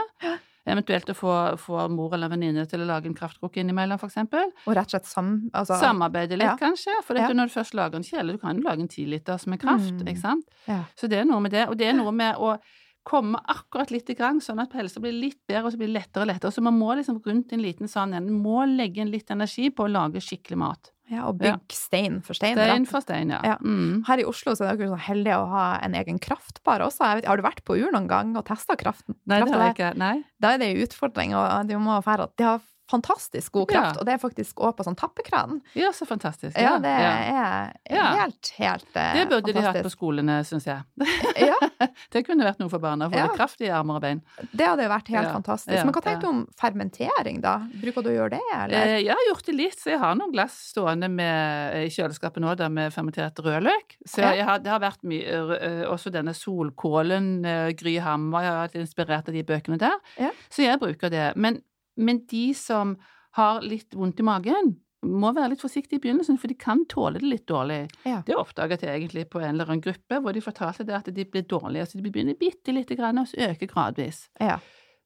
Eventuelt 0.70 1.10
å 1.10 1.16
få, 1.18 1.34
få 1.58 1.88
mor 1.92 2.14
eller 2.14 2.30
venninne 2.30 2.66
til 2.70 2.84
å 2.84 2.88
lage 2.90 3.10
en 3.10 3.16
kraftkroke 3.18 3.58
innimellom, 3.64 4.00
eksempel. 4.06 4.52
Og 4.68 4.76
rett 4.78 4.86
og 4.90 4.96
slett 4.96 5.06
sam, 5.10 5.50
altså, 5.54 5.80
Samarbeide 5.82 6.38
litt, 6.38 6.48
ja. 6.48 6.58
kanskje. 6.60 6.94
For 7.08 7.16
Ja. 7.18 7.28
når 7.34 7.50
du 7.50 7.56
først 7.60 7.74
lager 7.74 7.96
en 8.00 8.04
kjele, 8.04 8.34
du 8.34 8.38
kan 8.38 8.56
jo 8.56 8.64
lage 8.68 8.82
en 8.86 8.88
tiliters 8.88 9.48
med 9.48 9.60
kraft, 9.60 9.92
Mm. 9.94 10.08
ikke 10.08 10.22
sant. 10.22 10.46
Ja. 10.68 10.84
Så 10.96 11.10
det 11.10 11.20
er 11.20 11.26
noe 11.26 11.40
med 11.42 11.52
det. 11.52 11.68
Og 11.70 11.78
det 11.78 11.88
er 11.90 11.94
noe 11.94 12.12
med 12.12 12.36
å 12.38 12.60
komme 13.04 13.40
akkurat 13.50 13.90
litt 13.92 14.10
i 14.10 14.14
gang, 14.14 14.40
sånn 14.40 14.60
at 14.62 14.74
helsa 14.74 15.00
blir 15.02 15.14
litt 15.16 15.40
bedre, 15.48 15.66
og 15.66 15.72
så 15.74 15.78
blir 15.78 15.88
det 15.88 15.96
lettere 16.04 16.22
og 16.22 16.28
lettere. 16.28 16.52
Så 16.54 16.62
man 16.62 16.78
må 16.78 16.94
liksom 16.96 17.22
rundt 17.26 17.52
en 17.54 17.62
liten 17.64 17.88
sånn 17.88 18.14
en, 18.14 18.30
må 18.44 18.66
legge 18.68 18.98
inn 19.02 19.10
litt 19.10 19.32
energi 19.32 19.70
på 19.72 19.86
å 19.88 19.92
lage 19.92 20.22
skikkelig 20.22 20.58
mat. 20.58 20.92
Ja, 21.10 21.26
og 21.26 21.42
Ja. 21.42 21.56
bygge 21.58 21.74
stein 21.76 22.22
for 22.22 22.38
stein. 22.38 22.56
Stein 22.56 22.86
for 22.86 23.02
stein, 23.02 23.30
ja. 23.34 23.40
Ja. 23.44 23.58
Mm. 23.62 24.04
Her 24.06 24.22
i 24.22 24.26
Oslo 24.30 24.54
så 24.54 24.68
er 24.70 24.78
dere 24.78 24.92
så 24.94 25.00
heldige 25.10 25.38
å 25.40 25.48
ha 25.50 25.80
en 25.82 25.96
egen 25.98 26.20
kraftbar 26.20 26.84
også. 26.86 27.16
Vet, 27.16 27.26
har 27.26 27.38
du 27.38 27.44
vært 27.44 27.64
på 27.66 27.78
Ur 27.80 27.92
noen 27.92 28.08
gang 28.08 28.36
og 28.38 28.46
testa 28.46 28.76
kraften? 28.78 29.16
Nei, 29.26 29.40
det 29.42 29.52
har 29.54 29.66
jeg 29.68 29.76
ikke. 29.76 29.98
Nei. 29.98 30.24
Da 30.40 30.54
er 30.54 30.58
det 30.62 30.70
en 30.70 30.84
utfordring, 30.86 31.34
og 31.36 31.68
du 31.68 31.78
må 31.80 31.98
har 31.98 32.62
fantastisk 32.90 33.52
god 33.54 33.68
kraft, 33.70 33.96
Ja. 33.96 34.00
og 34.02 34.06
det 34.06 34.14
er 34.16 34.22
faktisk 34.22 34.56
òg 34.66 34.76
på 34.78 34.84
sånn 34.88 34.98
tappekran. 34.98 35.62
Ja, 35.78 35.92
så 35.96 36.06
fantastisk. 36.10 36.58
Ja, 36.58 36.78
det 36.82 36.90
er 36.90 37.74
Ja. 37.90 38.06
helt, 38.16 38.52
helt 38.58 38.86
fantastisk. 38.94 39.14
Det 39.20 39.30
burde 39.30 39.54
de 39.54 39.62
hatt 39.62 39.84
på 39.84 39.92
skolene, 39.94 40.40
syns 40.46 40.66
jeg. 40.66 40.82
Ja, 41.50 41.56
Det 42.12 42.26
kunne 42.26 42.44
vært 42.44 42.60
noe 42.60 42.70
for 42.70 42.80
barna. 42.80 43.10
Få 43.10 43.16
Ja. 43.16 43.28
kraft 43.36 43.62
i 43.62 43.70
armer 43.70 43.96
og 43.96 44.02
bein. 44.02 44.22
det 44.54 44.66
hadde 44.68 44.88
vært 44.90 45.08
helt 45.08 45.30
fantastisk. 45.32 45.86
Men 45.86 45.94
hva 45.94 46.02
tenker 46.02 46.22
du 46.22 46.28
om 46.28 46.48
fermentering, 46.60 47.42
da? 47.42 47.60
Bruker 47.82 48.04
du 48.04 48.10
å 48.10 48.16
gjøre 48.18 48.30
det, 48.32 48.42
eller? 48.54 48.76
Eh, 48.76 49.00
jeg 49.04 49.10
har 49.14 49.26
gjort 49.34 49.46
det 49.46 49.56
litt, 49.56 49.78
så 49.80 49.92
jeg 49.92 50.00
har 50.00 50.16
noen 50.16 50.32
glass 50.34 50.58
stående 50.74 51.10
med, 51.10 51.76
i 51.86 51.90
kjøleskapet 51.90 52.42
nå 52.42 52.56
da, 52.58 52.68
med 52.70 52.92
fermentert 52.94 53.36
rødløk. 53.40 53.96
Så 54.06 54.22
jeg 54.22 54.44
har, 54.46 54.60
det 54.60 54.70
har 54.72 54.80
vært 54.80 55.04
mye 55.04 55.60
eh, 55.60 55.86
Også 55.90 56.12
denne 56.12 56.34
solkålen, 56.34 57.46
eh, 57.46 57.72
Gry 57.74 57.98
Hammer, 58.00 58.42
jeg 58.44 58.52
har 58.52 58.68
vært 58.68 58.80
inspirert 58.82 59.28
av 59.30 59.34
de 59.34 59.44
bøkene 59.44 59.78
der. 59.80 59.98
Ja. 60.20 60.32
Så 60.50 60.64
jeg 60.66 60.80
bruker 60.82 61.10
det. 61.10 61.34
Men, 61.36 61.62
men 62.00 62.24
de 62.32 62.50
som 62.58 62.96
har 63.38 63.62
litt 63.62 63.94
vondt 63.96 64.22
i 64.24 64.26
magen, 64.26 64.78
må 65.06 65.30
være 65.32 65.54
litt 65.54 65.62
forsiktige 65.64 66.00
i 66.00 66.04
begynnelsen, 66.04 66.38
for 66.40 66.52
de 66.52 66.58
kan 66.60 66.82
tåle 66.92 67.22
det 67.22 67.30
litt 67.30 67.46
dårlig. 67.48 67.86
Ja. 68.04 68.20
Det 68.28 68.36
oppdaget 68.36 68.84
jeg 68.84 68.98
egentlig 68.98 69.30
på 69.32 69.40
en 69.40 69.54
eller 69.54 69.70
annen 69.70 69.84
gruppe, 69.86 70.20
hvor 70.20 70.36
de 70.36 70.44
fortalte 70.44 70.84
det 70.88 70.98
at 70.98 71.08
de 71.16 71.24
blir 71.24 71.46
dårlige. 71.48 71.86
Så 71.88 72.00
de 72.00 72.04
begynner 72.10 72.36
bitte 72.40 72.76
lite 72.76 72.98
grann, 73.00 73.22
og 73.22 73.30
så 73.32 73.40
øker 73.48 73.72
gradvis. 73.72 74.26
Ja. 74.42 74.58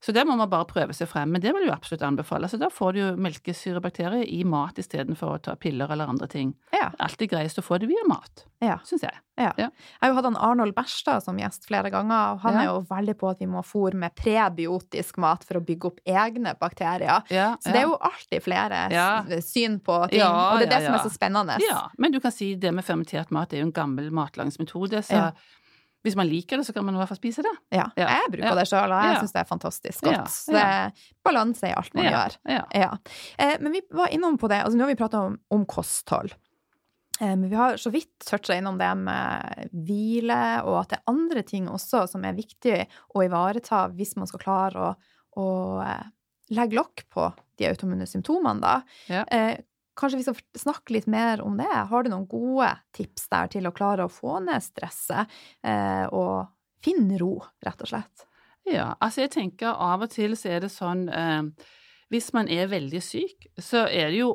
Så 0.04 0.12
det 0.12 0.26
må 0.28 0.36
man 0.36 0.50
bare 0.52 0.66
prøve 0.68 0.92
seg 0.92 1.08
frem, 1.08 1.32
men 1.32 1.40
det 1.40 1.54
vil 1.56 1.64
jeg 1.64 1.72
absolutt 1.72 2.02
anbefale. 2.04 2.50
Så 2.52 2.58
da 2.60 2.68
får 2.68 2.94
du 2.94 3.00
jo 3.00 3.12
melkesyrebakterier 3.24 4.26
i 4.28 4.42
mat 4.44 4.76
istedenfor 4.82 5.38
å 5.38 5.42
ta 5.42 5.54
piller 5.56 5.92
eller 5.94 6.10
andre 6.12 6.28
ting. 6.28 6.50
Ja. 6.76 6.90
Alltid 7.00 7.32
greiest 7.32 7.62
å 7.62 7.64
få 7.64 7.80
det 7.80 7.88
via 7.88 8.04
mat, 8.10 8.44
Ja. 8.62 8.80
syns 8.84 9.02
jeg. 9.06 9.14
Ja. 9.38 9.54
Ja. 9.58 9.70
Jeg 9.70 10.02
har 10.02 10.10
jo 10.12 10.16
hatt 10.16 10.26
han 10.26 10.36
Arnold 10.38 10.76
Berstad 10.76 11.24
som 11.24 11.38
gjest 11.40 11.66
flere 11.70 11.90
ganger, 11.90 12.34
og 12.36 12.40
han 12.44 12.54
Ja. 12.54 12.60
er 12.60 12.66
jo 12.66 12.82
veldig 12.92 13.16
på 13.18 13.32
at 13.32 13.40
vi 13.40 13.46
må 13.46 13.64
fôre 13.64 13.94
med 13.96 14.14
prebiotisk 14.16 15.18
mat 15.18 15.44
for 15.44 15.56
å 15.60 15.66
bygge 15.66 15.86
opp 15.86 16.00
egne 16.06 16.54
bakterier. 16.60 17.24
Så 17.62 17.72
det 17.72 17.76
er 17.78 17.88
jo 17.88 17.98
alltid 17.98 18.44
flere 18.44 19.42
syn 19.42 19.80
på 19.80 20.10
ting, 20.10 20.20
Ja, 20.20 20.52
og 20.54 20.60
det 20.60 20.68
er 20.72 20.80
det 20.80 20.86
som 20.86 20.96
er 20.96 21.00
så 21.00 21.12
spennende. 21.18 21.58
Ja, 21.62 21.88
men 21.98 22.12
du 22.12 22.20
kan 22.20 22.32
si 22.32 22.56
det 22.56 22.74
med 22.74 22.84
fermentert 22.86 23.32
mat 23.32 23.54
er 23.54 23.58
jo 23.62 23.68
en 23.68 23.72
gammel 23.72 24.12
matlagingsmetode, 24.12 25.00
så. 25.04 25.34
Hvis 26.04 26.16
man 26.20 26.28
liker 26.28 26.58
det, 26.60 26.66
så 26.68 26.74
kan 26.76 26.84
man 26.86 26.96
i 26.96 26.98
hvert 27.00 27.08
fall 27.14 27.18
spise 27.20 27.44
det. 27.46 27.52
Ja, 27.72 27.86
Ja. 27.98 28.08
jeg 28.20 28.32
bruker 28.32 28.50
Ja. 28.50 28.56
det 28.56 28.68
sjøl, 28.68 28.92
og 28.92 29.04
jeg 29.04 29.14
Ja. 29.16 29.20
syns 29.22 29.32
det 29.34 29.40
er 29.42 29.50
fantastisk 29.50 30.02
godt. 30.04 30.28
Så 30.30 30.52
det 30.52 30.62
er 30.62 30.92
balanse 31.24 31.64
i 31.70 31.74
alt 31.74 31.94
man 31.96 32.06
gjør. 32.06 32.38
ja. 32.50 32.64
Ja. 32.74 32.98
Eh, 33.40 33.58
men 33.62 33.72
vi 33.72 33.82
var 33.92 34.08
innom 34.12 34.38
på 34.38 34.50
det, 34.50 34.64
altså 34.64 34.76
nå 34.78 34.82
har 34.84 34.88
vi 34.96 34.96
prata 35.04 35.20
om, 35.26 35.40
om 35.52 35.66
kosthold. 35.66 36.34
Eh, 37.22 37.36
men 37.36 37.48
vi 37.50 37.56
har 37.56 37.76
så 37.78 37.92
vidt 37.92 38.20
toucha 38.26 38.56
innom 38.58 38.78
det 38.78 38.98
med 38.98 39.70
hvile, 39.72 40.64
og 40.66 40.82
at 40.82 40.90
det 40.90 41.00
er 41.00 41.12
andre 41.14 41.44
ting 41.44 41.68
også 41.70 42.08
som 42.10 42.26
er 42.26 42.34
viktig 42.34 42.88
å 43.16 43.24
ivareta 43.24 43.88
hvis 43.96 44.16
man 44.18 44.28
skal 44.28 44.40
klare 44.40 44.76
å, 44.76 44.96
å 45.38 45.82
eh, 45.86 46.04
legge 46.52 46.76
lokk 46.76 47.06
på 47.14 47.34
de 47.58 47.66
autoimmune 47.70 48.08
symptomene, 48.10 48.60
da. 48.62 48.82
Ja. 49.08 49.24
Eh, 49.32 49.58
kanskje 50.00 50.20
vi 50.20 50.26
skal 50.26 50.38
snakke 50.64 50.96
litt 50.96 51.08
mer 51.12 51.42
om 51.46 51.58
det? 51.60 51.70
Har 51.90 52.04
du 52.04 52.12
noen 52.12 52.28
gode 52.30 52.70
tips 52.96 53.28
der 53.32 53.52
til 53.54 53.68
å 53.70 53.74
klare 53.76 54.08
å 54.08 54.12
få 54.12 54.40
ned 54.44 54.64
stresset 54.64 55.32
eh, 55.66 56.06
og 56.10 56.50
finne 56.84 57.20
ro, 57.22 57.38
rett 57.64 57.84
og 57.84 57.92
slett? 57.94 58.26
Ja, 58.70 58.94
altså 59.04 59.26
jeg 59.26 59.34
tenker 59.34 59.76
av 59.76 60.06
og 60.06 60.14
til 60.14 60.38
så 60.40 60.54
er 60.56 60.64
det 60.64 60.72
sånn 60.72 61.08
eh, 61.12 61.44
Hvis 62.14 62.32
man 62.36 62.48
er 62.48 62.72
veldig 62.72 63.02
syk, 63.04 63.50
så 63.60 63.84
er 63.90 64.14
det 64.14 64.22
jo 64.22 64.32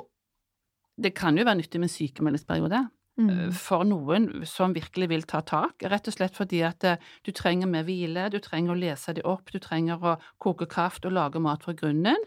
Det 0.98 1.14
kan 1.16 1.38
jo 1.38 1.46
være 1.46 1.62
nyttig 1.62 1.80
med 1.80 1.88
en 1.88 1.94
sykemeldingsperiode. 1.94 2.80
Mm. 3.18 3.52
for 3.56 3.84
noen 3.88 4.28
som 4.48 4.74
virkelig 4.76 5.08
vil 5.10 5.24
ta 5.28 5.40
tak. 5.46 5.82
Rett 5.90 6.08
og 6.10 6.14
slett 6.14 6.36
fordi 6.38 6.62
at 6.66 6.84
eh, 6.86 7.00
du 7.26 7.32
trenger 7.36 7.70
mer 7.70 7.86
hvile, 7.86 8.28
du 8.32 8.38
trenger 8.42 8.74
å 8.74 8.78
lese 8.78 9.14
det 9.16 9.24
opp, 9.28 9.50
du 9.52 9.58
trenger 9.62 10.02
å 10.02 10.14
koke 10.42 10.68
kraft 10.70 11.06
og 11.08 11.14
lage 11.16 11.42
mat 11.42 11.64
fra 11.66 11.74
grunnen. 11.78 12.18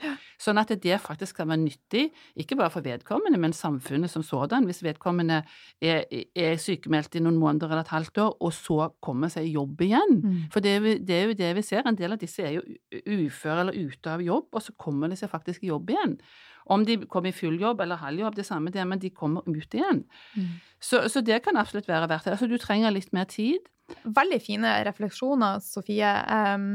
Sånn 0.42 0.60
at 0.62 0.74
det 0.84 1.00
faktisk 1.04 1.40
kan 1.40 1.52
være 1.52 1.64
nyttig, 1.64 2.06
ikke 2.40 2.58
bare 2.60 2.74
for 2.74 2.86
vedkommende, 2.86 3.40
men 3.42 3.56
samfunnet 3.56 4.12
som 4.12 4.26
sådan. 4.26 4.68
Hvis 4.70 4.84
vedkommende 4.86 5.42
er, 5.82 6.06
er 6.36 6.60
sykemeldt 6.62 7.18
i 7.18 7.24
noen 7.24 7.40
måneder 7.42 7.72
eller 7.72 7.86
et 7.86 7.96
halvt 7.96 8.24
år, 8.26 8.38
og 8.42 8.56
så 8.56 8.92
kommer 9.04 9.32
seg 9.34 9.50
i 9.50 9.56
jobb 9.56 9.82
igjen. 9.88 10.22
Mm. 10.22 10.38
For 10.54 10.64
det, 10.64 10.78
det, 11.08 11.18
er 11.18 11.32
jo 11.32 11.40
det 11.40 11.52
vi 11.58 11.66
ser. 11.66 11.86
En 11.86 12.00
del 12.00 12.16
av 12.16 12.22
disse 12.22 12.46
er 12.46 12.58
jo 12.60 12.66
uføre 13.02 13.66
eller 13.66 13.78
ute 13.78 14.16
av 14.16 14.24
jobb, 14.26 14.50
og 14.52 14.66
så 14.66 14.76
kommer 14.80 15.12
de 15.12 15.20
seg 15.20 15.32
faktisk 15.32 15.64
i 15.64 15.72
jobb 15.72 15.94
igjen. 15.94 16.18
Om 16.66 16.86
de 16.86 16.98
kommer 17.10 17.32
i 17.32 17.36
full 17.36 17.60
jobb 17.62 17.82
eller 17.82 18.02
halv 18.02 18.26
jobb, 18.26 18.36
det 18.38 18.46
samme 18.48 18.74
det, 18.74 18.86
men 18.88 19.02
de 19.02 19.10
kommer 19.10 19.46
ut 19.48 19.78
igjen. 19.78 20.04
Mm. 20.36 20.52
Så, 20.80 21.04
så, 21.10 21.22
det 21.26 21.42
kan 21.46 21.58
absolutt 21.58 21.90
være 21.90 22.10
verdt 22.10 22.28
det. 22.28 22.36
Altså, 22.36 22.50
du 22.50 22.58
trenger 22.62 22.94
litt 22.94 23.14
mer 23.16 23.30
tid. 23.30 23.66
Veldig 24.04 24.40
fine 24.44 24.76
refleksjoner, 24.88 25.60
Sofie. 25.66 26.12
Um, 26.32 26.70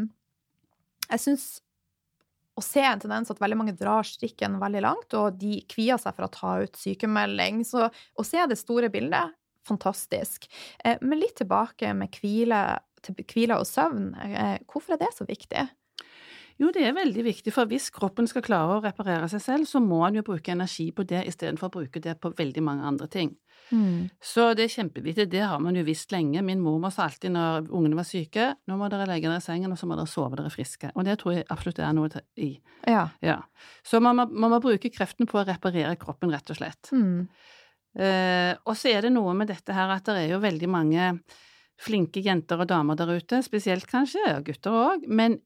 jeg 1.07 1.23
syns 1.23 1.47
å 2.57 2.65
se 2.65 2.81
en 2.81 3.01
tendens 3.01 3.31
at 3.33 3.41
veldig 3.41 3.59
mange 3.61 3.77
drar 3.77 4.07
strikken 4.07 4.57
veldig 4.61 4.83
langt, 4.85 5.17
og 5.19 5.37
de 5.41 5.61
kvier 5.69 6.01
seg 6.01 6.17
for 6.17 6.27
å 6.27 6.33
ta 6.33 6.53
ut 6.65 6.79
sykemelding. 6.81 7.61
Så 7.69 7.89
å 7.91 8.25
se 8.25 8.45
det 8.49 8.57
store 8.61 8.89
bildet, 8.93 9.37
fantastisk. 9.67 10.49
Eh, 10.85 10.97
men 11.03 11.21
litt 11.21 11.37
tilbake 11.43 11.93
med 11.99 12.17
hvile, 12.17 12.63
hvile 13.33 13.59
og 13.61 13.69
søvn. 13.69 14.15
Eh, 14.25 14.57
hvorfor 14.71 14.97
er 14.97 15.03
det 15.05 15.13
så 15.17 15.27
viktig? 15.29 15.67
Jo, 16.57 16.71
det 16.73 16.87
er 16.89 16.95
veldig 16.97 17.23
viktig, 17.27 17.53
for 17.53 17.69
hvis 17.69 17.91
kroppen 17.93 18.29
skal 18.31 18.45
klare 18.45 18.79
å 18.79 18.83
reparere 18.85 19.29
seg 19.29 19.43
selv, 19.45 19.69
så 19.69 19.81
må 19.85 19.99
han 20.07 20.17
jo 20.17 20.25
bruke 20.25 20.55
energi 20.55 20.87
på 20.97 21.05
det 21.09 21.27
istedenfor 21.29 21.69
å 21.69 21.75
bruke 21.75 22.01
det 22.01 22.15
på 22.23 22.31
veldig 22.39 22.63
mange 22.65 22.87
andre 22.89 23.09
ting. 23.13 23.35
Mm. 23.75 24.07
Så 24.23 24.47
det 24.57 24.65
er 24.65 24.73
kjempeviktig, 24.73 25.27
det 25.35 25.43
har 25.45 25.61
man 25.61 25.77
jo 25.77 25.85
visst 25.85 26.15
lenge. 26.15 26.41
Min 26.47 26.63
mormor 26.65 26.95
sa 26.95 27.05
alltid 27.05 27.35
når 27.35 27.69
ungene 27.69 27.99
var 27.99 28.09
syke, 28.09 28.49
nå 28.71 28.79
må 28.81 28.89
dere 28.93 29.09
legge 29.11 29.29
dere 29.29 29.43
i 29.43 29.45
sengen, 29.45 29.75
og 29.75 29.81
så 29.81 29.89
må 29.91 29.99
dere 29.99 30.09
sove 30.09 30.39
dere 30.39 30.53
friske. 30.55 30.95
Og 30.95 31.05
det 31.05 31.19
tror 31.21 31.37
jeg 31.37 31.49
absolutt 31.53 31.83
er 31.85 31.97
noe 31.99 32.25
i. 32.41 32.55
Ja. 32.89 33.09
ja. 33.21 33.41
Så 33.85 34.01
man 34.01 34.17
må, 34.17 34.29
man 34.31 34.55
må, 34.55 34.63
bruke 34.65 34.93
kreftene 34.95 35.29
på 35.29 35.43
å 35.43 35.45
reparere 35.45 35.99
kroppen, 36.01 36.33
rett 36.33 36.55
og 36.55 36.61
slett. 36.61 36.93
Mm. 36.97 37.27
Eh, 37.97 38.53
og 38.65 38.77
så 38.79 38.95
er 38.95 39.05
det 39.05 39.13
noe 39.13 39.37
med 39.37 39.53
dette 39.53 39.77
her 39.77 39.93
at 39.93 40.09
det 40.09 40.23
er 40.23 40.33
jo 40.35 40.41
veldig 40.41 40.73
mange 40.73 41.13
flinke 41.81 42.23
jenter 42.25 42.61
og 42.63 42.71
damer 42.71 42.97
der 42.97 43.13
ute, 43.19 43.43
spesielt 43.45 43.87
kanskje, 43.91 44.23
og 44.33 44.47
gutter 44.49 44.77
òg, 44.77 45.05
men 45.09 45.39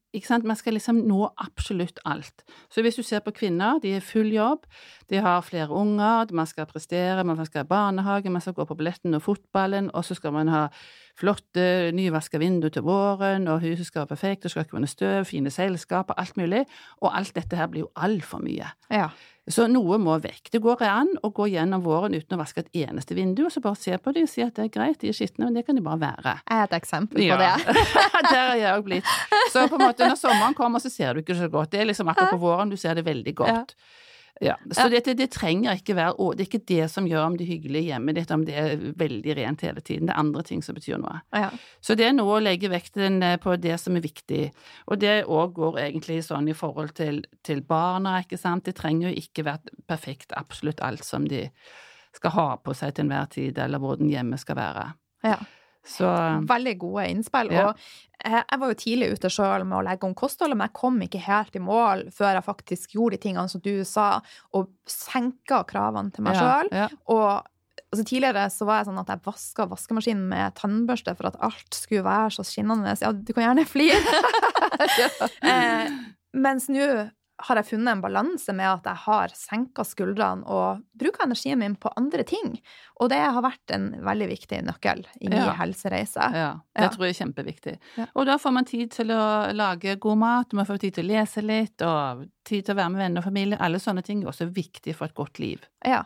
man 0.45 0.57
skal 0.57 0.75
liksom 0.75 1.03
nå 1.07 1.29
absolutt 1.39 1.99
alt. 2.05 2.45
Så 2.71 2.83
hvis 2.83 2.97
du 2.97 3.03
ser 3.03 3.21
på 3.21 3.31
kvinner, 3.31 3.79
de 3.83 3.95
er 3.97 4.01
full 4.01 4.33
jobb, 4.33 4.67
de 5.11 5.21
har 5.21 5.43
flere 5.43 5.71
unger, 5.71 6.33
man 6.33 6.47
skal 6.47 6.67
prestere, 6.67 7.25
man 7.25 7.45
skal 7.47 7.65
ha 7.65 7.69
barnehage, 7.69 8.31
man 8.31 8.41
skal 8.41 8.55
gå 8.55 8.65
på 8.65 8.75
balletten 8.75 9.15
og 9.15 9.23
fotballen, 9.23 9.91
og 9.95 10.05
så 10.05 10.15
skal 10.15 10.33
man 10.33 10.49
ha 10.49 10.69
flotte, 11.21 11.91
nyvaska 11.93 12.39
vinduer 12.41 12.73
til 12.73 12.87
våren, 12.87 13.49
og 13.49 13.61
huset 13.61 13.87
skal 13.87 14.05
være 14.05 14.15
perfekt, 14.15 14.43
det 14.43 14.51
skal 14.51 14.65
ikke 14.65 14.79
være 14.79 14.87
støv, 14.91 15.25
fine 15.29 15.51
selskaper, 15.51 16.17
alt 16.17 16.37
mulig, 16.41 16.65
og 17.01 17.13
alt 17.17 17.35
dette 17.37 17.59
her 17.59 17.69
blir 17.71 17.87
jo 17.87 17.93
altfor 17.97 18.43
mye. 18.43 18.71
Ja. 18.91 19.11
Så 19.51 19.65
noe 19.67 19.97
må 19.99 20.15
vekk. 20.23 20.51
Det 20.53 20.61
går 20.63 20.83
an 20.87 21.11
å 21.25 21.31
gå 21.35 21.49
gjennom 21.51 21.83
våren 21.83 22.15
uten 22.15 22.37
å 22.37 22.39
vaske 22.39 22.63
et 22.63 22.85
eneste 22.85 23.17
vindu, 23.19 23.43
og 23.49 23.53
så 23.53 23.63
bare 23.65 23.79
se 23.81 23.97
på 23.99 24.13
dem 24.15 24.29
og 24.29 24.31
si 24.31 24.45
at 24.45 24.55
det 24.57 24.69
er 24.69 24.73
greit, 24.75 25.01
de 25.03 25.11
er 25.11 25.17
skitne, 25.17 25.49
men 25.49 25.57
det 25.59 25.65
kan 25.67 25.79
de 25.79 25.83
bare 25.85 26.01
være. 26.03 26.35
Jeg 26.45 26.61
er 26.61 26.69
et 26.69 26.77
eksempel 26.79 27.23
på 27.25 27.39
ja. 27.41 27.57
det. 27.59 27.75
Der 28.31 28.41
er 28.43 28.59
jeg 28.61 28.77
òg 28.77 28.85
blitt. 28.87 29.11
Så 29.51 29.65
på 29.67 29.81
en 29.81 29.87
måte 29.89 30.00
når 30.07 30.21
sommeren 30.21 30.57
kommer, 30.57 30.83
så 30.83 30.93
ser 30.93 31.15
du 31.15 31.25
ikke 31.25 31.39
så 31.39 31.51
godt. 31.53 31.73
Det 31.73 31.83
er 31.83 31.91
liksom 31.91 32.09
akkurat 32.13 32.33
på 32.35 32.41
våren 32.43 32.73
du 32.73 32.79
ser 32.81 32.97
det 32.99 33.07
veldig 33.07 33.35
godt. 33.43 33.75
Ja. 34.41 34.57
Så 34.73 34.89
det, 34.89 35.05
det, 35.05 35.27
trenger 35.35 35.77
ikke 35.77 35.95
være 35.99 36.15
Det 36.33 36.45
er 36.45 36.49
ikke 36.49 36.69
det 36.69 36.87
som 36.91 37.07
gjør 37.09 37.27
om 37.27 37.35
det 37.37 37.45
er 37.45 37.51
hyggelig 37.51 37.83
hjemme 37.91 38.15
ditt, 38.17 38.31
om 38.33 38.47
det 38.49 38.55
er 38.57 38.85
veldig 38.97 39.37
rent 39.37 39.65
hele 39.67 39.83
tiden. 39.85 40.09
Det 40.09 40.15
er 40.15 40.23
andre 40.23 40.43
ting 40.47 40.63
som 40.65 40.79
betyr 40.79 40.97
noe. 41.03 41.21
Ja. 41.37 41.51
Så 41.85 41.97
det 41.99 42.07
er 42.09 42.15
noe 42.17 42.39
å 42.39 42.41
legge 42.41 42.71
vekten 42.73 43.21
eh, 43.27 43.37
på 43.43 43.59
det 43.61 43.77
som 43.83 43.99
er 43.99 44.05
viktig. 44.07 44.47
Og 44.89 45.03
det 45.03 45.27
òg 45.27 45.53
går 45.59 45.83
egentlig 45.85 46.23
sånn 46.25 46.49
i 46.49 46.57
forhold 46.57 46.95
til, 46.97 47.21
til 47.45 47.61
barna, 47.61 48.21
ikke 48.25 48.41
sant. 48.41 48.65
Det 48.65 48.79
trenger 48.81 49.11
jo 49.11 49.21
ikke 49.21 49.45
være 49.51 49.77
perfekt 49.91 50.33
absolutt 50.39 50.81
alt 50.81 51.05
som 51.05 51.29
de 51.29 51.45
skal 52.17 52.35
ha 52.35 52.49
på 52.65 52.75
seg 52.75 52.97
til 52.97 53.07
enhver 53.07 53.29
tid, 53.31 53.59
eller 53.61 53.83
hvor 53.83 54.01
den 54.01 54.09
hjemme 54.11 54.41
skal 54.41 54.57
være. 54.59 54.93
Ja. 55.27 55.37
Så, 55.87 56.09
Veldig 56.49 56.75
gode 56.81 57.07
innspill. 57.09 57.53
Ja. 57.55 57.71
Og 57.71 57.79
jeg 58.21 58.61
var 58.61 58.73
jo 58.73 58.79
tidlig 58.83 59.13
ute 59.17 59.31
sjøl 59.33 59.65
med 59.65 59.79
å 59.79 59.85
legge 59.87 60.05
om 60.09 60.17
kostholdet, 60.19 60.59
men 60.59 60.69
jeg 60.69 60.77
kom 60.77 60.99
ikke 61.07 61.23
helt 61.25 61.57
i 61.57 61.63
mål 61.65 62.05
før 62.13 62.37
jeg 62.37 62.47
faktisk 62.47 62.97
gjorde 62.99 63.17
de 63.17 63.23
tingene 63.23 63.49
som 63.49 63.63
du 63.65 63.73
sa, 63.89 64.11
og 64.57 64.69
senka 64.91 65.63
kravene 65.69 66.13
til 66.13 66.27
meg 66.27 66.37
sjøl. 66.37 66.69
Ja, 66.69 66.85
ja. 66.85 67.01
Og 67.13 67.31
altså, 67.91 68.05
tidligere 68.05 68.45
så 68.53 68.69
var 68.69 68.83
jeg 68.83 68.91
sånn 68.91 69.01
at 69.03 69.15
jeg 69.15 69.25
vaska 69.25 69.67
vaskemaskinen 69.71 70.29
med 70.35 70.59
tannbørste 70.61 71.17
for 71.19 71.31
at 71.31 71.41
alt 71.49 71.77
skulle 71.81 72.05
være 72.07 72.37
så 72.37 72.47
skinnende. 72.47 72.97
Ja, 73.01 73.15
du 73.17 73.33
kan 73.33 73.49
gjerne 73.49 73.67
flire. 73.69 74.21
eh, 75.53 75.97
mens 76.37 76.69
nå 76.73 76.91
har 77.47 77.61
jeg 77.61 77.69
funnet 77.73 77.93
en 77.95 78.03
balanse 78.03 78.55
med 78.57 78.69
at 78.69 78.89
jeg 78.91 79.03
har 79.07 79.35
senka 79.37 79.85
skuldrene 79.87 80.47
og 80.51 80.83
bruker 81.01 81.25
energien 81.27 81.61
min 81.61 81.77
på 81.81 81.93
andre 81.99 82.25
ting. 82.29 82.59
Og 83.01 83.11
det 83.13 83.21
har 83.21 83.41
vært 83.45 83.73
en 83.75 83.89
veldig 84.05 84.29
viktig 84.31 84.61
nøkkel 84.67 85.05
i 85.21 85.31
min 85.31 85.41
ja. 85.41 85.55
helsereise. 85.59 86.27
Ja, 86.37 86.51
det 86.77 86.89
ja. 86.89 86.91
tror 86.93 87.07
jeg 87.07 87.15
er 87.15 87.21
kjempeviktig. 87.23 87.77
Ja. 87.97 88.09
Og 88.15 88.29
da 88.29 88.37
får 88.41 88.55
man 88.57 88.69
tid 88.69 88.93
til 88.93 89.15
å 89.15 89.23
lage 89.57 89.97
god 90.03 90.21
mat, 90.21 90.57
man 90.57 90.69
får 90.69 90.83
tid 90.85 90.99
til 90.99 91.09
å 91.09 91.13
lese 91.15 91.45
litt, 91.45 91.81
og 91.87 92.27
tid 92.47 92.67
til 92.67 92.75
å 92.75 92.81
være 92.81 92.93
med 92.95 93.03
venner 93.05 93.23
og 93.23 93.29
familie. 93.31 93.61
Alle 93.63 93.81
sånne 93.83 94.05
ting 94.05 94.23
er 94.25 94.33
også 94.33 94.51
viktig 94.53 94.95
for 94.99 95.09
et 95.09 95.17
godt 95.17 95.41
liv. 95.43 95.65
Ja. 95.87 96.03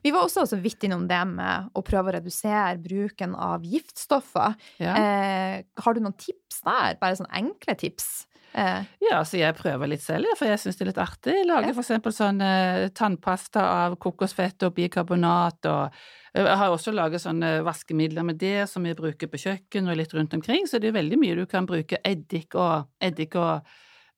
Vi 0.00 0.14
var 0.14 0.24
også 0.24 0.46
så 0.48 0.58
vidt 0.60 0.88
innom 0.88 1.06
det 1.10 1.20
med 1.28 1.70
å 1.76 1.84
prøve 1.84 2.12
å 2.12 2.16
redusere 2.18 2.78
bruken 2.80 3.36
av 3.36 3.66
giftstoffer. 3.68 4.56
Eh, 4.80 5.60
har 5.84 5.96
du 5.96 6.02
noen 6.02 6.16
tips 6.16 6.64
der? 6.64 6.96
Bare 7.00 7.20
sånne 7.20 7.36
enkle 7.42 7.76
tips? 7.80 8.10
Eh. 8.52 8.86
Ja, 9.06 9.20
så 9.26 9.38
jeg 9.38 9.54
prøver 9.58 9.92
litt 9.92 10.02
selv, 10.02 10.30
for 10.38 10.50
jeg 10.50 10.58
syns 10.58 10.78
det 10.78 10.84
er 10.84 10.90
litt 10.90 11.02
artig. 11.02 11.34
Jeg 11.38 11.46
lager 11.48 11.70
ja. 11.70 11.74
for 11.76 11.84
eksempel 11.84 12.14
sånn 12.14 12.42
eh, 12.44 12.88
tannpasta 12.96 13.62
av 13.84 13.94
kokosfett 14.02 14.66
og 14.66 14.74
bikarbonat, 14.78 15.68
og 15.70 16.00
eh, 16.34 16.42
jeg 16.42 16.58
har 16.62 16.74
også 16.74 16.94
laget 16.94 17.22
sånne 17.22 17.60
vaskemidler 17.66 18.26
med 18.26 18.40
det 18.42 18.66
som 18.70 18.86
vi 18.86 18.96
bruker 18.98 19.30
på 19.30 19.42
kjøkken 19.44 19.90
og 19.90 20.00
litt 20.00 20.14
rundt 20.16 20.34
omkring, 20.38 20.66
så 20.66 20.82
det 20.82 20.90
er 20.90 20.98
veldig 20.98 21.20
mye 21.22 21.38
du 21.38 21.46
kan 21.50 21.68
bruke 21.68 22.02
eddik 22.06 22.58
og, 22.58 22.90
eddik 23.02 23.38
og 23.38 23.60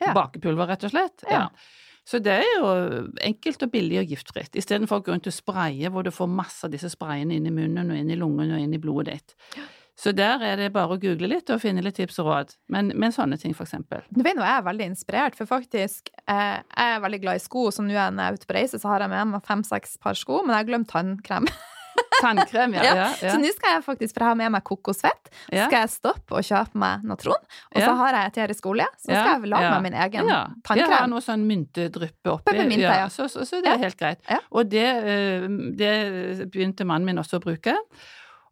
ja. 0.00 0.14
bakepulver, 0.16 0.72
rett 0.72 0.88
og 0.88 0.94
slett. 0.94 1.26
Ja. 1.28 1.46
Så 2.08 2.18
det 2.18 2.32
er 2.40 2.48
jo 2.56 2.70
enkelt 3.22 3.62
og 3.62 3.70
billig 3.70 4.00
og 4.00 4.10
giftfritt, 4.10 4.56
istedenfor 4.58 4.98
å 4.98 5.04
gå 5.06 5.12
rundt 5.12 5.28
og 5.30 5.36
spraye 5.36 5.92
hvor 5.92 6.02
du 6.02 6.10
får 6.14 6.32
masse 6.32 6.66
av 6.66 6.72
disse 6.72 6.90
sprayene 6.90 7.36
inn 7.36 7.46
i 7.46 7.54
munnen 7.54 7.92
og 7.92 8.00
inn 8.00 8.10
i 8.10 8.18
lungene 8.18 8.56
og 8.56 8.64
inn 8.64 8.74
i 8.74 8.80
blodet 8.82 9.20
ditt. 9.20 9.36
Så 9.98 10.14
der 10.16 10.40
er 10.44 10.56
det 10.56 10.70
bare 10.72 10.96
å 10.96 11.00
google 11.00 11.28
litt 11.28 11.50
og 11.52 11.60
finne 11.62 11.82
litt 11.84 11.98
tips 12.00 12.18
og 12.22 12.30
råd, 12.30 12.54
men, 12.72 12.90
med 12.98 13.14
sånne 13.14 13.36
ting, 13.40 13.52
for 13.56 13.68
eksempel. 13.68 14.00
Du 14.08 14.22
vet 14.24 14.38
nå, 14.38 14.44
jeg 14.46 14.62
er 14.62 14.64
veldig 14.66 14.88
inspirert, 14.88 15.36
for 15.38 15.50
faktisk, 15.50 16.08
eh, 16.24 16.62
jeg 16.64 16.94
er 16.96 17.04
veldig 17.04 17.20
glad 17.22 17.40
i 17.40 17.44
sko, 17.44 17.68
så 17.74 17.84
nå 17.84 17.92
er 17.92 18.08
jeg 18.16 18.40
ute 18.40 18.48
på 18.48 18.56
reise, 18.56 18.80
så 18.80 18.94
har 18.94 19.04
jeg 19.04 19.12
med 19.12 19.34
meg 19.34 19.44
fem-seks 19.46 19.98
par 20.02 20.18
sko, 20.18 20.40
men 20.42 20.56
jeg 20.56 20.64
har 20.64 20.70
glemt 20.72 20.90
tannkrem. 20.92 21.50
Tannkrem, 22.22 22.74
ja. 22.78 22.84
ja. 22.86 22.94
ja. 23.20 23.32
Så 23.34 23.40
nå 23.40 23.50
skal 23.52 23.76
jeg 23.76 23.82
faktisk, 23.84 24.14
for 24.14 24.24
jeg 24.24 24.30
har 24.30 24.38
med 24.38 24.52
meg 24.54 24.64
kokosfett, 24.64 25.28
så 25.32 25.66
skal 25.66 25.76
jeg 25.76 25.90
stoppe 25.92 26.38
og 26.38 26.46
kjøpe 26.46 26.80
meg 26.80 27.04
Natron. 27.08 27.50
Og 27.74 27.82
så 27.82 27.92
har 27.98 28.16
jeg 28.16 28.32
eterisk 28.32 28.68
olje, 28.70 28.86
så 29.02 29.10
skal 29.10 29.30
jeg 29.34 29.52
lage 29.52 29.74
meg 29.74 29.84
min 29.88 29.98
egen 30.06 30.30
tannkrem. 30.30 30.80
Jeg 30.80 30.88
har 30.94 31.10
noe 31.10 31.24
sånn 31.24 31.44
myntedryppe 31.48 32.32
oppi. 32.32 32.48
Peppermynte, 32.48 32.96
ja. 33.02 33.10
Så, 33.12 33.28
så, 33.32 33.44
så, 33.48 33.60
det 33.64 33.74
er 33.74 33.84
helt 33.84 34.00
greit. 34.00 34.24
Og 34.54 34.72
det, 34.72 34.88
eh, 34.88 35.46
det 35.76 35.92
begynte 36.52 36.88
mannen 36.88 37.10
min 37.10 37.20
også 37.22 37.42
å 37.42 37.44
bruke. 37.44 37.76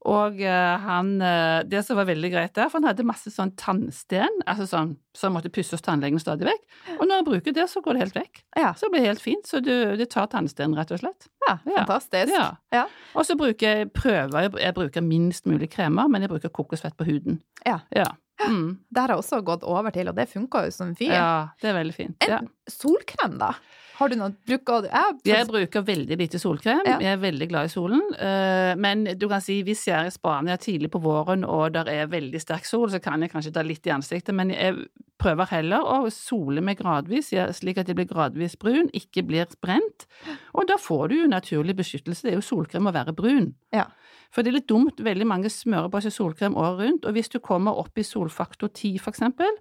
Og 0.08 0.38
uh, 0.40 0.76
han 0.80 1.10
uh, 1.20 1.60
Det 1.68 1.82
som 1.84 1.98
var 1.98 2.06
veldig 2.08 2.30
greit 2.32 2.54
der, 2.56 2.70
for 2.70 2.80
han 2.80 2.88
hadde 2.88 3.04
masse 3.04 3.28
sånn 3.32 3.52
tannsten, 3.60 4.40
altså 4.48 4.64
sånn 4.70 4.94
som 5.16 5.34
måtte 5.34 5.50
pusse 5.52 5.74
hos 5.74 5.84
tannlegen 5.84 6.20
stadig 6.22 6.46
vekk. 6.48 6.62
Og 6.96 7.02
når 7.04 7.20
han 7.20 7.26
bruker 7.26 7.54
det, 7.56 7.66
så 7.68 7.82
går 7.84 7.96
det 7.96 8.04
helt 8.04 8.16
vekk. 8.16 8.42
Ja. 8.56 8.70
Så 8.78 8.86
det 8.86 8.94
blir 8.94 9.08
helt 9.08 9.22
fint. 9.22 9.48
Så 9.48 9.60
du, 9.64 9.72
det 9.98 10.06
tar 10.14 10.30
tannsten, 10.32 10.76
rett 10.78 10.94
og 10.94 11.02
slett. 11.02 11.28
Ja, 11.48 11.56
fantastisk. 11.66 12.32
Ja. 12.32 12.46
ja. 12.72 12.86
Og 13.18 13.26
så 13.26 13.36
bruker 13.36 13.80
jeg 13.80 13.90
prøver 13.96 14.54
jeg 14.60 14.76
bruker 14.76 15.04
minst 15.04 15.50
mulig 15.50 15.72
kremer, 15.74 16.08
men 16.08 16.24
jeg 16.24 16.32
bruker 16.32 16.52
kokosfett 16.54 16.96
på 16.96 17.08
huden. 17.08 17.40
Ja. 17.66 17.80
ja. 17.92 18.06
Mm. 18.48 18.78
Det 18.88 19.02
har 19.02 19.14
jeg 19.14 19.22
også 19.24 19.42
gått 19.46 19.66
over 19.68 19.94
til, 19.94 20.08
og 20.10 20.16
det 20.16 20.28
funka 20.30 20.64
jo 20.66 20.72
som 20.74 20.94
fy. 20.96 21.10
Ja, 21.12 21.52
det 21.60 21.72
er 21.72 21.78
veldig 21.80 21.96
fint. 21.96 22.28
En 22.28 22.48
solkrem, 22.70 23.36
da? 23.40 23.54
Har 24.00 24.08
du 24.08 24.16
noe 24.16 24.32
bruker 24.48 24.86
du? 24.86 24.88
Jeg, 24.88 25.16
jeg 25.28 25.46
bruker 25.50 25.82
veldig 25.84 26.16
lite 26.16 26.38
solkrem. 26.40 26.80
Ja. 26.88 26.96
Jeg 27.04 27.18
er 27.18 27.20
veldig 27.20 27.48
glad 27.50 27.68
i 27.68 27.72
solen. 27.72 28.00
Eh, 28.16 28.72
men 28.80 29.04
du 29.20 29.26
kan 29.28 29.42
si 29.44 29.58
hvis 29.66 29.82
jeg 29.90 29.96
er 29.98 30.08
i 30.08 30.14
Spania 30.14 30.56
tidlig 30.60 30.88
på 30.94 31.02
våren 31.04 31.44
og 31.44 31.74
det 31.74 31.84
er 31.92 32.08
veldig 32.08 32.40
sterk 32.40 32.64
sol, 32.68 32.88
så 32.92 33.02
kan 33.04 33.20
jeg 33.20 33.32
kanskje 33.34 33.52
ta 33.52 33.64
litt 33.66 33.84
i 33.84 33.92
ansiktet, 33.92 34.32
men 34.36 34.54
jeg 34.54 34.86
prøver 35.20 35.50
heller 35.52 35.84
å 35.84 35.98
sole 36.14 36.64
meg 36.64 36.80
gradvis, 36.80 37.34
slik 37.58 37.82
at 37.82 37.90
jeg 37.92 37.98
blir 37.98 38.08
gradvis 38.08 38.56
brun, 38.60 38.88
ikke 38.96 39.26
blir 39.28 39.52
brent. 39.60 40.08
Og 40.56 40.64
da 40.70 40.80
får 40.80 41.10
du 41.10 41.18
jo 41.18 41.28
naturlig 41.28 41.76
beskyttelse. 41.82 42.24
Det 42.24 42.32
er 42.32 42.40
jo 42.40 42.46
solkrem 42.46 42.88
å 42.88 42.94
være 42.96 43.12
brun. 43.16 43.52
Ja. 43.76 43.90
For 44.30 44.42
det 44.42 44.52
er 44.52 44.58
litt 44.60 44.68
dumt, 44.70 45.00
veldig 45.02 45.26
mange 45.26 45.50
smører 45.50 45.90
på 45.90 46.02
seg 46.04 46.14
solkrem 46.14 46.56
året 46.58 46.84
rundt, 46.84 47.06
og 47.06 47.16
hvis 47.16 47.32
du 47.32 47.40
kommer 47.42 47.78
opp 47.80 47.98
i 47.98 48.06
solfaktor 48.06 48.70
10 48.70 49.00
for 49.02 49.14
eksempel, 49.14 49.56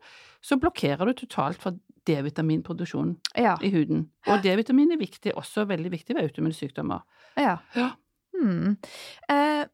så 0.45 0.59
blokkerer 0.61 1.09
du 1.09 1.15
totalt 1.17 1.61
for 1.61 1.79
D-vitaminproduksjonen 2.09 3.15
ja. 3.37 3.55
i 3.65 3.71
huden. 3.73 4.05
Og 4.29 4.43
D-vitamin 4.45 4.93
er 4.93 5.01
viktig, 5.01 5.33
også 5.37 5.65
veldig 5.69 5.91
viktig 5.93 6.15
ved 6.15 6.23
autoimmune 6.23 6.57
sykdommer. 6.57 7.03
Ja. 7.37 7.57
ja. 7.75 7.91
Hmm. 8.37 8.77
Eh, 9.29 9.65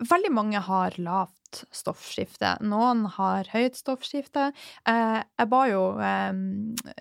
veldig 0.00 0.32
mange 0.32 0.60
har 0.64 0.96
lavt 1.00 1.64
stoffskifte. 1.74 2.54
Noen 2.62 3.04
har 3.16 3.48
høyt 3.52 3.78
stoffskifte. 3.78 4.50
Eh, 4.88 5.18
jeg 5.18 5.50
ba 5.50 5.62
jo 5.70 5.82
eh, 5.98 6.30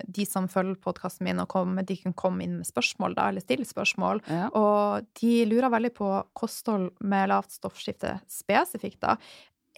de 0.10 0.26
som 0.28 0.50
følger 0.52 0.80
podkasten 0.84 1.28
min, 1.28 1.42
og 1.44 1.50
kom, 1.52 1.78
de 1.86 2.00
kan 2.02 2.16
komme 2.18 2.46
inn 2.46 2.58
med 2.60 2.70
spørsmål, 2.70 3.16
da, 3.18 3.30
eller 3.30 3.46
stille 3.46 3.68
spørsmål. 3.68 4.24
Ja. 4.30 4.50
Og 4.58 5.10
de 5.22 5.36
lurer 5.50 5.72
veldig 5.74 5.94
på 5.98 6.10
kosthold 6.38 6.92
med 7.00 7.30
lavt 7.32 7.54
stoffskifte 7.56 8.18
spesifikt, 8.32 9.02
da. 9.06 9.18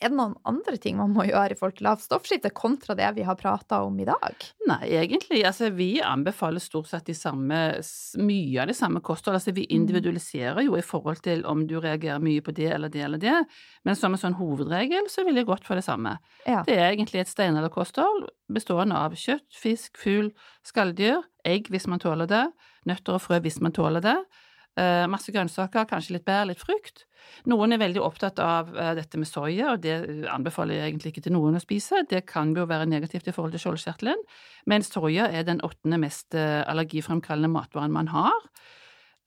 Er 0.02 0.10
det 0.10 0.18
noen 0.18 0.34
andre 0.50 0.80
ting 0.82 0.98
man 0.98 1.12
må 1.14 1.28
gjøre 1.28 1.54
i 1.54 1.58
forhold 1.60 1.76
til 1.78 1.86
lavt 1.86 2.02
stoffskifte, 2.02 2.50
kontra 2.58 2.96
det 2.98 3.12
vi 3.20 3.26
har 3.28 3.38
prata 3.38 3.84
om 3.86 4.00
i 4.02 4.08
dag? 4.08 4.46
Nei, 4.66 4.80
egentlig. 4.98 5.44
Altså, 5.46 5.70
vi 5.78 5.92
anbefaler 6.02 6.64
stort 6.64 6.90
sett 6.90 7.06
de 7.06 7.14
samme, 7.18 7.60
mye 8.18 8.64
av 8.64 8.72
det 8.72 8.78
samme 8.80 9.04
kosthold. 9.06 9.38
Altså, 9.38 9.54
vi 9.54 9.68
individualiserer 9.70 10.66
jo 10.66 10.74
i 10.80 10.86
forhold 10.86 11.22
til 11.26 11.46
om 11.46 11.68
du 11.70 11.78
reagerer 11.78 12.24
mye 12.24 12.42
på 12.42 12.56
det 12.58 12.72
eller 12.74 12.90
det 12.90 13.06
eller 13.06 13.22
det. 13.22 13.38
Men 13.86 14.00
som 14.00 14.18
en 14.18 14.24
sånn 14.24 14.40
hovedregel 14.42 15.10
så 15.12 15.26
vil 15.28 15.38
jeg 15.38 15.50
gått 15.52 15.70
for 15.70 15.78
det 15.78 15.86
samme. 15.86 16.18
Ja. 16.50 16.64
Det 16.66 16.80
er 16.80 16.90
egentlig 16.90 17.22
et 17.22 17.32
steinalderkosthold 17.32 18.32
bestående 18.52 18.98
av 18.98 19.14
kjøtt, 19.16 19.46
fisk, 19.54 20.02
fugl, 20.02 20.32
skalldyr, 20.68 21.22
egg 21.48 21.70
hvis 21.72 21.88
man 21.90 22.02
tåler 22.02 22.30
det, 22.30 22.48
nøtter 22.90 23.18
og 23.18 23.24
frø 23.24 23.42
hvis 23.46 23.62
man 23.62 23.76
tåler 23.76 24.04
det. 24.04 24.18
Eh, 24.80 25.06
masse 25.12 25.34
grønnsaker, 25.36 25.84
kanskje 25.90 26.16
litt 26.16 26.28
bær, 26.28 26.46
litt 26.48 26.62
frukt. 26.62 27.04
Noen 27.52 27.76
er 27.76 27.82
veldig 27.82 28.00
opptatt 28.06 28.40
av 28.40 28.70
eh, 28.72 28.94
dette 28.96 29.20
med 29.20 29.28
soya, 29.28 29.74
og 29.74 29.82
det 29.84 29.98
anbefaler 30.32 30.78
jeg 30.78 30.92
egentlig 30.92 31.12
ikke 31.12 31.26
til 31.26 31.36
noen 31.36 31.60
å 31.60 31.64
spise. 31.64 32.06
Det 32.08 32.24
kan 32.30 32.54
jo 32.56 32.64
være 32.70 32.88
negativt 32.88 33.28
i 33.28 33.34
forhold 33.36 33.58
til 33.58 33.66
skjoldkjertelen, 33.66 34.24
men 34.72 34.88
soya 34.88 35.28
er 35.28 35.44
den 35.48 35.60
åttende 35.68 36.00
mest 36.00 36.38
eh, 36.40 36.62
allergifremkallende 36.72 37.52
matvaren 37.52 37.92
man 37.92 38.14
har. 38.16 38.40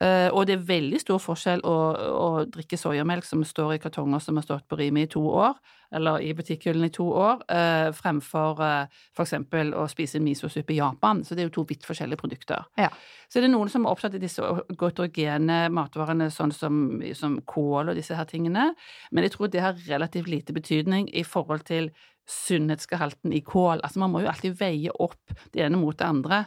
Eh, 0.05 0.28
og 0.34 0.44
det 0.48 0.59
er 0.59 0.66
veldig 0.68 0.98
stor 1.00 1.20
forskjell 1.22 1.62
å, 1.64 1.76
å 2.18 2.28
drikke 2.50 2.76
soyamelk 2.76 3.24
som 3.24 3.44
står 3.46 3.76
i 3.76 3.80
kartonger 3.80 4.20
som 4.20 4.36
har 4.36 4.44
stått 4.44 4.66
på 4.68 4.76
Rimi 4.76 5.07
i 5.07 5.11
to 5.11 5.22
år, 5.24 5.55
eller 5.94 6.20
i 6.20 6.32
butikkhyllene 6.36 6.90
i 6.90 6.92
to 6.92 7.07
år, 7.09 7.44
eh, 7.55 7.88
fremfor 7.96 8.61
eh, 8.66 9.02
eksempel 9.24 9.72
å 9.78 9.86
spise 9.88 10.18
en 10.18 10.26
misosuppe 10.26 10.74
i 10.74 10.80
Japan. 10.80 11.22
Så 11.24 11.36
det 11.36 11.44
er 11.44 11.48
jo 11.48 11.55
to 11.61 11.66
vidt 11.70 11.86
forskjellige 11.88 12.20
produkter. 12.20 12.66
Ja. 12.80 12.90
Så 13.30 13.40
det 13.40 13.48
er 13.48 13.55
noen 13.55 13.70
som 13.72 13.86
er 13.86 13.94
opptatt 13.94 14.18
av 14.18 14.24
disse 14.24 14.50
gotrogene 14.80 15.61
matvarene, 15.72 16.28
sånn 16.34 16.52
som, 16.52 16.82
som 17.16 17.38
kål 17.48 17.94
og 17.94 18.00
disse 18.00 18.18
her 18.18 18.28
tingene, 18.28 18.72
men 19.11 19.24
jeg 19.24 19.36
tror 19.36 19.52
det 19.52 19.64
har 19.64 19.78
relativt 19.88 20.28
lite 20.28 20.57
betydning 20.57 21.09
i 21.14 21.24
forhold 21.24 21.64
til 21.70 21.94
sunnhetsgehalten 22.28 23.32
i 23.36 23.42
kål. 23.44 23.82
Altså 23.84 24.00
man 24.02 24.12
må 24.12 24.24
jo 24.24 24.30
alltid 24.32 24.57
veie 24.61 24.92
opp 25.00 25.34
det 25.52 25.64
ene 25.64 25.80
mot 25.80 25.96
det 25.96 26.07
andre. 26.09 26.44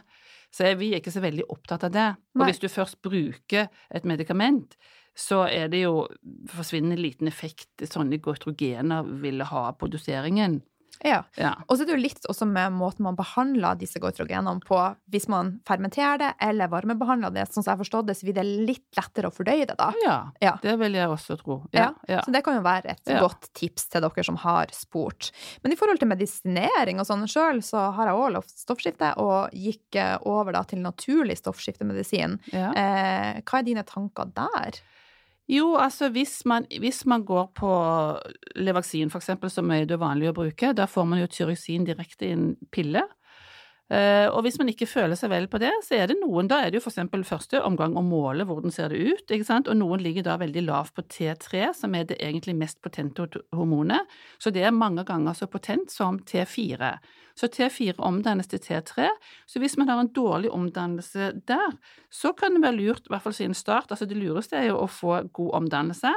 Så 0.54 0.70
vi 0.80 0.92
er 0.92 1.02
ikke 1.02 1.12
så 1.12 1.22
veldig 1.24 1.44
opptatt 1.52 1.84
av 1.88 1.92
det. 1.94 2.08
Og 2.38 2.46
hvis 2.46 2.62
du 2.62 2.68
først 2.72 3.00
bruker 3.04 3.68
et 3.94 4.08
medikament, 4.08 4.78
så 5.18 5.42
er 5.50 5.68
det 5.72 5.82
jo 5.82 6.06
forsvinnende 6.52 7.00
liten 7.00 7.28
effekt 7.30 7.84
sånne 7.84 8.20
gotrogener 8.22 9.06
ville 9.22 9.46
ha 9.50 9.64
på 9.74 9.90
doseringen. 9.90 10.60
Ja. 11.04 11.22
Ja. 11.38 11.52
Og 11.68 11.76
så 11.78 11.82
er 11.84 11.86
det 11.90 11.94
jo 11.96 12.02
litt 12.02 12.24
også 12.28 12.46
med 12.48 12.72
måten 12.74 13.04
man 13.06 13.16
behandler 13.18 13.76
disse 13.78 14.00
goitrogenene 14.02 14.60
på. 14.64 14.78
Hvis 15.12 15.28
man 15.30 15.60
fermenterer 15.68 16.18
det 16.18 16.30
eller 16.42 16.68
varmebehandler 16.72 17.30
det, 17.34 17.46
sånn 17.48 17.62
som 17.62 17.70
jeg 17.70 17.76
har 17.76 17.82
forstått 17.84 18.08
det, 18.10 18.16
så 18.18 18.26
blir 18.28 18.36
det 18.40 18.46
litt 18.48 18.86
lettere 18.98 19.30
å 19.30 19.34
fordøye 19.34 19.66
det 19.68 19.76
da. 19.78 19.92
ja, 20.04 20.16
Ja. 20.42 20.56
det 20.62 20.76
vil 20.80 20.92
jeg 20.98 21.08
også 21.08 21.38
tro. 21.42 21.60
Ja, 21.72 21.92
ja. 22.08 22.22
Så 22.26 22.32
det 22.34 22.42
kan 22.44 22.58
jo 22.58 22.64
være 22.66 22.90
et 22.96 23.04
godt 23.20 23.48
tips 23.54 23.88
til 23.92 24.02
dere 24.06 24.24
som 24.24 24.36
har 24.42 24.66
spurt. 24.74 25.30
Men 25.62 25.72
i 25.72 25.76
forhold 25.78 25.98
til 26.02 26.08
medisinering 26.10 27.00
og 27.00 27.06
sånn 27.06 27.26
sjøl, 27.30 27.62
så 27.62 27.92
har 27.94 28.10
jeg 28.10 28.18
òg 28.18 28.32
lovt 28.34 28.54
stoffskifte, 28.58 29.12
og 29.22 29.50
gikk 29.54 29.96
eh, 29.96 30.16
over 30.28 30.52
da 30.52 30.62
til 30.68 30.80
naturlig 30.82 31.38
stoffskiftemedisin. 31.38 32.38
Eh, 32.74 33.40
hva 33.42 33.58
er 33.60 33.66
dine 33.66 33.84
tanker 33.86 34.30
der? 34.34 34.80
Jo, 35.48 35.76
altså 35.80 36.10
hvis 36.12 36.42
man, 36.44 36.66
hvis 36.80 37.06
man 37.08 37.24
går 37.24 37.46
på 37.56 37.70
Levaksin, 38.56 39.08
for 39.10 39.22
eksempel, 39.22 39.50
som 39.50 39.70
er 39.72 39.86
det 39.88 39.96
vanlige 40.00 40.34
å 40.34 40.36
bruke, 40.36 40.74
da 40.76 40.84
får 40.84 41.06
man 41.08 41.22
jo 41.22 41.30
tyroksin 41.32 41.86
direkte 41.88 42.28
i 42.28 42.34
en 42.36 42.50
pille. 42.74 43.06
Eh, 43.88 44.26
og 44.28 44.42
hvis 44.44 44.58
man 44.60 44.68
ikke 44.68 44.88
føler 44.88 45.16
seg 45.16 45.30
vel 45.32 45.46
på 45.48 45.60
det, 45.62 45.70
så 45.86 45.96
er 45.96 46.10
det 46.10 46.18
noen, 46.20 46.48
da 46.50 46.58
er 46.60 46.68
det 46.68 46.76
jo 46.76 46.84
for 46.84 46.92
eksempel 46.92 47.22
første 47.24 47.62
omgang 47.64 47.94
å 47.96 48.04
måle 48.04 48.44
hvordan 48.44 48.74
ser 48.74 48.92
det 48.92 49.00
ut, 49.00 49.32
ikke 49.32 49.46
sant, 49.48 49.70
og 49.70 49.78
noen 49.80 50.02
ligger 50.04 50.26
da 50.26 50.34
veldig 50.40 50.66
lavt 50.66 50.92
på 50.98 51.06
T3, 51.08 51.70
som 51.76 51.96
er 51.96 52.04
det 52.10 52.18
egentlig 52.20 52.56
mest 52.58 52.82
potente 52.84 53.24
hormonet, 53.56 54.04
så 54.36 54.52
det 54.52 54.66
er 54.68 54.76
mange 54.76 55.06
ganger 55.08 55.38
så 55.38 55.48
potent 55.48 55.88
som 55.94 56.20
T4. 56.20 56.92
Så 57.38 57.48
T4 57.54 57.96
omdannes 58.04 58.50
til 58.50 58.60
T3, 58.60 59.08
så 59.48 59.62
hvis 59.62 59.78
man 59.80 59.88
har 59.88 60.02
en 60.02 60.12
dårlig 60.12 60.52
omdannelse 60.52 61.32
der, 61.48 61.80
så 62.12 62.34
kan 62.36 62.58
det 62.58 62.66
være 62.66 62.76
lurt, 62.76 63.08
i 63.08 63.14
hvert 63.14 63.24
fall 63.24 63.36
siden 63.40 63.56
start, 63.56 63.88
altså 63.94 64.10
det 64.10 64.20
lureste 64.20 64.58
er 64.60 64.68
jo 64.68 64.82
å 64.82 64.90
få 64.90 65.22
god 65.32 65.62
omdannelse, 65.62 66.12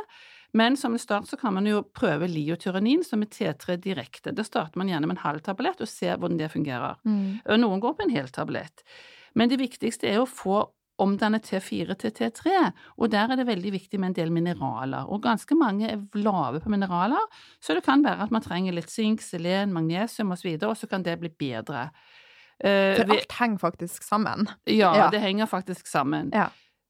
men 0.54 0.76
som 0.78 0.94
en 0.94 1.00
start 1.00 1.28
så 1.28 1.38
kan 1.40 1.54
man 1.54 1.66
jo 1.66 1.82
prøve 1.96 2.28
liotyranin, 2.28 3.04
som 3.08 3.22
er 3.24 3.28
T3 3.32 3.78
direkte. 3.80 4.34
Da 4.36 4.44
starter 4.44 4.78
man 4.78 4.88
gjerne 4.92 5.08
med 5.08 5.18
en 5.18 5.24
halv 5.24 5.40
tablett 5.46 5.80
og 5.82 5.88
ser 5.88 6.18
hvordan 6.18 6.38
det 6.38 6.52
fungerer. 6.52 6.98
Og 7.06 7.60
noen 7.60 7.80
går 7.80 7.94
på 7.96 8.04
en 8.04 8.10
hel 8.16 8.28
tablett. 8.28 8.84
Men 9.36 9.50
det 9.50 9.60
viktigste 9.62 10.08
er 10.12 10.20
å 10.22 10.28
få 10.28 10.66
omdanne 11.02 11.40
T4 11.42 11.96
til 11.98 12.12
T3, 12.12 12.52
og 13.00 13.10
der 13.10 13.32
er 13.32 13.40
det 13.40 13.48
veldig 13.48 13.72
viktig 13.74 13.98
med 14.00 14.12
en 14.12 14.14
del 14.20 14.30
mineraler. 14.36 15.08
Og 15.10 15.24
ganske 15.24 15.56
mange 15.58 15.88
er 15.90 16.04
lave 16.20 16.60
på 16.62 16.70
mineraler, 16.70 17.24
så 17.64 17.74
det 17.74 17.82
kan 17.88 18.04
være 18.06 18.28
at 18.28 18.32
man 18.36 18.44
trenger 18.46 18.76
litt 18.76 18.92
sink, 18.92 19.22
selen, 19.26 19.72
magnesium 19.74 20.32
osv., 20.36 20.52
og 20.68 20.76
så 20.78 20.88
kan 20.92 21.02
det 21.02 21.16
bli 21.24 21.30
bedre. 21.30 21.88
Eh, 22.64 23.00
For 23.00 23.16
alt 23.16 23.32
henger 23.40 23.58
faktisk 23.58 24.04
sammen. 24.06 24.48
ja, 24.68 24.92
Ja. 24.96 25.10
det 25.10 25.22
henger 25.24 25.48
faktisk 25.50 25.88
sammen. 25.88 26.30
Ja. 26.34 26.50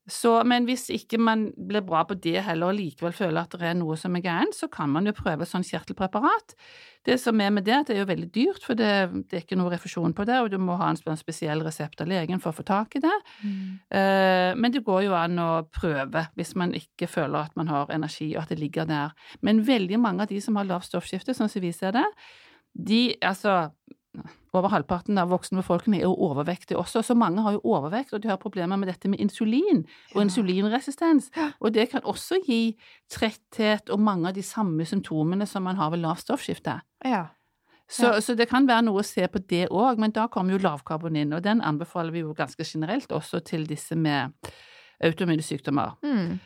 Så, 0.10 0.32
men 0.50 0.66
hvis 0.66 0.88
ikke 0.90 1.20
man 1.22 1.44
blir 1.54 1.84
bra 1.86 2.02
på 2.10 2.16
det 2.18 2.42
heller, 2.42 2.72
og 2.72 2.78
likevel 2.80 3.14
føler 3.14 3.44
at 3.44 3.54
det 3.54 3.68
er 3.70 3.76
noe 3.78 3.94
som 4.00 4.16
er 4.18 4.24
gærent, 4.26 4.56
så 4.58 4.66
kan 4.72 4.90
man 4.90 5.06
jo 5.06 5.14
prøve 5.14 5.46
sånn 5.46 5.66
kjertelpreparat. 5.66 6.56
Det 7.06 7.20
som 7.22 7.38
er 7.42 7.52
med 7.54 7.68
det, 7.68 7.78
det 7.86 7.94
er 7.94 8.02
jo 8.02 8.08
veldig 8.10 8.30
dyrt, 8.34 8.66
for 8.66 8.78
det, 8.78 8.90
det 9.30 9.38
er 9.38 9.44
ikke 9.46 9.60
noe 9.62 9.70
refusjon 9.74 10.16
på 10.18 10.26
det, 10.26 10.40
og 10.42 10.50
du 10.50 10.58
må 10.62 10.80
ha 10.82 10.90
en 10.90 11.20
spesiell 11.22 11.62
resept 11.66 12.02
av 12.02 12.10
legen 12.10 12.42
for 12.42 12.50
å 12.50 12.58
få 12.58 12.66
tak 12.66 12.98
i 12.98 13.04
det. 13.04 13.14
Eh, 13.94 14.52
men 14.58 14.74
det 14.74 14.84
går 14.88 15.06
jo 15.06 15.18
an 15.18 15.38
å 15.42 15.50
prøve 15.70 16.26
hvis 16.38 16.56
man 16.58 16.74
ikke 16.78 17.10
føler 17.10 17.46
at 17.46 17.58
man 17.60 17.70
har 17.70 17.94
energi, 17.94 18.32
og 18.36 18.44
at 18.44 18.56
det 18.56 18.62
ligger 18.62 18.90
der. 18.90 19.14
Men 19.46 19.62
veldig 19.70 20.02
mange 20.02 20.26
av 20.26 20.34
de 20.34 20.42
som 20.42 20.58
har 20.58 20.70
lavt 20.70 20.90
stoffskifte, 20.90 21.38
sånn 21.38 21.50
som 21.50 21.62
vi 21.62 21.74
ser 21.78 21.94
det, 21.98 22.08
de, 22.74 23.04
altså 23.22 23.70
over 24.54 24.70
halvparten 24.70 25.18
av 25.18 25.30
voksenbefolkningen 25.32 26.02
er 26.02 26.08
jo 26.10 26.16
overvektige 26.30 26.78
også, 26.78 27.02
så 27.04 27.16
mange 27.16 27.42
har 27.42 27.54
jo 27.54 27.62
overvekt, 27.64 28.14
og 28.14 28.22
de 28.22 28.28
har 28.28 28.38
problemer 28.38 28.76
med 28.78 28.88
dette 28.92 29.08
med 29.08 29.20
insulin 29.24 29.86
og 30.14 30.16
Ja. 30.16 30.22
insulinresistens. 30.26 31.30
Og 31.62 31.72
det 31.74 31.90
kan 31.92 32.02
også 32.04 32.42
gi 32.46 32.76
tretthet 33.10 33.90
og 33.90 34.00
mange 34.00 34.28
av 34.28 34.34
de 34.34 34.42
samme 34.44 34.84
symptomene 34.86 35.48
som 35.48 35.64
man 35.64 35.76
har 35.76 35.90
ved 35.92 36.00
lavt 36.02 36.20
stoffskifte. 36.26 36.82
Ja. 37.06 37.26
Så, 37.90 38.14
Ja. 38.14 38.20
så 38.20 38.36
det 38.38 38.50
kan 38.50 38.68
være 38.68 38.84
noe 38.84 39.00
å 39.02 39.06
se 39.06 39.28
på 39.28 39.40
det 39.48 39.70
òg, 39.70 39.98
men 39.98 40.12
da 40.12 40.28
kommer 40.28 40.52
jo 40.52 40.58
lavkarbon 40.60 41.16
inn, 41.16 41.34
og 41.34 41.44
den 41.44 41.62
anbefaler 41.62 42.12
vi 42.12 42.20
jo 42.20 42.34
ganske 42.34 42.64
generelt 42.64 43.08
også 43.12 43.44
til 43.44 43.66
disse 43.66 43.96
med 43.96 44.32
autoimmune 45.04 45.42
sykdommer. 45.42 45.96
Mm. 46.04 46.40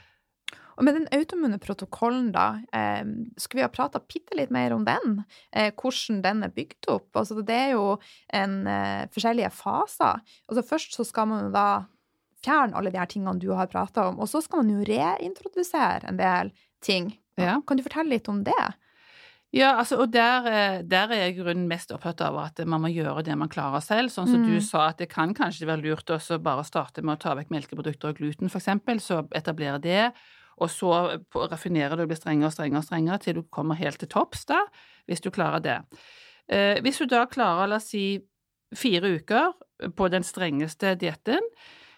Og 0.78 0.84
med 0.84 0.95
den 0.97 1.07
autoimmune 1.15 1.57
protokollen, 1.63 2.32
da, 2.36 2.59
eh, 2.73 3.03
skulle 3.38 3.61
vi 3.61 3.65
ha 3.67 3.71
prata 3.71 3.99
bitte 3.99 4.36
litt 4.36 4.51
mer 4.51 4.73
om 4.76 4.84
den? 4.86 5.23
Eh, 5.53 5.71
hvordan 5.71 6.21
den 6.21 6.43
er 6.43 6.49
bygd 6.49 6.89
opp? 6.91 7.09
Altså, 7.15 7.41
det 7.45 7.55
er 7.55 7.71
jo 7.71 7.97
en, 8.34 8.67
eh, 8.67 9.05
forskjellige 9.07 9.51
faser. 9.51 10.19
Altså, 10.49 10.63
først 10.67 10.93
så 10.97 11.05
skal 11.05 11.28
man 11.28 11.45
jo 11.45 11.51
da 11.51 11.86
fjerne 12.43 12.76
alle 12.76 12.91
de 12.91 12.97
her 12.99 13.07
tingene 13.07 13.39
du 13.39 13.51
har 13.53 13.67
prata 13.67 14.09
om, 14.09 14.19
og 14.19 14.28
så 14.28 14.43
skal 14.43 14.63
man 14.63 14.69
jo 14.76 14.84
reintrodusere 14.86 16.09
en 16.09 16.17
del 16.17 16.51
ting. 16.82 17.17
Ja. 17.38 17.59
Kan 17.65 17.78
du 17.78 17.84
fortelle 17.84 18.09
litt 18.09 18.28
om 18.30 18.43
det? 18.43 18.73
Ja, 19.55 19.78
altså, 19.80 20.01
og 20.01 20.11
der, 20.11 20.45
eh, 20.47 20.82
der 20.84 21.07
er 21.11 21.15
jeg 21.15 21.36
i 21.38 21.39
grunnen 21.41 21.67
mest 21.69 21.91
opptatt 21.95 22.19
av 22.21 22.36
at 22.38 22.59
man 22.67 22.82
må 22.82 22.89
gjøre 22.91 23.23
det 23.23 23.38
man 23.38 23.47
klarer 23.47 23.80
selv. 23.82 24.09
Sånn 24.11 24.28
som 24.28 24.43
Mm. 24.43 24.47
du 24.49 24.59
sa, 24.59 24.89
at 24.89 24.97
det 24.97 25.09
kan 25.09 25.34
kanskje 25.34 25.65
være 25.65 25.82
lurt 25.82 26.05
å 26.09 26.43
bare 26.43 26.63
starte 26.65 27.01
med 27.01 27.17
å 27.17 27.19
ta 27.21 27.36
vekk 27.36 27.49
melkeprodukter 27.49 28.09
og 28.09 28.17
gluten, 28.17 28.49
eksempel, 28.49 28.99
så 28.99 29.23
etablere 29.32 29.80
det. 29.80 30.13
Og 30.62 30.72
så 30.72 30.91
raffinerer 31.36 31.97
du 31.97 32.06
og 32.06 32.12
blir 32.12 32.20
strengere 32.20 32.51
og 32.51 32.56
strengere 32.56 32.84
og 32.84 32.88
strengere 32.88 33.22
til 33.24 33.39
du 33.39 33.43
kommer 33.51 33.80
helt 33.80 33.99
til 33.99 34.12
topps, 34.12 34.45
da, 34.49 34.62
hvis 35.10 35.24
du 35.24 35.32
klarer 35.36 35.64
det. 35.64 35.80
Eh, 36.47 36.82
hvis 36.86 37.01
du 37.01 37.10
da 37.12 37.26
klarer, 37.28 37.68
la 37.72 37.80
oss 37.82 37.89
si, 37.91 38.06
fire 38.76 39.16
uker 39.18 39.91
på 39.97 40.08
den 40.12 40.24
strengeste 40.26 40.95
dietten, 40.99 41.43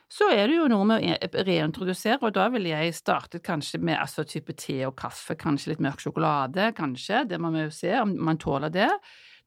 så 0.08 0.30
er 0.32 0.48
det 0.48 0.56
jo 0.56 0.68
noe 0.72 0.86
med 0.88 1.04
å 1.04 1.16
e- 1.18 1.44
reintrodusere, 1.44 2.22
og 2.24 2.36
da 2.38 2.48
ville 2.54 2.72
jeg 2.72 2.96
startet 2.96 3.44
kanskje 3.44 3.82
med 3.84 4.00
altså 4.00 4.24
type 4.24 4.56
te 4.56 4.80
og 4.88 4.96
kaffe, 5.00 5.36
kanskje 5.40 5.74
litt 5.74 5.84
mørk 5.84 6.00
sjokolade, 6.04 6.70
kanskje, 6.78 7.26
det 7.28 7.40
må 7.44 7.52
vi 7.52 7.66
jo 7.66 7.74
se 7.76 7.92
om 8.00 8.14
man 8.30 8.40
tåler 8.40 8.72
det. 8.72 8.90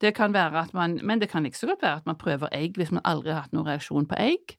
Det 0.00 0.12
kan 0.16 0.36
være 0.36 0.66
at 0.66 0.74
man, 0.76 0.98
men 1.04 1.20
det 1.20 1.30
kan 1.32 1.46
ikke 1.48 1.60
så 1.60 1.72
godt 1.72 1.84
være 1.84 2.02
at 2.02 2.08
man 2.08 2.20
prøver 2.20 2.52
egg 2.56 2.76
hvis 2.80 2.92
man 2.92 3.04
aldri 3.08 3.32
har 3.32 3.46
hatt 3.46 3.56
noen 3.56 3.68
reaksjon 3.68 4.08
på 4.08 4.20
egg. 4.20 4.56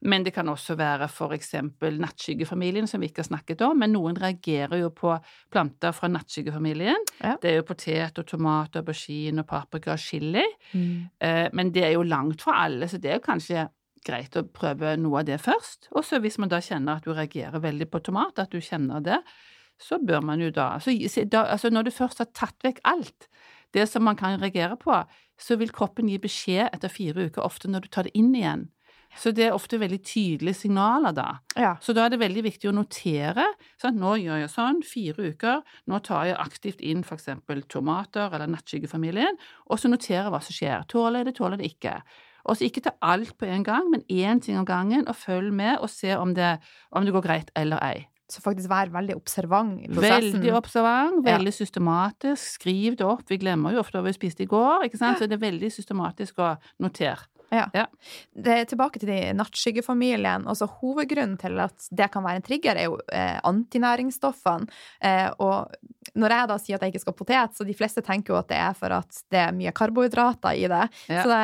Men 0.00 0.22
det 0.22 0.30
kan 0.34 0.48
også 0.48 0.76
være 0.78 1.08
eksempel 1.34 1.98
nattskyggefamilien, 1.98 2.86
som 2.86 3.00
vi 3.00 3.08
ikke 3.10 3.24
har 3.24 3.30
snakket 3.32 3.62
om, 3.66 3.78
men 3.78 3.92
noen 3.92 4.14
reagerer 4.14 4.78
jo 4.78 4.90
på 4.94 5.16
planter 5.50 5.92
fra 5.92 6.08
nattskyggefamilien. 6.08 7.08
Ja. 7.18 7.34
Det 7.42 7.50
er 7.50 7.56
jo 7.56 7.66
potet 7.66 8.18
og 8.18 8.26
tomat 8.26 8.76
og 8.76 8.84
aubergine 8.84 9.42
og 9.42 9.48
paprika 9.48 9.92
og 9.96 9.98
chili. 9.98 10.44
Eh, 11.18 11.48
Men 11.52 11.72
det 11.72 11.84
er 11.84 11.92
jo 11.96 12.02
langt 12.06 12.42
fra 12.42 12.64
alle, 12.64 12.86
så 12.88 12.98
det 12.98 13.10
er 13.10 13.18
jo 13.18 13.26
kanskje 13.26 13.68
greit 14.06 14.36
å 14.36 14.46
prøve 14.46 14.96
noe 14.96 15.20
av 15.20 15.26
det 15.26 15.40
først. 15.42 15.90
Og 15.92 16.04
så 16.04 16.20
hvis 16.22 16.38
man 16.38 16.48
da 16.48 16.60
kjenner 16.62 16.96
at 16.96 17.04
du 17.04 17.12
reagerer 17.12 17.58
veldig 17.58 17.90
på 17.90 17.98
tomat, 17.98 18.38
at 18.38 18.52
du 18.52 18.60
kjenner 18.60 19.02
det, 19.02 19.18
så 19.78 19.98
bør 19.98 20.22
man 20.22 20.40
jo 20.42 20.50
da, 20.50 20.74
altså, 20.78 21.24
da 21.24 21.44
altså 21.44 21.70
Når 21.70 21.82
du 21.82 21.90
først 21.90 22.18
har 22.18 22.30
tatt 22.34 22.56
vekk 22.62 22.80
alt, 22.84 23.28
det 23.74 23.88
som 23.88 24.02
man 24.02 24.16
kan 24.16 24.40
reagere 24.40 24.76
på, 24.76 24.94
så 25.38 25.56
vil 25.56 25.70
kroppen 25.70 26.08
gi 26.08 26.18
beskjed 26.18 26.70
etter 26.72 26.88
fire 26.88 27.28
uker, 27.28 27.42
ofte 27.42 27.68
når 27.68 27.80
du 27.80 27.88
tar 27.88 28.08
det 28.08 28.14
inn 28.18 28.34
igjen. 28.34 28.68
Så 29.16 29.32
det 29.34 29.48
er 29.48 29.56
ofte 29.56 29.80
veldig 29.80 29.98
tydelige 30.04 30.60
signaler 30.60 31.14
da. 31.16 31.26
Ja. 31.58 31.72
Så 31.82 31.94
da 31.96 32.04
er 32.04 32.12
det 32.12 32.20
veldig 32.20 32.44
viktig 32.44 32.70
å 32.70 32.74
notere. 32.76 33.46
Sant? 33.80 33.98
nå 33.98 34.14
gjør 34.20 34.42
jeg 34.42 34.52
sånn, 34.52 34.82
fire 34.86 35.30
uker, 35.32 35.62
nå 35.90 36.00
tar 36.06 36.28
jeg 36.28 36.38
aktivt 36.38 36.84
inn 36.84 37.02
eksempel 37.02 37.64
tomater 37.70 38.34
eller 38.34 38.50
nattskyggefamilien, 38.52 39.38
og 39.66 39.80
så 39.80 39.90
noterer 39.90 40.30
hva 40.32 40.42
som 40.44 40.54
skjer. 40.54 40.84
Tåler 40.90 41.22
jeg 41.22 41.30
det, 41.30 41.36
tåler 41.40 41.56
jeg 41.56 41.64
det 41.64 41.72
ikke. 41.74 41.96
Og 42.48 42.56
så 42.56 42.68
ikke 42.68 42.84
ta 42.86 42.94
alt 43.04 43.34
på 43.40 43.48
en 43.48 43.64
gang, 43.66 43.88
men 43.92 44.04
én 44.08 44.40
ting 44.44 44.60
om 44.60 44.68
gangen, 44.68 45.08
og 45.08 45.18
følg 45.18 45.50
med 45.52 45.82
og 45.82 45.90
se 45.92 46.14
om 46.16 46.36
det, 46.36 46.56
om 46.92 47.04
det 47.04 47.16
går 47.16 47.26
greit 47.26 47.52
eller 47.58 47.82
ei. 47.84 48.06
Så 48.28 48.42
faktisk 48.44 48.68
vær 48.68 48.90
veldig 48.92 49.16
observant 49.16 49.78
i 49.80 49.88
prosessen. 49.88 50.34
Veldig 50.36 50.52
observant, 50.56 51.22
veldig 51.24 51.48
ja. 51.48 51.56
systematisk. 51.56 52.58
Skriv 52.58 52.98
det 53.00 53.06
opp. 53.08 53.24
Vi 53.28 53.38
glemmer 53.40 53.72
jo 53.72 53.80
ofte 53.80 53.96
hva 53.96 54.04
vi 54.04 54.12
spiste 54.16 54.44
i 54.44 54.50
går, 54.50 54.84
ikke 54.84 55.00
sant? 55.00 55.20
så 55.20 55.28
det 55.28 55.38
er 55.38 55.46
veldig 55.46 55.70
systematisk 55.72 56.42
å 56.44 56.52
notere. 56.84 57.24
Ja. 57.54 57.66
ja. 57.74 57.86
Det 58.34 58.58
tilbake 58.72 59.00
til 59.00 59.10
de 59.12 59.20
nattskyggefamilien. 59.38 60.46
Også 60.50 60.68
hovedgrunnen 60.80 61.38
til 61.40 61.58
at 61.64 61.88
det 61.90 62.10
kan 62.12 62.24
være 62.26 62.42
en 62.42 62.46
trigger, 62.46 62.78
er 62.78 62.90
jo 62.90 62.98
eh, 63.12 63.38
antinæringsstoffene. 63.48 64.68
Eh, 65.04 65.28
og 65.42 65.72
når 66.18 66.34
jeg 66.34 66.48
da 66.50 66.56
sier 66.60 66.78
at 66.78 66.84
jeg 66.84 66.94
ikke 66.94 67.02
skal 67.02 67.14
ha 67.14 67.18
potet, 67.18 67.56
så 67.56 67.66
de 67.66 67.76
fleste 67.76 68.02
tenker 68.04 68.32
jo 68.32 68.38
at 68.40 68.48
det 68.50 68.58
er 68.60 68.76
for 68.78 68.94
at 68.94 69.20
det 69.32 69.40
er 69.42 69.56
mye 69.56 69.72
karbohydrater 69.76 70.56
i 70.58 70.66
det. 70.70 70.84
Ja. 71.10 71.24
det 71.28 71.40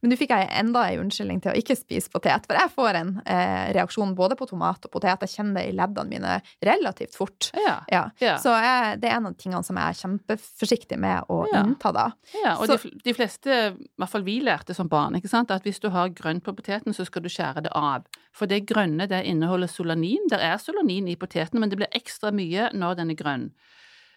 men 0.00 0.12
nå 0.12 0.18
fikk 0.18 0.34
jeg 0.34 0.48
enda 0.60 0.84
en 0.90 1.04
unnskyldning 1.04 1.40
til 1.44 1.52
å 1.52 1.56
ikke 1.58 1.76
spise 1.78 2.12
potet, 2.12 2.46
for 2.48 2.58
jeg 2.58 2.72
får 2.74 3.00
en 3.00 3.12
eh, 3.24 3.72
reaksjon 3.76 4.14
både 4.18 4.38
på 4.38 4.48
tomat 4.50 4.88
og 4.88 4.92
potet. 4.92 5.24
Jeg 5.24 5.36
kjenner 5.38 5.60
det 5.60 5.66
i 5.70 5.76
leddene 5.76 6.10
mine 6.10 6.38
relativt 6.64 7.16
fort. 7.18 7.50
Ja. 7.56 7.76
Ja. 7.92 8.36
Så 8.42 8.52
jeg, 8.52 8.98
det 9.02 9.10
er 9.10 9.18
en 9.18 9.30
av 9.30 9.36
tingene 9.40 9.64
som 9.66 9.78
jeg 9.80 9.94
er 9.94 10.00
kjempeforsiktig 10.02 10.98
med 11.00 11.30
å 11.32 11.44
innta 11.52 11.92
da. 11.94 12.08
Ja, 12.36 12.56
og 12.58 12.68
så, 12.68 12.78
de, 12.82 12.92
de, 13.04 13.14
fleste, 13.16 13.60
i 13.74 14.00
hvert 14.00 14.12
fall 14.12 14.26
vi 14.26 14.38
lærte 14.44 14.76
som 14.76 14.90
barn, 14.90 15.18
ikke 15.18 15.30
sant, 15.30 15.33
at 15.34 15.62
hvis 15.66 15.80
du 15.82 15.88
har 15.90 16.12
grønt 16.14 16.44
på 16.44 16.54
poteten, 16.54 16.94
så 16.94 17.04
skal 17.04 17.22
du 17.24 17.28
skjære 17.28 17.64
det 17.66 17.72
av. 17.74 18.06
For 18.32 18.46
det 18.46 18.66
grønne 18.68 19.08
det 19.10 19.24
inneholder 19.26 19.66
solanin. 19.66 20.28
Det 20.30 20.38
er 20.40 20.56
solanin 20.62 21.08
i 21.08 21.16
poteten, 21.16 21.60
men 21.60 21.70
det 21.70 21.78
blir 21.80 21.96
ekstra 21.96 22.30
mye 22.30 22.70
når 22.74 23.00
den 23.00 23.10
er 23.10 23.18
grønn. 23.18 23.50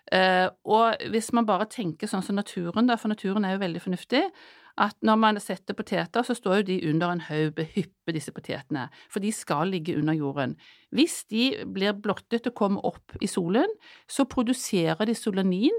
Uh, 0.08 0.48
og 0.64 1.10
hvis 1.12 1.34
man 1.36 1.46
bare 1.48 1.68
tenker 1.68 2.08
sånn 2.08 2.24
som 2.24 2.38
naturen, 2.38 2.88
da, 2.88 2.96
for 2.96 3.12
naturen 3.12 3.44
er 3.44 3.58
jo 3.58 3.64
veldig 3.66 3.82
fornuftig, 3.84 4.24
at 4.78 4.96
når 5.02 5.18
man 5.20 5.40
setter 5.42 5.76
poteter, 5.76 6.24
så 6.24 6.36
står 6.38 6.60
jo 6.60 6.66
de 6.70 6.78
under 6.92 7.12
en 7.12 7.24
haug 7.28 7.58
med 7.58 7.72
hyppe, 7.74 8.14
disse 8.14 8.32
potetene, 8.32 8.86
for 9.10 9.24
de 9.24 9.32
skal 9.34 9.74
ligge 9.74 9.98
under 9.98 10.16
jorden. 10.16 10.54
Hvis 10.96 11.24
de 11.32 11.50
blir 11.74 11.98
blottet 11.98 12.48
og 12.48 12.56
kommer 12.56 12.86
opp 12.86 13.18
i 13.20 13.28
solen, 13.28 13.74
så 14.08 14.28
produserer 14.30 15.10
de 15.10 15.18
solanin 15.18 15.74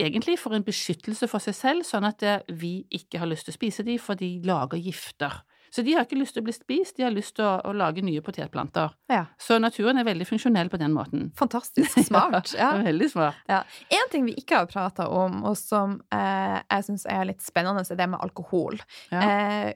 egentlig 0.00 0.38
for 0.40 0.56
en 0.56 0.64
beskyttelse 0.66 1.28
for 1.30 1.42
seg 1.42 1.56
selv, 1.56 1.86
sånn 1.86 2.06
at 2.08 2.22
eh, 2.26 2.44
vi 2.60 2.76
ikke 2.94 3.20
har 3.22 3.30
lyst 3.30 3.48
til 3.48 3.54
å 3.54 3.58
spise 3.58 3.84
dem, 3.86 4.00
for 4.02 4.18
de 4.18 4.36
lager 4.46 4.80
gifter. 4.80 5.42
Så 5.74 5.82
de 5.82 5.96
har 5.96 6.04
ikke 6.06 6.20
lyst 6.20 6.36
til 6.36 6.44
å 6.44 6.46
bli 6.46 6.52
spist, 6.54 6.94
de 6.94 7.02
har 7.02 7.10
lyst 7.10 7.34
til 7.34 7.46
å, 7.48 7.56
å 7.66 7.72
lage 7.74 8.02
nye 8.06 8.22
potetplanter. 8.22 8.92
Ja. 9.10 9.24
Så 9.42 9.56
naturen 9.58 9.98
er 9.98 10.06
veldig 10.06 10.26
funksjonell 10.28 10.68
på 10.70 10.78
den 10.78 10.94
måten. 10.94 11.32
Fantastisk 11.38 11.98
smart. 12.08 12.52
ja, 12.54 12.76
veldig 12.78 13.08
smart. 13.10 13.40
Ja. 13.50 13.64
En 13.98 14.12
ting 14.12 14.28
vi 14.28 14.36
ikke 14.38 14.60
har 14.60 14.70
prata 14.70 15.08
om, 15.10 15.40
og 15.42 15.56
som 15.58 15.98
eh, 16.14 16.60
jeg 16.62 16.86
syns 16.86 17.08
er 17.10 17.26
litt 17.32 17.42
spennende, 17.42 17.82
er 17.82 17.98
det 17.98 18.10
med 18.12 18.22
alkohol. 18.22 18.78
Ja. 19.10 19.24
Eh, 19.24 19.72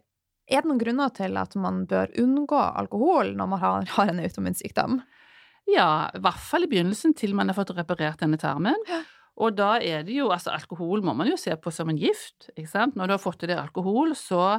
er 0.48 0.62
det 0.62 0.70
noen 0.70 0.80
grunner 0.80 1.10
til 1.12 1.34
at 1.36 1.58
man 1.60 1.82
bør 1.90 2.14
unngå 2.22 2.60
alkohol 2.78 3.34
når 3.36 3.50
man 3.50 3.60
har, 3.64 3.90
har 3.98 4.12
en 4.12 4.22
autoimmunsykdom? 4.22 5.00
Ja, 5.68 6.08
i 6.14 6.22
hvert 6.24 6.40
fall 6.40 6.64
i 6.64 6.70
begynnelsen, 6.70 7.12
til 7.18 7.34
man 7.36 7.50
har 7.50 7.58
fått 7.58 7.74
reparert 7.76 8.22
denne 8.22 8.38
tarmen. 8.40 8.78
Og 9.38 9.54
da 9.54 9.76
er 9.78 10.04
det 10.06 10.16
jo 10.16 10.28
Altså, 10.34 10.52
alkohol 10.54 11.02
må 11.06 11.14
man 11.16 11.30
jo 11.30 11.38
se 11.40 11.54
på 11.56 11.72
som 11.74 11.88
en 11.90 11.98
gift, 11.98 12.50
ikke 12.56 12.70
sant. 12.70 12.96
Når 12.98 13.06
du 13.08 13.14
har 13.14 13.22
fått 13.22 13.44
i 13.46 13.50
deg 13.50 13.58
alkohol, 13.60 14.14
så 14.18 14.58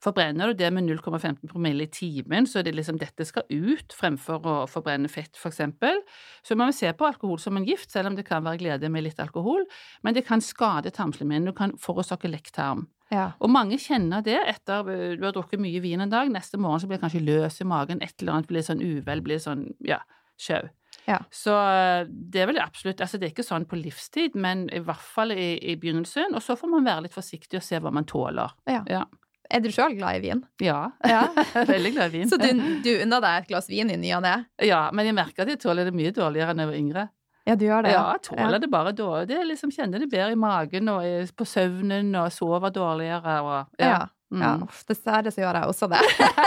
forbrenner 0.00 0.50
du 0.50 0.60
det 0.62 0.70
med 0.72 0.86
0,15 0.88 1.50
promille 1.50 1.84
i 1.84 1.90
timen, 1.92 2.46
så 2.48 2.62
det 2.64 2.72
liksom 2.74 2.98
dette 3.00 3.26
skal 3.28 3.44
ut 3.50 3.92
fremfor 3.92 4.46
å 4.48 4.54
forbrenne 4.70 5.10
fett, 5.12 5.36
for 5.36 5.52
eksempel. 5.52 6.00
Så 6.46 6.56
man 6.56 6.70
må 6.70 6.76
se 6.76 6.88
på 6.96 7.08
alkohol 7.08 7.40
som 7.42 7.58
en 7.58 7.66
gift, 7.68 7.90
selv 7.92 8.10
om 8.10 8.16
det 8.16 8.24
kan 8.28 8.44
være 8.46 8.62
glede 8.62 8.90
med 8.92 9.04
litt 9.04 9.20
alkohol. 9.20 9.66
Men 10.02 10.16
det 10.16 10.24
kan 10.28 10.40
skade 10.44 10.94
tarmslimhinnen, 10.96 11.50
du 11.52 11.56
kan 11.56 11.76
forårsake 11.80 12.30
lekktarm. 12.32 12.86
Ja. 13.10 13.32
Og 13.42 13.50
mange 13.50 13.76
kjenner 13.82 14.22
det 14.24 14.38
etter 14.46 14.86
du 15.18 15.24
har 15.26 15.34
drukket 15.34 15.60
mye 15.60 15.82
vin 15.82 16.00
en 16.00 16.12
dag, 16.12 16.30
neste 16.32 16.60
morgen 16.62 16.80
så 16.80 16.88
blir 16.88 17.00
det 17.00 17.04
kanskje 17.04 17.26
løs 17.26 17.60
i 17.60 17.68
magen, 17.68 18.00
et 18.06 18.14
eller 18.22 18.38
annet 18.38 18.50
blir 18.50 18.64
sånn 18.64 18.84
uvel, 18.84 19.24
blir 19.26 19.42
sånn, 19.42 19.66
ja, 19.84 19.98
sjau. 20.40 20.70
Ja. 21.10 21.18
Så 21.34 21.54
eh, 21.54 22.04
det 22.08 22.44
er 22.44 22.50
vel 22.50 22.60
absolutt 22.62 23.00
Altså, 23.02 23.18
det 23.18 23.28
er 23.28 23.34
ikke 23.34 23.46
sånn 23.46 23.66
på 23.68 23.78
livstid, 23.80 24.36
men 24.38 24.68
i 24.74 24.82
hvert 24.84 25.02
fall 25.14 25.34
i, 25.34 25.54
i 25.72 25.76
begynnelsen. 25.80 26.36
Og 26.36 26.44
så 26.44 26.56
får 26.58 26.70
man 26.70 26.86
være 26.86 27.08
litt 27.08 27.16
forsiktig 27.16 27.60
og 27.60 27.66
se 27.66 27.80
hva 27.82 27.92
man 27.94 28.08
tåler. 28.08 28.54
Ja. 28.70 28.84
ja. 28.90 29.04
Er 29.50 29.62
du 29.64 29.70
sjøl 29.74 29.96
glad 29.98 30.20
i 30.20 30.24
vin? 30.28 30.44
Ja. 30.62 30.82
ja. 31.06 31.24
Veldig 31.72 31.94
glad 31.96 32.12
i 32.12 32.20
vin. 32.20 32.30
Så 32.30 32.38
du, 32.38 32.50
du 32.84 32.90
unner 33.00 33.24
deg 33.24 33.40
et 33.40 33.48
glass 33.50 33.70
vin 33.70 33.90
i 33.90 33.98
ny 33.98 34.12
og 34.18 34.22
ne? 34.26 34.36
Ja, 34.62 34.84
men 34.94 35.08
jeg 35.08 35.16
merker 35.18 35.44
at 35.44 35.50
jeg 35.50 35.62
tåler 35.62 35.90
det 35.90 35.96
mye 35.96 36.14
dårligere 36.14 36.54
enn 36.54 36.62
jeg 36.62 36.70
var 36.70 36.78
yngre. 36.78 37.08
Ja, 37.48 37.56
du 37.56 37.64
gjør 37.64 37.82
det? 37.82 37.94
Ja, 37.96 38.04
jeg 38.14 38.22
tåler 38.28 38.58
ja. 38.58 38.62
det 38.62 38.70
bare 38.70 38.92
dårlig. 38.94 39.26
Det 39.32 39.42
liksom 39.48 39.72
Kjenner 39.74 40.02
det 40.02 40.10
bedre 40.12 40.36
i 40.36 40.38
magen 40.38 40.90
og 40.92 41.34
på 41.34 41.46
søvnen 41.48 42.12
og 42.20 42.30
sover 42.34 42.72
dårligere 42.74 43.36
og 43.42 43.80
Ja. 43.80 43.90
ja. 43.90 44.00
Mm. 44.30 44.44
ja 44.44 44.52
dessverre 44.86 45.32
så 45.34 45.42
gjør 45.42 45.56
jeg 45.58 45.70
også 45.72 45.88
det. 45.90 46.00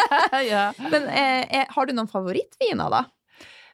ja. 0.54 0.70
Men 0.94 1.10
eh, 1.12 1.66
har 1.68 1.90
du 1.90 1.92
noen 1.98 2.08
favorittviner, 2.08 2.94
da? 2.94 3.04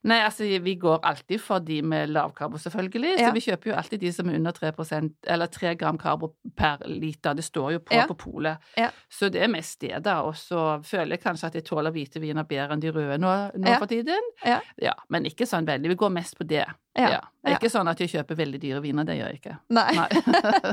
Nei, 0.07 0.21
altså 0.23 0.47
vi 0.63 0.75
går 0.79 0.99
alltid 1.03 1.41
for 1.43 1.59
de 1.59 1.81
med 1.83 2.13
lavkarbo, 2.13 2.57
selvfølgelig. 2.57 3.15
Ja. 3.19 3.27
Så 3.27 3.35
vi 3.35 3.43
kjøper 3.43 3.71
jo 3.71 3.75
alltid 3.75 3.99
de 3.99 4.11
som 4.15 4.29
er 4.29 4.37
under 4.39 4.55
3% 4.55 5.31
eller 5.35 5.51
3 5.51 5.73
gram 5.79 5.99
karbo 5.99 6.31
per 6.57 6.85
liter. 6.87 7.35
Det 7.35 7.43
står 7.43 7.73
jo 7.73 7.81
på 7.83 7.97
ja. 7.97 8.05
på 8.07 8.15
polet. 8.19 8.63
Ja. 8.79 8.89
Så 9.11 9.29
det 9.33 9.43
er 9.43 9.51
mest 9.51 9.81
det, 9.83 9.97
da. 10.05 10.21
Og 10.23 10.37
så 10.39 10.79
føler 10.87 11.17
jeg 11.17 11.23
kanskje 11.25 11.51
at 11.51 11.59
jeg 11.59 11.67
tåler 11.67 11.91
hvite 11.95 12.23
viner 12.23 12.47
bedre 12.47 12.77
enn 12.77 12.83
de 12.83 12.93
røde 12.95 13.19
nå, 13.19 13.33
nå 13.59 13.75
for 13.75 13.91
tiden. 13.91 14.31
Ja. 14.45 14.95
Men 15.11 15.27
ikke 15.27 15.47
sånn 15.49 15.67
veldig. 15.67 15.91
Vi 15.91 15.99
går 15.99 16.15
mest 16.15 16.39
på 16.39 16.47
det. 16.47 16.65
Ja. 16.99 17.19
Ikke 17.49 17.69
sånn 17.71 17.87
at 17.91 17.99
jeg 17.99 18.11
kjøper 18.13 18.39
veldig 18.39 18.59
dyre 18.61 18.81
viner, 18.83 19.07
det 19.07 19.19
gjør 19.19 19.33
jeg 19.33 19.41
ikke. 19.41 19.59
Nei. 19.75 19.91
Nei. 19.99 20.07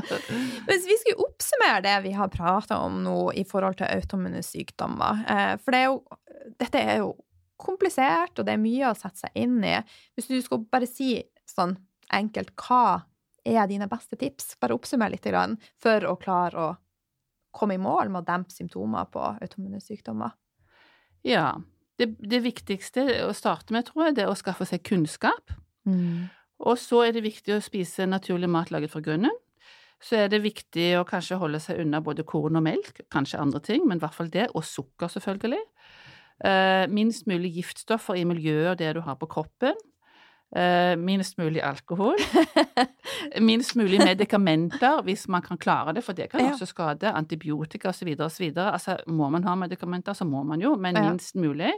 Hvis 0.69 0.87
vi 0.87 0.97
skulle 1.03 1.27
oppsummere 1.27 1.83
det 1.85 1.95
vi 2.07 2.15
har 2.15 2.31
prata 2.31 2.79
om 2.83 2.99
nå 3.03 3.19
i 3.37 3.45
forhold 3.47 3.79
til 3.79 3.89
autoimmune 3.91 4.43
sykdommer, 4.45 5.23
eh, 5.27 5.53
for 5.61 5.75
det 5.75 5.83
er 5.83 5.89
jo, 5.91 6.01
dette 6.59 6.81
er 6.81 7.01
jo 7.03 7.13
komplisert, 7.57 8.37
og 8.37 8.47
det 8.47 8.55
er 8.55 8.61
mye 8.61 8.89
å 8.89 8.97
sette 8.97 9.25
seg 9.25 9.37
inn 9.39 9.59
i. 9.65 9.75
Hvis 10.15 10.29
du 10.29 10.37
skal 10.43 10.65
bare 10.71 10.89
si 10.89 11.15
sånn 11.47 11.75
enkelt 12.13 12.53
hva 12.61 13.03
er 13.47 13.69
dine 13.69 13.87
beste 13.89 14.19
tips? 14.19 14.55
Bare 14.61 14.75
oppsummer 14.75 15.11
litt 15.11 15.27
for 15.81 16.05
å 16.05 16.17
klare 16.19 16.67
å 16.67 16.75
komme 17.57 17.77
i 17.77 17.81
mål 17.81 18.11
med 18.13 18.21
å 18.21 18.27
dempe 18.27 18.53
symptomer 18.53 19.07
på 19.11 19.23
autoimmune 19.23 19.81
sykdommer. 19.81 20.35
Ja. 21.25 21.55
Det, 21.97 22.11
det, 22.21 22.43
viktigste 22.45 23.07
å 23.25 23.33
starte 23.33 23.73
med, 23.73 23.87
tror 23.87 24.07
jeg, 24.07 24.17
det 24.19 24.27
er 24.27 24.31
å 24.31 24.37
skaffe 24.37 24.67
seg 24.69 24.83
kunnskap. 24.85 25.55
Mm. 25.89 26.27
Og 26.67 26.77
så 26.77 27.07
er 27.07 27.15
det 27.15 27.25
viktig 27.25 27.55
å 27.55 27.63
spise 27.63 28.05
naturlig 28.05 28.49
mat 28.53 28.69
laget 28.73 28.93
fra 28.93 29.01
grunnen. 29.01 29.33
Så 29.97 30.19
er 30.19 30.29
det 30.29 30.43
viktig 30.43 30.91
å 30.99 31.05
kanskje 31.09 31.39
holde 31.41 31.57
seg 31.61 31.81
unna 31.81 32.03
både 32.05 32.25
korn 32.27 32.59
og 32.59 32.65
melk, 32.67 33.01
kanskje 33.13 33.41
andre 33.41 33.61
ting, 33.65 33.87
men 33.89 33.97
i 33.97 34.03
hvert 34.03 34.13
fall 34.13 34.29
det, 34.29 34.45
og 34.53 34.65
sukker, 34.65 35.09
selvfølgelig. 35.09 35.63
Uh, 36.37 36.85
minst 36.93 37.25
mulig 37.25 37.55
giftstoffer 37.55 38.19
i 38.19 38.25
miljøet 38.29 38.75
og 38.75 38.81
det 38.81 38.91
du 38.97 39.01
har 39.05 39.17
på 39.17 39.29
kroppen. 39.29 39.77
Uh, 40.55 40.93
minst 41.01 41.39
mulig 41.39 41.63
alkohol. 41.65 42.15
minst 43.49 43.75
mulig 43.75 43.99
medikamenter, 43.99 45.01
hvis 45.03 45.27
man 45.27 45.41
kan 45.41 45.57
klare 45.57 45.95
det, 45.97 46.03
for 46.05 46.13
det 46.13 46.29
kan 46.31 46.51
også 46.51 46.69
skade. 46.69 47.11
Antibiotika 47.11 47.89
osv. 47.89 48.13
osv. 48.19 48.51
Altså, 48.55 48.99
må 49.07 49.29
man 49.29 49.43
ha 49.43 49.55
medikamenter, 49.55 50.13
så 50.13 50.25
må 50.25 50.43
man 50.43 50.61
jo, 50.61 50.75
men 50.75 50.95
minst 51.01 51.35
mulig. 51.35 51.73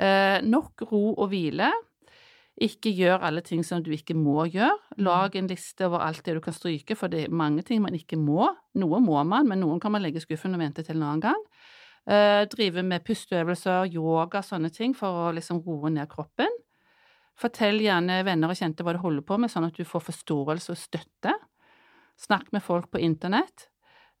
Uh, 0.00 0.42
nok 0.42 0.90
ro 0.92 1.14
og 1.14 1.30
hvile. 1.30 1.70
Ikke 2.60 2.90
gjør 2.92 3.22
alle 3.24 3.40
ting 3.40 3.62
som 3.64 3.80
du 3.80 3.92
ikke 3.94 4.14
må 4.18 4.44
gjøre. 4.52 4.76
Mm. 4.98 5.04
Lag 5.06 5.36
en 5.36 5.46
liste 5.48 5.86
over 5.86 6.02
alt 6.04 6.26
det 6.26 6.34
du 6.36 6.40
kan 6.44 6.52
stryke, 6.52 6.96
for 6.98 7.08
det 7.08 7.24
er 7.24 7.32
mange 7.32 7.62
ting 7.62 7.80
man 7.80 7.94
ikke 7.96 8.18
må. 8.20 8.50
Noe 8.76 9.00
må 9.00 9.22
man, 9.24 9.48
men 9.48 9.62
noen 9.64 9.80
kan 9.80 9.94
man 9.94 10.02
legge 10.04 10.20
i 10.20 10.24
skuffen 10.26 10.58
og 10.58 10.60
vente 10.60 10.84
til 10.84 10.98
en 10.98 11.06
annen 11.06 11.22
gang. 11.24 11.46
Uh, 12.10 12.42
drive 12.50 12.82
med 12.82 13.04
pusteøvelser, 13.06 13.92
yoga, 13.94 14.42
sånne 14.42 14.72
ting, 14.74 14.96
for 14.98 15.28
å 15.28 15.34
liksom 15.36 15.60
roe 15.62 15.92
ned 15.94 16.10
kroppen. 16.10 16.50
Fortell 17.38 17.78
gjerne 17.84 18.20
venner 18.26 18.50
og 18.50 18.58
kjente 18.58 18.84
hva 18.84 18.96
du 18.96 19.00
holder 19.00 19.24
på 19.24 19.38
med, 19.40 19.52
sånn 19.52 19.68
at 19.68 19.78
du 19.78 19.86
får 19.86 20.08
forståelse 20.08 20.74
og 20.74 20.80
støtte. 20.80 21.36
Snakk 22.20 22.50
med 22.52 22.64
folk 22.64 22.90
på 22.92 23.00
internett. 23.00 23.70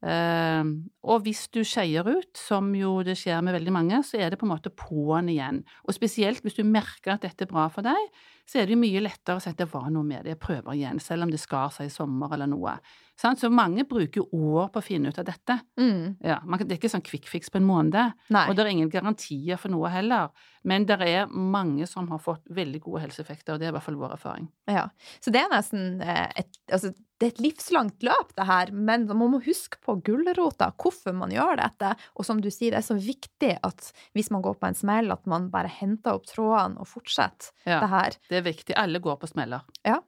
Eh, 0.00 0.64
og 1.04 1.26
hvis 1.26 1.42
du 1.52 1.60
skeier 1.66 2.06
ut, 2.08 2.30
som 2.38 2.70
jo 2.76 3.00
det 3.04 3.18
skjer 3.20 3.42
med 3.44 3.58
veldig 3.58 3.74
mange, 3.74 4.00
så 4.06 4.20
er 4.20 4.32
det 4.32 4.40
på 4.40 4.46
en 4.48 4.54
måte 4.54 4.72
på'n 4.72 5.28
igjen. 5.32 5.60
Og 5.84 5.96
spesielt 5.96 6.40
hvis 6.46 6.56
du 6.56 6.64
merker 6.64 7.16
at 7.16 7.26
dette 7.26 7.44
er 7.44 7.50
bra 7.50 7.66
for 7.72 7.84
deg, 7.84 8.22
så 8.50 8.58
er 8.58 8.66
det 8.66 8.78
mye 8.80 9.02
lettere 9.04 9.38
å 9.38 9.42
si 9.42 9.50
at 9.52 9.60
det 9.60 9.68
var 9.70 9.86
noe 9.94 10.02
med 10.06 10.24
det, 10.26 10.34
jeg 10.34 10.42
prøver 10.42 10.74
igjen, 10.74 10.98
selv 11.02 11.22
om 11.26 11.30
det 11.30 11.38
skar 11.38 11.70
seg 11.74 11.86
i 11.86 11.94
sommer 11.94 12.34
eller 12.34 12.50
noe. 12.50 12.72
Så 13.20 13.50
mange 13.52 13.84
bruker 13.84 14.24
år 14.32 14.70
på 14.72 14.80
å 14.80 14.84
finne 14.84 15.10
ut 15.12 15.18
av 15.20 15.26
dette. 15.28 15.58
Mm. 15.76 16.16
Ja, 16.24 16.38
det 16.40 16.70
er 16.70 16.78
ikke 16.78 16.90
sånn 16.92 17.04
quick 17.04 17.28
fix 17.28 17.52
på 17.52 17.60
en 17.60 17.68
måned. 17.68 18.14
Nei. 18.32 18.46
Og 18.48 18.56
det 18.56 18.64
er 18.64 18.72
ingen 18.72 18.92
garantier 18.92 19.60
for 19.60 19.72
noe 19.72 19.90
heller. 19.92 20.32
Men 20.64 20.86
det 20.88 20.96
er 21.04 21.28
mange 21.28 21.86
som 21.88 22.08
har 22.12 22.20
fått 22.20 22.48
veldig 22.52 22.80
gode 22.84 23.04
helseeffekter, 23.04 23.54
og 23.54 23.60
det 23.60 23.68
er 23.68 23.74
i 23.74 23.76
hvert 23.76 23.86
fall 23.86 24.00
vår 24.00 24.16
erfaring. 24.16 24.48
Ja. 24.68 24.88
Så 25.20 25.32
det 25.32 25.44
er 25.44 25.52
nesten 25.52 26.00
eh, 26.04 26.26
et, 26.40 26.58
altså, 26.72 26.92
det 27.20 27.28
er 27.28 27.32
et 27.34 27.42
livslangt 27.44 28.04
løp, 28.04 28.32
det 28.36 28.46
her, 28.48 28.72
men 28.72 29.04
man 29.08 29.34
må 29.34 29.40
huske 29.44 29.80
på 29.84 29.98
gulrota, 30.04 30.70
hvorfor 30.80 31.16
man 31.16 31.32
gjør 31.34 31.60
dette. 31.60 31.92
Og 32.16 32.28
som 32.28 32.40
du 32.40 32.48
sier, 32.48 32.72
det 32.72 32.80
er 32.80 32.88
så 32.88 32.96
viktig 32.96 33.52
at 33.66 33.90
hvis 34.16 34.30
man 34.32 34.44
går 34.44 34.56
på 34.60 34.70
en 34.70 34.78
smell, 34.78 35.12
at 35.12 35.28
man 35.28 35.50
bare 35.52 35.72
henter 35.80 36.16
opp 36.16 36.28
trådene 36.28 36.80
og 36.80 36.88
fortsetter 36.88 37.52
Ja, 37.68 37.82
det 37.84 37.92
her. 37.92 38.18
det 38.32 38.39
er 38.40 38.46
viktig. 38.52 38.74
Alle 38.76 39.00
går 39.00 39.16
på 39.22 39.28
smeller. 39.30 39.62
Ja, 39.86 39.98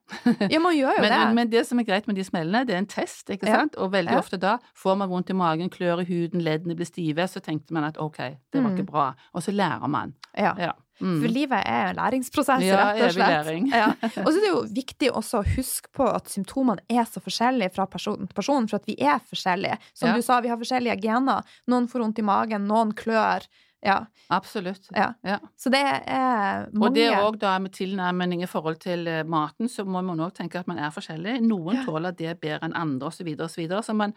man 0.60 0.74
gjør 0.76 0.96
jo 0.96 1.02
Men, 1.06 1.12
det. 1.12 1.34
men 1.38 1.50
det 1.50 1.66
som 1.68 1.78
er 1.82 1.84
greit 1.88 2.06
med 2.10 2.16
de 2.16 2.24
smellene, 2.26 2.64
det 2.66 2.74
er 2.74 2.82
en 2.82 2.86
test, 2.90 3.28
ikke 3.30 3.46
Ja. 3.48 3.62
sant? 3.62 3.76
Og 3.78 3.92
veldig 3.92 4.12
Ja. 4.16 4.18
ofte 4.20 4.38
da 4.40 4.58
får 4.76 4.96
man 4.98 5.08
vondt 5.10 5.30
i 5.30 5.34
magen, 5.38 5.70
klør 5.70 6.02
i 6.02 6.08
huden, 6.08 6.42
leddene 6.42 6.74
blir 6.76 6.86
stive, 6.88 7.28
så 7.28 7.40
tenkte 7.40 7.72
man 7.72 7.84
at 7.84 7.96
ok, 7.98 8.18
det 8.52 8.62
var 8.62 8.70
Mm. 8.70 8.76
ikke 8.78 8.86
bra. 8.90 9.14
Og 9.34 9.42
så 9.42 9.52
lærer 9.54 9.88
man. 9.88 10.14
ja. 10.36 10.54
Ja. 10.58 10.72
Mm. 11.00 11.20
For 11.20 11.28
livet 11.28 11.62
er 11.66 11.88
en 11.90 11.96
læringsprosess, 11.96 12.62
Ja, 12.62 12.92
rett 12.92 13.02
og 13.02 13.10
slett. 13.12 13.46
læring. 13.46 13.66
Ja. 13.72 13.86
Og 14.22 14.28
så 14.30 14.36
er 14.36 14.40
det 14.44 14.50
jo 14.52 14.60
viktig 14.70 15.08
også 15.10 15.40
å 15.42 15.46
huske 15.56 15.88
på 15.92 16.06
at 16.14 16.28
symptomene 16.30 16.78
er 16.88 17.02
så 17.10 17.18
forskjellige 17.18 17.72
fra 17.74 17.86
person 17.86 18.18
til 18.28 18.34
person, 18.36 18.68
for 18.68 18.76
at 18.76 18.86
vi 18.86 18.94
er 19.00 19.18
forskjellige. 19.18 19.78
Som 19.94 20.10
Ja. 20.10 20.14
du 20.14 20.22
sa, 20.22 20.40
vi 20.40 20.48
har 20.48 20.56
forskjellige 20.60 21.00
gener. 21.02 21.42
Noen 21.66 21.88
får 21.88 22.00
vondt 22.04 22.18
i 22.20 22.22
magen, 22.22 22.68
noen 22.68 22.92
klør. 22.94 23.42
Ja. 23.82 24.06
Absolutt. 24.30 24.86
Ja. 24.94 25.08
Ja. 25.26 25.38
Så 25.58 25.70
det 25.70 25.80
er 25.82 26.68
mange 26.72 26.86
Og 26.86 26.94
det 26.94 27.08
òg 27.18 27.38
da 27.42 27.56
med 27.58 27.72
tilnærming 27.74 28.42
i 28.42 28.46
forhold 28.46 28.78
til 28.80 29.06
eh, 29.08 29.24
maten, 29.24 29.66
så 29.68 29.84
må 29.84 30.02
man 30.06 30.20
òg 30.22 30.32
tenke 30.36 30.60
at 30.60 30.68
man 30.70 30.78
er 30.78 30.90
forskjellig. 30.94 31.40
Noen 31.42 31.80
Ja. 31.80 31.84
tåler 31.84 32.12
det 32.16 32.36
bedre 32.40 32.62
enn 32.68 32.76
andre, 32.78 33.06
osv., 33.10 33.26
osv. 33.40 33.66
Så, 33.68 33.82
så 33.82 33.94
man, 33.94 34.14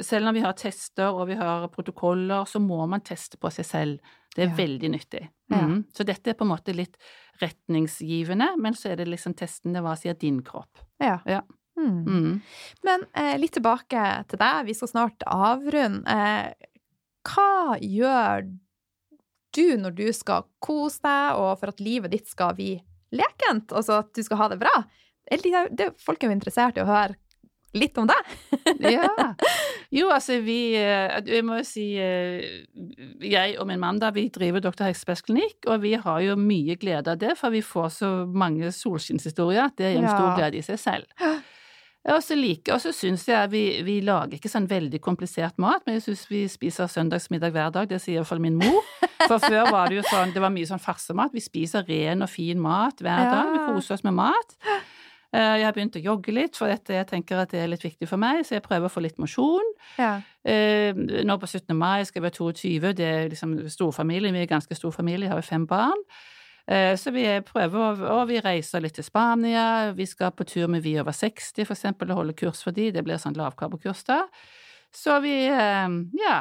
selv 0.00 0.24
når 0.24 0.32
vi 0.32 0.40
har 0.40 0.52
tester 0.54 1.12
og 1.12 1.28
vi 1.28 1.34
har 1.38 1.68
protokoller, 1.68 2.44
så 2.48 2.58
må 2.64 2.86
man 2.88 3.00
teste 3.04 3.36
på 3.36 3.52
seg 3.52 3.64
selv. 3.68 3.98
Det 4.34 4.42
er 4.46 4.48
Ja. 4.48 4.54
veldig 4.56 4.90
nyttig. 4.90 5.28
Mhm. 5.52 5.84
Så 5.94 6.04
dette 6.04 6.30
er 6.30 6.34
på 6.34 6.44
en 6.44 6.50
måte 6.56 6.74
litt 6.74 6.96
retningsgivende, 7.42 8.56
men 8.58 8.72
så 8.74 8.90
er 8.92 8.96
det 8.96 9.08
liksom 9.08 9.34
testende 9.36 9.82
hva 9.84 9.96
sier 9.98 10.14
din 10.18 10.40
kropp. 10.42 10.80
Ja. 11.00 11.18
Ja. 11.26 11.40
Mm. 11.76 12.04
Mm. 12.06 12.42
Men 12.84 13.04
eh, 13.14 13.36
litt 13.38 13.52
tilbake 13.52 14.26
til 14.30 14.38
deg. 14.38 14.66
Vi 14.66 14.74
skal 14.74 14.88
snart 14.88 15.24
avrunde. 15.26 16.06
Eh, 16.06 16.52
hva 17.26 17.76
gjør 17.80 18.44
du 19.54 19.76
når 19.80 19.96
du 19.96 20.06
skal 20.16 20.46
kose 20.62 21.02
deg, 21.04 21.40
og 21.40 21.56
for 21.60 21.72
at 21.72 21.82
livet 21.82 22.14
ditt 22.14 22.30
skal 22.30 22.54
bli 22.58 22.76
lekent? 23.14 23.72
Altså 23.72 24.00
at 24.02 24.12
du 24.14 24.22
skal 24.26 24.42
ha 24.42 24.50
det 24.52 24.60
bra? 24.62 24.74
Det, 25.24 25.94
folk 26.02 26.20
er 26.20 26.28
jo 26.28 26.36
interessert 26.36 26.76
i 26.76 26.84
å 26.84 26.88
høre 26.88 27.16
litt 27.74 27.98
om 27.98 28.10
deg. 28.10 28.34
Ja. 28.94 29.08
Jo, 29.94 30.08
altså 30.10 30.40
vi 30.42 30.74
eh, 30.74 31.12
Jeg 31.28 31.44
må 31.46 31.60
jo 31.60 31.64
si 31.66 31.84
eh, 32.00 32.64
Jeg 33.22 33.52
og 33.62 33.68
min 33.68 33.78
mann 33.78 34.00
da, 34.02 34.08
vi 34.14 34.24
driver 34.32 34.62
Dr. 34.64 34.88
Hexbergs 34.88 35.22
klinikk, 35.22 35.60
og 35.70 35.84
vi 35.84 35.92
har 36.00 36.22
jo 36.24 36.34
mye 36.40 36.74
glede 36.80 37.12
av 37.12 37.20
det, 37.20 37.36
for 37.38 37.54
vi 37.54 37.62
får 37.62 37.92
så 37.94 38.10
mange 38.26 38.72
solskinnshistorier 38.74 39.68
at 39.68 39.76
det 39.78 39.92
er 39.92 40.00
en 40.00 40.08
stor 40.10 40.34
glede 40.38 40.58
i 40.58 40.64
seg 40.66 40.80
selv. 40.82 41.10
Og 42.12 42.20
så 42.20 42.36
liker, 42.36 42.74
og 42.76 42.82
så 42.84 42.90
syns 42.92 43.22
jeg 43.30 43.48
vi, 43.48 43.60
vi 43.86 43.94
lager 44.04 44.36
ikke 44.36 44.50
sånn 44.52 44.66
veldig 44.68 44.98
komplisert 45.00 45.56
mat, 45.62 45.80
men 45.86 45.94
jeg 45.96 46.02
syns 46.04 46.24
vi 46.28 46.42
spiser 46.52 46.90
søndagsmiddag 46.92 47.54
hver 47.54 47.70
dag, 47.72 47.88
det 47.88 47.96
sier 48.04 48.18
i 48.18 48.20
hvert 48.20 48.28
fall 48.28 48.42
min 48.44 48.58
mor. 48.60 48.82
For 49.24 49.38
før 49.40 49.70
var 49.72 49.88
det 49.88 50.02
jo 50.02 50.04
sånn, 50.10 50.34
det 50.34 50.42
var 50.44 50.52
mye 50.52 50.68
sånn 50.68 50.82
farsemat. 50.84 51.32
Vi 51.32 51.40
spiser 51.40 51.86
ren 51.88 52.20
og 52.26 52.28
fin 52.28 52.60
mat 52.60 53.00
hver 53.00 53.24
dag, 53.30 53.54
vi 53.54 53.62
koser 53.70 53.96
oss 53.96 54.04
med 54.04 54.18
mat. 54.18 54.52
Eh, 55.32 55.54
Jeg 55.62 55.64
har 55.64 55.72
begynt 55.72 55.96
å 55.96 56.04
jogge 56.04 56.34
litt, 56.36 56.60
for 56.60 56.68
dette, 56.68 56.92
jeg 56.92 57.08
tenker 57.08 57.40
at 57.40 57.50
det 57.56 57.62
er 57.64 57.72
litt 57.72 57.82
viktig 57.88 58.06
for 58.06 58.20
meg, 58.20 58.44
så 58.44 58.58
jeg 58.58 58.66
prøver 58.68 58.86
å 58.86 58.92
få 58.92 59.00
litt 59.02 59.16
mosjon. 59.18 59.72
Ja. 59.96 60.18
Eh, 60.44 60.92
Nå 61.24 61.38
på 61.40 61.48
17. 61.48 61.72
mai 61.74 62.04
skal 62.04 62.20
vi 62.20 62.28
være 62.28 62.36
22, 62.36 62.92
det 63.00 63.08
er 63.14 63.32
liksom 63.32 63.56
storfamilie, 63.72 64.30
vi 64.36 64.44
er 64.44 64.52
ganske 64.52 64.76
stor 64.76 64.92
familie, 64.92 65.32
har 65.32 65.40
jo 65.40 65.48
fem 65.48 65.64
barn. 65.66 66.04
Eh, 66.66 66.96
Så 66.96 67.12
vi 67.12 67.24
prøver, 67.44 68.02
og 68.10 68.28
vi 68.28 68.40
reiser 68.40 68.80
litt 68.80 68.94
til 68.94 69.04
Spania, 69.04 69.92
vi 69.92 70.06
skal 70.06 70.30
på 70.32 70.46
tur 70.48 70.66
med 70.68 70.82
Vi 70.82 70.98
over 71.00 71.12
60 71.12 71.64
for 71.66 71.74
eksempel, 71.74 72.10
og 72.10 72.22
holde 72.22 72.32
kurs 72.34 72.62
for 72.64 72.72
de, 72.72 72.90
det 72.90 73.04
blir 73.04 73.20
sånn 73.20 73.36
lavkarbokurs 73.36 74.04
da. 74.08 74.22
Så 74.94 75.20
vi, 75.20 75.46
eh, 75.46 75.88
ja, 76.22 76.38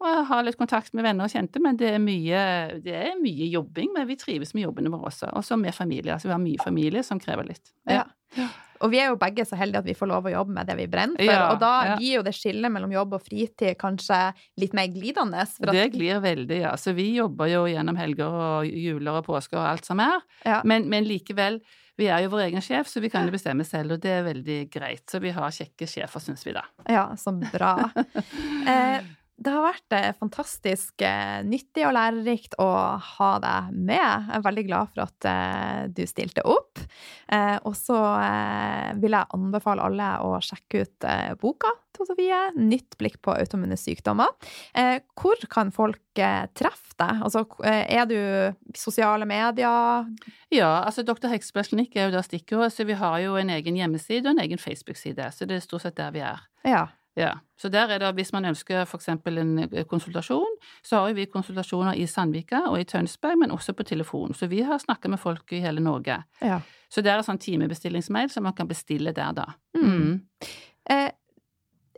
har 0.00 0.42
litt 0.42 0.56
kontakt 0.56 0.94
med 0.94 1.04
venner 1.04 1.24
og 1.24 1.30
kjente, 1.30 1.60
men 1.60 1.76
det 1.76 1.90
er 1.94 1.98
mye, 2.00 2.80
det 2.82 2.94
er 2.96 3.18
mye 3.20 3.50
jobbing, 3.52 3.92
men 3.94 4.06
vi 4.08 4.16
trives 4.16 4.54
med 4.54 4.64
jobbene 4.64 4.90
våre 4.90 5.10
også, 5.10 5.28
og 5.36 5.44
så 5.44 5.58
med 5.60 5.74
familie, 5.76 6.14
altså 6.14 6.30
vi 6.30 6.32
har 6.32 6.40
mye 6.40 6.64
familie 6.64 7.02
som 7.04 7.20
krever 7.20 7.44
litt. 7.52 7.72
Ja. 7.86 8.04
Ja. 8.36 8.48
Og 8.80 8.92
vi 8.92 9.00
er 9.02 9.10
jo 9.10 9.18
begge 9.20 9.44
så 9.48 9.58
heldige 9.60 9.82
at 9.82 9.88
vi 9.88 9.96
får 9.96 10.08
lov 10.08 10.28
å 10.28 10.32
jobbe 10.32 10.54
med 10.56 10.70
det 10.70 10.76
vi 10.78 10.86
brenner 10.90 11.20
for. 11.20 11.32
Ja, 11.32 11.50
og 11.52 11.60
da 11.60 11.72
ja. 11.84 11.98
blir 11.98 12.14
jo 12.18 12.22
det 12.26 12.32
skillet 12.36 12.72
mellom 12.72 12.94
jobb 12.94 13.18
og 13.18 13.24
fritid 13.26 13.76
kanskje 13.80 14.20
litt 14.60 14.76
mer 14.76 14.88
glidende. 14.92 15.44
Det 15.70 15.90
glir 15.94 16.22
veldig, 16.24 16.62
ja. 16.62 16.72
Så 16.80 16.94
vi 16.96 17.10
jobber 17.18 17.50
jo 17.52 17.66
gjennom 17.68 18.00
helger 18.00 18.40
og 18.40 18.72
juler 18.72 19.20
og 19.20 19.28
påsker 19.28 19.60
og 19.60 19.68
alt 19.74 19.88
som 19.88 20.00
er. 20.04 20.24
Ja. 20.48 20.62
Men, 20.64 20.88
men 20.92 21.04
likevel, 21.08 21.60
vi 22.00 22.08
er 22.08 22.24
jo 22.24 22.32
vår 22.32 22.46
egen 22.48 22.64
sjef, 22.64 22.88
så 22.88 23.02
vi 23.04 23.10
kan 23.12 23.28
jo 23.28 23.34
bestemme 23.34 23.66
selv, 23.68 23.98
og 23.98 24.04
det 24.04 24.14
er 24.16 24.24
veldig 24.24 24.60
greit. 24.72 25.04
Så 25.10 25.20
vi 25.20 25.34
har 25.36 25.52
kjekke 25.52 25.88
sjefer, 25.90 26.24
syns 26.24 26.46
vi 26.46 26.56
da. 26.56 26.64
Ja, 26.88 27.10
så 27.20 27.36
bra. 27.36 27.76
Eh, 28.70 29.00
det 29.40 29.52
har 29.54 29.64
vært 29.64 29.94
eh, 29.96 30.10
fantastisk 30.18 31.02
eh, 31.06 31.40
nyttig 31.48 31.86
og 31.88 31.94
lærerikt 31.96 32.58
å 32.60 32.68
ha 33.00 33.30
deg 33.40 33.70
med. 33.72 33.96
Jeg 33.96 34.34
er 34.36 34.44
veldig 34.44 34.64
glad 34.66 34.90
for 34.92 35.04
at 35.06 35.28
eh, 35.30 35.84
du 35.96 36.02
stilte 36.08 36.44
opp. 36.44 36.82
Og 37.30 37.74
så 37.78 37.94
vil 38.98 39.14
jeg 39.14 39.30
anbefale 39.36 39.84
alle 39.86 40.06
å 40.26 40.32
sjekke 40.42 40.80
ut 40.82 41.04
boka 41.38 41.70
til 41.94 42.08
Sofie, 42.08 42.40
'Nytt 42.58 42.96
blikk 42.98 43.20
på 43.22 43.36
autoimmune 43.36 43.78
sykdommer'. 43.78 44.32
Hvor 45.14 45.44
kan 45.52 45.70
folk 45.70 46.02
treffe 46.18 46.96
deg? 46.98 47.22
Altså, 47.22 47.44
er 47.62 48.08
du 48.10 48.18
sosiale 48.74 49.28
medier? 49.30 50.10
Ja, 50.50 50.72
altså 50.82 51.06
Dr. 51.06 51.30
Hexbergs 51.30 51.70
klinikk 51.70 51.94
er 51.94 52.08
jo 52.08 52.16
da 52.16 52.24
stikkordet, 52.26 52.74
så 52.74 52.88
vi 52.88 52.98
har 52.98 53.20
jo 53.22 53.38
en 53.38 53.54
egen 53.54 53.78
hjemmeside 53.78 54.26
og 54.26 54.34
en 54.34 54.42
egen 54.48 54.58
Facebook-side. 54.58 55.30
Så 55.30 55.46
det 55.46 55.60
er 55.60 55.68
stort 55.68 55.86
sett 55.86 56.00
der 56.02 56.10
vi 56.16 56.26
er. 56.26 56.42
Ja. 56.66 56.88
Ja, 57.18 57.32
så 57.58 57.68
der 57.68 57.90
er 57.90 57.98
det, 57.98 58.12
hvis 58.14 58.32
man 58.32 58.44
ønsker 58.44 58.86
eksempel 58.94 59.38
en 59.42 59.58
eh, 59.64 59.84
konsultasjon, 59.84 60.58
så 60.86 61.02
har 61.02 61.14
vi 61.16 61.26
konsultasjoner 61.26 61.98
i 61.98 62.06
Sandvika 62.06 62.62
og 62.68 62.80
i 62.80 62.84
Tønsberg, 62.84 63.38
men 63.38 63.50
også 63.50 63.74
på 63.74 63.82
telefon. 63.82 64.34
Så 64.34 64.46
vi 64.46 64.62
har 64.62 64.78
snakket 64.78 65.10
med 65.10 65.18
folk 65.18 65.52
i 65.52 65.60
hele 65.60 65.80
Norge. 65.80 66.22
ja. 66.40 66.60
Så 66.90 67.04
det 67.06 67.12
er 67.12 67.20
en 67.20 67.26
sånn 67.26 67.38
timebestillingsmail 67.38 68.32
som 68.34 68.42
man 68.42 68.54
kan 68.58 68.66
bestille 68.66 69.12
der, 69.14 69.30
da. 69.30 69.44
Mm. 69.78 70.22
Eh, 70.90 71.10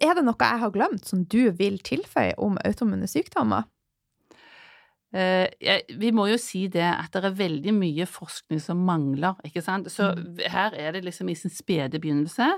er 0.02 0.18
det 0.18 0.24
noe 0.26 0.36
jeg 0.36 0.60
har 0.60 0.72
glemt 0.74 1.06
som 1.08 1.22
du 1.24 1.46
vil 1.56 1.78
tilføye 1.80 2.34
om 2.36 2.58
autoimmune 2.60 3.08
sykdommer? 3.08 3.64
Eh, 5.12 5.46
vi 6.00 6.10
må 6.10 6.24
jo 6.30 6.38
si 6.40 6.66
det 6.72 6.82
at 6.86 7.12
det 7.12 7.24
er 7.28 7.34
veldig 7.36 7.74
mye 7.76 8.06
forskning 8.08 8.60
som 8.64 8.78
mangler, 8.88 9.34
ikke 9.44 9.60
sant. 9.62 9.90
Så 9.92 10.14
Mm. 10.16 10.38
her 10.48 10.70
er 10.74 10.92
det 10.92 11.04
liksom 11.04 11.28
i 11.28 11.34
sin 11.34 11.50
spede 11.50 12.00
begynnelse, 12.00 12.48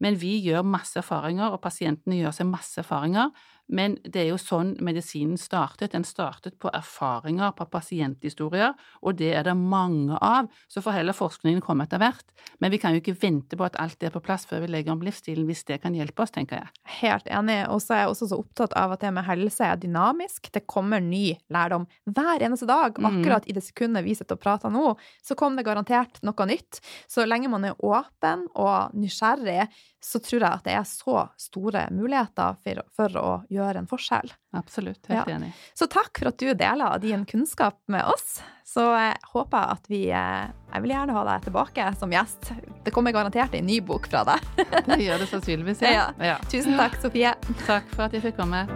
men 0.00 0.14
vi 0.14 0.40
gjør 0.46 0.62
masse 0.64 0.96
erfaringer, 0.96 1.50
og 1.50 1.60
pasientene 1.60 2.20
gjør 2.22 2.32
seg 2.32 2.46
masse 2.46 2.78
erfaringer. 2.78 3.30
Men 3.66 3.96
det 4.04 4.20
er 4.20 4.28
jo 4.28 4.38
sånn 4.40 4.74
medisinen 4.84 5.38
startet. 5.40 5.94
Den 5.94 6.04
startet 6.04 6.58
på 6.60 6.70
erfaringer, 6.74 7.54
på 7.56 7.66
pasienthistorier, 7.72 8.74
og 9.00 9.16
det 9.20 9.30
er 9.38 9.46
det 9.46 9.54
mange 9.56 10.18
av. 10.20 10.50
Så 10.68 10.82
får 10.84 10.98
heller 10.98 11.16
forskningen 11.16 11.62
komme 11.64 11.86
etter 11.86 12.02
hvert. 12.02 12.34
Men 12.60 12.74
vi 12.74 12.80
kan 12.82 12.92
jo 12.92 13.00
ikke 13.00 13.16
vente 13.22 13.56
på 13.56 13.64
at 13.66 13.78
alt 13.80 14.02
er 14.04 14.12
på 14.12 14.22
plass 14.24 14.44
før 14.50 14.64
vi 14.64 14.70
legger 14.74 14.92
om 14.92 15.04
livsstilen, 15.04 15.46
hvis 15.48 15.64
det 15.70 15.80
kan 15.84 15.96
hjelpe 15.96 16.26
oss, 16.26 16.34
tenker 16.34 16.60
jeg. 16.60 16.82
Helt 17.00 17.30
enig. 17.32 17.62
Og 17.72 17.80
så 17.82 17.96
er 17.96 18.04
jeg 18.04 18.12
også 18.12 18.30
så 18.30 18.40
opptatt 18.42 18.76
av 18.78 18.94
at 18.94 19.04
det 19.04 19.14
med 19.16 19.26
helse 19.28 19.64
er 19.64 19.80
dynamisk. 19.80 20.52
Det 20.52 20.66
kommer 20.70 21.02
ny 21.04 21.38
lærdom 21.54 21.88
hver 22.04 22.44
eneste 22.44 22.68
dag. 22.68 23.00
Mm. 23.00 23.10
Akkurat 23.10 23.48
i 23.48 23.56
det 23.56 23.64
sekundet 23.64 24.04
vi 24.04 24.16
sitter 24.18 24.36
og 24.36 24.44
prater 24.44 24.72
nå, 24.74 24.92
så 25.24 25.36
kom 25.38 25.56
det 25.56 25.66
garantert 25.66 26.20
noe 26.26 26.48
nytt. 26.50 26.82
Så 27.08 27.24
lenge 27.24 27.48
man 27.52 27.64
er 27.64 27.80
åpen 27.80 28.46
og 28.52 28.94
nysgjerrig, 28.98 29.70
så 30.04 30.20
tror 30.20 30.42
jeg 30.42 30.50
at 30.50 30.66
det 30.66 30.76
er 30.76 30.84
så 30.88 31.24
store 31.40 31.86
muligheter 31.94 32.58
for, 32.60 32.84
for 32.92 33.20
å 33.20 33.28
gjøre 33.48 33.53
en 33.62 33.86
forskjell. 33.86 34.32
Absolutt. 34.56 35.06
Helt 35.08 35.28
Ja. 35.28 35.36
enig. 35.36 35.52
Så 35.74 35.86
takk 35.86 36.18
for 36.18 36.28
at 36.28 36.38
du 36.38 36.54
deler 36.54 36.98
din 36.98 37.24
kunnskap 37.24 37.78
med 37.88 38.04
oss. 38.04 38.42
Så 38.64 38.80
jeg 38.96 39.16
håper 39.32 39.70
at 39.76 39.86
vi 39.88 40.10
eh, 40.10 40.46
Jeg 40.74 40.82
vil 40.82 40.90
gjerne 40.90 41.12
ha 41.12 41.24
deg 41.24 41.42
tilbake 41.44 41.96
som 41.98 42.10
gjest. 42.10 42.52
Det 42.84 42.90
kommer 42.92 43.12
garantert 43.12 43.54
en 43.54 43.66
ny 43.66 43.80
bok 43.80 44.08
fra 44.10 44.24
deg. 44.24 44.40
Det 44.86 44.98
gjør 45.04 45.18
det 45.18 45.28
sannsynligvis, 45.28 45.82
Ja. 45.94 46.10
ja. 46.18 46.38
Tusen 46.50 46.76
takk, 46.76 46.96
Sofie. 47.00 47.34
Takk 47.66 47.84
for 47.94 48.02
at 48.08 48.12
jeg 48.12 48.22
fikk 48.22 48.36
komme. 48.40 48.66